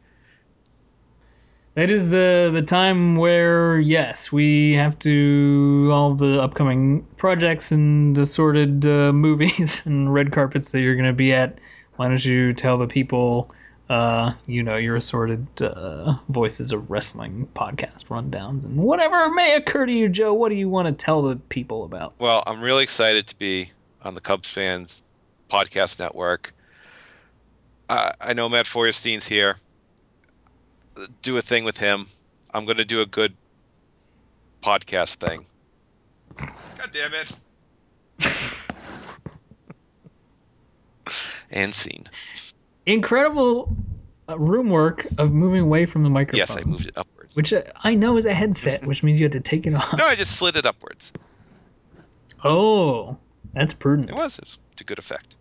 That 1.76 1.90
is 1.92 2.10
the 2.10 2.50
the 2.52 2.64
time 2.64 3.16
where 3.16 3.80
yes, 3.80 4.32
we 4.32 4.74
have 4.74 4.98
to 5.00 5.90
all 5.94 6.16
the 6.16 6.42
upcoming 6.42 7.06
projects 7.18 7.72
and 7.72 8.18
assorted 8.18 8.86
uh, 8.86 9.14
movies 9.14 9.86
and 9.86 10.12
red 10.14 10.32
carpets 10.32 10.72
that 10.72 10.82
you're 10.82 10.96
going 10.96 11.06
to 11.06 11.14
be 11.14 11.32
at. 11.32 11.60
Why 11.98 12.08
don't 12.08 12.26
you 12.26 12.54
tell 12.54 12.80
the 12.80 12.88
people, 12.88 13.52
uh, 13.90 14.34
you 14.48 14.64
know, 14.64 14.76
your 14.76 14.96
assorted 14.96 15.46
uh, 15.62 16.16
voices 16.30 16.72
of 16.72 16.90
wrestling 16.90 17.48
podcast 17.54 18.06
rundowns 18.08 18.66
and 18.66 18.78
whatever 18.78 19.30
may 19.30 19.54
occur 19.56 19.86
to 19.86 19.92
you, 19.94 20.10
Joe. 20.10 20.34
What 20.34 20.50
do 20.50 20.56
you 20.56 20.68
want 20.68 20.88
to 20.88 20.94
tell 21.06 21.22
the 21.22 21.36
people 21.36 21.84
about? 21.84 22.16
Well, 22.18 22.42
I'm 22.48 22.62
really 22.62 22.84
excited 22.84 23.28
to 23.28 23.36
be 23.38 23.72
on 24.04 24.16
the 24.16 24.22
Cubs 24.22 24.50
fans 24.50 25.02
podcast 25.50 26.00
network. 26.00 26.54
Uh, 27.90 28.12
I 28.22 28.34
know 28.34 28.48
Matt 28.50 28.68
Feuerstein's 28.68 29.28
here. 29.28 29.58
Do 31.22 31.38
a 31.38 31.42
thing 31.42 31.64
with 31.64 31.78
him. 31.78 32.08
I'm 32.54 32.66
going 32.66 32.78
to 32.78 32.86
do 32.86 33.02
a 33.02 33.06
good 33.06 33.34
podcast 34.62 35.16
thing. 35.16 35.46
God 36.38 36.92
damn 36.92 37.14
it. 37.14 37.32
and 41.52 41.74
scene. 41.74 42.06
Incredible 42.86 43.76
uh, 44.30 44.38
room 44.38 44.70
work 44.70 45.08
of 45.18 45.32
moving 45.32 45.62
away 45.62 45.86
from 45.86 46.04
the 46.04 46.10
microphone. 46.10 46.38
Yes, 46.38 46.56
I 46.58 46.64
moved 46.64 46.88
it 46.88 46.98
upwards. 46.98 47.36
which 47.36 47.54
uh, 47.54 47.64
I 47.84 47.96
know 47.96 48.18
is 48.18 48.26
a 48.26 48.34
headset, 48.34 48.86
which 48.86 49.04
means 49.04 49.20
you 49.20 49.26
had 49.26 49.32
to 49.34 49.40
take 49.40 49.66
it 49.68 49.74
off. 49.76 49.98
No, 49.98 50.06
I 50.06 50.16
just 50.16 50.38
slid 50.38 50.56
it 50.56 50.66
upwards. 50.66 51.12
Oh, 52.44 53.18
that's 53.54 53.74
prudent. 53.74 54.10
It 54.10 54.16
was. 54.16 54.38
It 54.38 54.46
was 54.46 54.58
to 54.78 54.84
good 54.84 55.00
effect. 55.00 55.36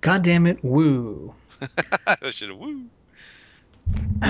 God 0.00 0.22
damn 0.22 0.46
it, 0.46 0.62
woo. 0.64 1.34
I 2.06 2.30
should 2.30 2.50
have 2.50 2.58
woo. 2.58 2.84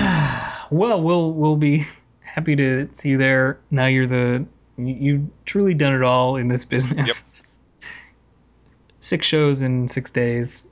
Well, 0.71 1.01
we'll 1.03 1.33
we'll 1.33 1.55
be 1.55 1.85
happy 2.21 2.55
to 2.55 2.87
see 2.91 3.09
you 3.09 3.17
there. 3.17 3.59
Now 3.69 3.85
you're 3.85 4.07
the 4.07 4.45
you, 4.77 4.95
you've 4.95 5.45
truly 5.45 5.73
done 5.73 5.93
it 5.93 6.01
all 6.01 6.35
in 6.35 6.47
this 6.47 6.65
business. 6.65 7.23
Six 9.01 9.27
shows 9.27 9.61
in 9.61 9.87
six 9.87 10.09
days. 10.09 10.63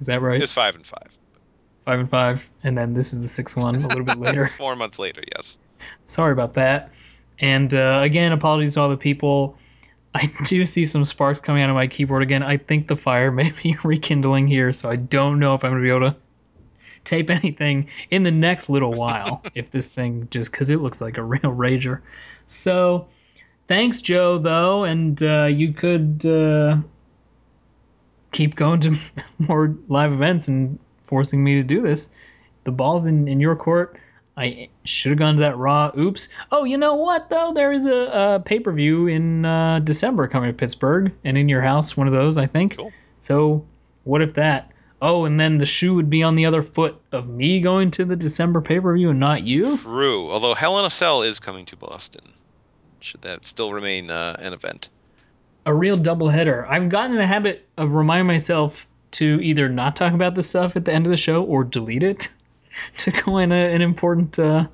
Is 0.00 0.08
that 0.08 0.20
right? 0.20 0.42
It's 0.42 0.52
five 0.52 0.74
and 0.74 0.84
five. 0.84 1.16
Five 1.84 2.00
and 2.00 2.10
five, 2.10 2.50
and 2.64 2.76
then 2.76 2.94
this 2.94 3.12
is 3.12 3.20
the 3.20 3.28
sixth 3.28 3.56
one 3.56 3.76
a 3.76 3.86
little 3.86 4.04
bit 4.04 4.18
later. 4.18 4.48
Four 4.48 4.74
months 4.74 4.98
later, 4.98 5.22
yes. 5.36 5.58
Sorry 6.04 6.32
about 6.32 6.54
that. 6.54 6.90
And 7.38 7.72
uh, 7.72 8.00
again, 8.02 8.32
apologies 8.32 8.74
to 8.74 8.80
all 8.80 8.88
the 8.88 8.96
people. 8.96 9.56
I 10.16 10.32
do 10.46 10.64
see 10.64 10.86
some 10.86 11.04
sparks 11.04 11.40
coming 11.40 11.62
out 11.62 11.68
of 11.68 11.74
my 11.74 11.86
keyboard 11.86 12.22
again. 12.22 12.42
I 12.42 12.56
think 12.56 12.88
the 12.88 12.96
fire 12.96 13.30
may 13.30 13.50
be 13.50 13.76
rekindling 13.84 14.46
here, 14.46 14.72
so 14.72 14.90
I 14.90 14.96
don't 14.96 15.38
know 15.38 15.54
if 15.54 15.62
I'm 15.62 15.72
going 15.72 15.82
to 15.82 15.86
be 15.86 15.94
able 15.94 16.10
to 16.10 16.16
tape 17.04 17.28
anything 17.28 17.88
in 18.10 18.22
the 18.22 18.30
next 18.30 18.70
little 18.70 18.92
while 18.92 19.42
if 19.54 19.70
this 19.70 19.90
thing 19.90 20.26
just 20.30 20.50
because 20.50 20.70
it 20.70 20.80
looks 20.80 21.02
like 21.02 21.18
a 21.18 21.22
real 21.34 21.52
rager. 21.54 22.00
So 22.46 23.06
thanks, 23.68 24.00
Joe, 24.00 24.38
though, 24.38 24.84
and 24.84 25.22
uh, 25.22 25.44
you 25.44 25.74
could 25.74 26.24
uh, 26.24 26.78
keep 28.32 28.56
going 28.56 28.80
to 28.80 28.96
more 29.38 29.76
live 29.88 30.14
events 30.14 30.48
and 30.48 30.78
forcing 31.02 31.44
me 31.44 31.56
to 31.56 31.62
do 31.62 31.82
this. 31.82 32.08
The 32.64 32.72
ball's 32.72 33.06
in, 33.06 33.28
in 33.28 33.38
your 33.38 33.54
court. 33.54 33.98
I 34.36 34.68
should 34.84 35.10
have 35.10 35.18
gone 35.18 35.36
to 35.36 35.40
that 35.40 35.56
Raw. 35.56 35.90
Oops. 35.98 36.28
Oh, 36.52 36.64
you 36.64 36.76
know 36.76 36.94
what 36.94 37.30
though? 37.30 37.52
There 37.54 37.72
is 37.72 37.86
a, 37.86 38.36
a 38.36 38.42
pay 38.44 38.60
per 38.60 38.72
view 38.72 39.06
in 39.06 39.46
uh, 39.46 39.80
December 39.80 40.28
coming 40.28 40.50
to 40.50 40.54
Pittsburgh, 40.54 41.12
and 41.24 41.38
in 41.38 41.48
your 41.48 41.62
house, 41.62 41.96
one 41.96 42.06
of 42.06 42.12
those, 42.12 42.36
I 42.36 42.46
think. 42.46 42.76
Cool. 42.76 42.92
So, 43.18 43.64
what 44.04 44.20
if 44.20 44.34
that? 44.34 44.72
Oh, 45.00 45.24
and 45.24 45.38
then 45.38 45.58
the 45.58 45.66
shoe 45.66 45.94
would 45.94 46.10
be 46.10 46.22
on 46.22 46.36
the 46.36 46.46
other 46.46 46.62
foot 46.62 47.00
of 47.12 47.28
me 47.28 47.60
going 47.60 47.90
to 47.92 48.04
the 48.04 48.16
December 48.16 48.60
pay 48.60 48.78
per 48.78 48.94
view 48.94 49.10
and 49.10 49.20
not 49.20 49.42
you. 49.42 49.78
True. 49.78 50.30
Although 50.30 50.54
Hell 50.54 50.78
in 50.78 50.84
a 50.84 50.90
Cell 50.90 51.22
is 51.22 51.40
coming 51.40 51.64
to 51.66 51.76
Boston. 51.76 52.24
Should 53.00 53.22
that 53.22 53.46
still 53.46 53.72
remain 53.72 54.10
uh, 54.10 54.36
an 54.38 54.52
event? 54.52 54.88
A 55.64 55.74
real 55.74 55.96
double 55.96 56.28
header. 56.28 56.66
I've 56.66 56.88
gotten 56.88 57.12
in 57.12 57.18
the 57.18 57.26
habit 57.26 57.66
of 57.76 57.94
reminding 57.94 58.26
myself 58.26 58.86
to 59.12 59.40
either 59.42 59.68
not 59.68 59.96
talk 59.96 60.12
about 60.12 60.34
this 60.34 60.48
stuff 60.48 60.76
at 60.76 60.84
the 60.84 60.92
end 60.92 61.06
of 61.06 61.10
the 61.10 61.16
show 61.16 61.42
or 61.42 61.64
delete 61.64 62.02
it 62.02 62.28
to 62.98 63.12
coin 63.12 63.52
a, 63.52 63.74
an 63.74 63.82
important 63.82 64.38
uh, 64.38 64.66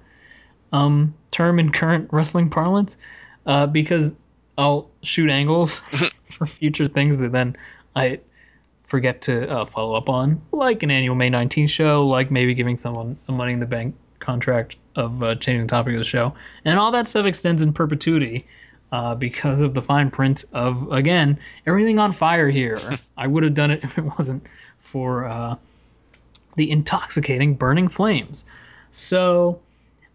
um, 0.73 1.15
term 1.31 1.59
in 1.59 1.71
current 1.71 2.09
wrestling 2.13 2.49
parlance 2.49 2.97
uh, 3.47 3.67
because 3.67 4.15
I'll 4.59 4.91
shoot 5.03 5.31
angles 5.31 5.79
for 6.31 6.47
future 6.47 6.89
things 6.89 7.19
that 7.19 7.33
then 7.33 7.57
I 7.97 8.21
forget 8.93 9.23
to 9.23 9.51
uh, 9.51 9.65
follow 9.65 9.95
up 9.95 10.09
on, 10.09 10.41
like 10.53 10.83
an 10.83 10.91
annual 10.91 11.15
May 11.15 11.31
19th 11.31 11.71
show, 11.71 12.07
like 12.07 12.31
maybe 12.31 12.55
giving 12.55 12.79
someone 12.79 13.17
a 13.29 13.33
Money 13.33 13.55
in 13.55 13.59
the 13.59 13.67
Bank 13.67 13.95
contract 14.21 14.77
of 14.97 15.23
uh, 15.23 15.35
changing 15.37 15.63
the 15.63 15.71
topic 15.71 15.95
of 15.95 15.99
the 15.99 16.05
show. 16.05 16.35
And 16.65 16.79
all 16.79 16.93
that 16.93 17.07
stuff 17.07 17.25
extends 17.25 17.63
in 17.63 17.73
perpetuity 17.73 18.47
uh, 18.93 19.15
because 19.15 19.63
of 19.63 19.73
the 19.73 19.81
fine 19.81 20.11
print 20.11 20.45
of, 20.53 20.91
again, 20.93 21.39
everything 21.67 21.99
on 21.99 22.13
fire 22.13 22.51
here. 22.51 22.79
I 23.17 23.27
would 23.27 23.43
have 23.43 23.55
done 23.55 23.71
it 23.71 23.83
if 23.83 23.97
it 23.97 24.05
wasn't 24.05 24.47
for 24.79 25.25
uh, 25.25 25.57
the 26.57 26.71
intoxicating 26.71 27.55
burning 27.55 27.89
flames. 27.89 28.45
So 28.91 29.61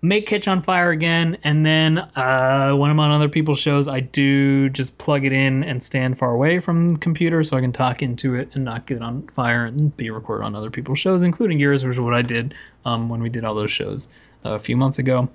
make 0.01 0.27
catch 0.27 0.47
on 0.47 0.61
fire 0.61 0.91
again, 0.91 1.37
and 1.43 1.65
then 1.65 1.97
uh, 1.97 2.73
when 2.75 2.91
I'm 2.91 2.99
on 2.99 3.11
other 3.11 3.29
people's 3.29 3.59
shows, 3.59 3.87
I 3.87 4.01
do 4.01 4.69
just 4.69 4.97
plug 4.97 5.25
it 5.25 5.33
in 5.33 5.63
and 5.63 5.81
stand 5.81 6.17
far 6.17 6.31
away 6.31 6.59
from 6.59 6.93
the 6.93 6.99
computer 6.99 7.43
so 7.43 7.57
I 7.57 7.61
can 7.61 7.71
talk 7.71 8.01
into 8.01 8.35
it 8.35 8.49
and 8.53 8.63
not 8.63 8.85
get 8.85 9.01
on 9.01 9.27
fire 9.29 9.65
and 9.65 9.95
be 9.97 10.09
recorded 10.09 10.45
on 10.45 10.55
other 10.55 10.69
people's 10.69 10.99
shows, 10.99 11.23
including 11.23 11.59
yours, 11.59 11.83
which 11.83 11.95
is 11.95 11.99
what 11.99 12.13
I 12.13 12.21
did 12.21 12.53
um, 12.85 13.09
when 13.09 13.21
we 13.21 13.29
did 13.29 13.43
all 13.43 13.55
those 13.55 13.71
shows 13.71 14.07
uh, 14.45 14.51
a 14.51 14.59
few 14.59 14.77
months 14.77 14.99
ago. 14.99 15.27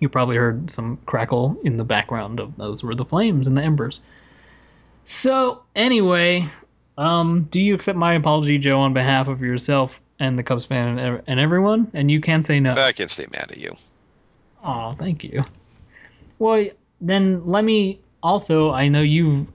You 0.00 0.08
probably 0.08 0.36
heard 0.36 0.70
some 0.70 0.98
crackle 1.06 1.56
in 1.64 1.76
the 1.76 1.84
background 1.84 2.40
of 2.40 2.56
those 2.56 2.82
were 2.82 2.94
the 2.94 3.04
flames 3.04 3.46
and 3.46 3.56
the 3.56 3.62
embers. 3.62 4.00
So 5.04 5.62
anyway, 5.76 6.48
um, 6.98 7.48
do 7.50 7.60
you 7.60 7.74
accept 7.74 7.98
my 7.98 8.14
apology, 8.14 8.58
Joe, 8.58 8.80
on 8.80 8.92
behalf 8.92 9.28
of 9.28 9.40
yourself 9.40 10.00
and 10.18 10.38
the 10.38 10.42
Cubs 10.42 10.64
fan 10.64 10.98
and, 10.98 11.22
and 11.26 11.40
everyone? 11.40 11.90
And 11.94 12.10
you 12.10 12.20
can 12.20 12.42
say 12.42 12.60
no. 12.60 12.72
I 12.72 12.92
can't 12.92 13.10
stay 13.10 13.26
mad 13.32 13.50
at 13.50 13.58
you. 13.58 13.76
Oh, 14.64 14.92
thank 14.92 15.24
you. 15.24 15.42
Well, 16.38 16.66
then 17.00 17.44
let 17.46 17.64
me 17.64 18.00
also. 18.22 18.70
I 18.70 18.88
know 18.88 19.02
you've 19.02 19.46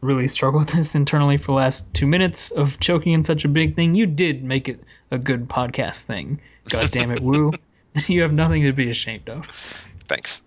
really 0.00 0.28
struggled 0.28 0.66
with 0.66 0.74
this 0.74 0.94
internally 0.94 1.36
for 1.36 1.46
the 1.46 1.52
last 1.52 1.92
two 1.94 2.06
minutes 2.06 2.50
of 2.52 2.78
choking 2.80 3.12
in 3.12 3.22
such 3.22 3.44
a 3.44 3.48
big 3.48 3.74
thing. 3.74 3.94
You 3.94 4.06
did 4.06 4.44
make 4.44 4.68
it 4.68 4.80
a 5.10 5.18
good 5.18 5.48
podcast 5.48 6.02
thing. 6.02 6.40
God 6.68 6.90
damn 6.90 7.10
it, 7.10 7.20
Woo. 7.20 7.52
You 8.08 8.22
have 8.22 8.32
nothing 8.32 8.62
to 8.64 8.72
be 8.72 8.90
ashamed 8.90 9.28
of. 9.28 9.46
Thanks. 10.06 10.42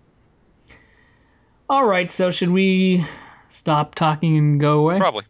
All 1.68 1.84
right, 1.84 2.10
so 2.10 2.30
should 2.30 2.50
we 2.50 3.04
stop 3.48 3.94
talking 3.94 4.36
and 4.36 4.60
go 4.60 4.78
away? 4.78 4.98
Probably. 4.98 5.24